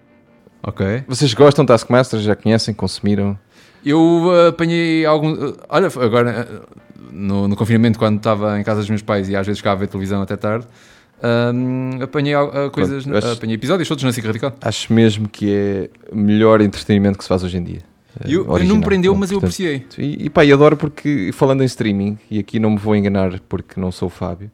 [0.62, 1.04] Ok.
[1.08, 2.20] Vocês gostam de Taskmaster?
[2.20, 2.74] Já conhecem?
[2.74, 3.38] Consumiram?
[3.84, 5.32] Eu uh, apanhei algum.
[5.32, 6.78] uh, olha, agora uh,
[7.10, 9.80] no, no confinamento, quando estava em casa dos meus pais e às vezes ficava a
[9.80, 10.66] ver televisão até tarde,
[11.54, 14.54] um, apanhei uh, coisas, Pronto, acho- apanhei episódios todos na SIC Radical.
[14.60, 17.80] Acho mesmo que é o melhor entretenimento que se faz hoje em dia.
[18.20, 19.86] Eh, Eu, eu não me prendeu, mas eu portanto, apreciei.
[19.98, 23.38] E, e pá, e adoro porque, falando em streaming, e aqui não me vou enganar
[23.48, 24.50] porque não sou o Fábio,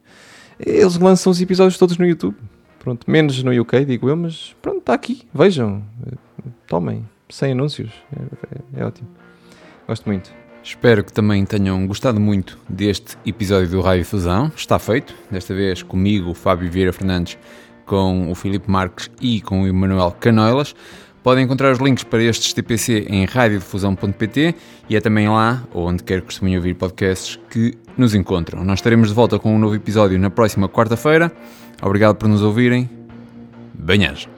[0.59, 2.35] eles lançam os episódios todos no YouTube.
[2.79, 5.23] Pronto, menos no UK, digo eu, mas pronto, está aqui.
[5.33, 6.15] Vejam, eh,
[6.67, 7.89] tomem, sem anúncios.
[8.15, 9.07] É, é- é ótimo.
[9.89, 10.31] Gosto muito.
[10.61, 14.51] Espero que também tenham gostado muito deste episódio do Raio Fusão.
[14.55, 17.39] Está feito, desta vez comigo, Fábio Vieira Fernandes,
[17.87, 20.75] com o Filipe Marques e com o Emanuel Canoilas.
[21.23, 24.53] Podem encontrar os links para estes TPC em radiodifusão.pt
[24.87, 28.63] e é também lá, ou onde quer que costumem ouvir podcasts, que nos encontram.
[28.63, 31.31] Nós estaremos de volta com um novo episódio na próxima quarta-feira.
[31.81, 32.87] Obrigado por nos ouvirem.
[33.73, 34.29] Banhas.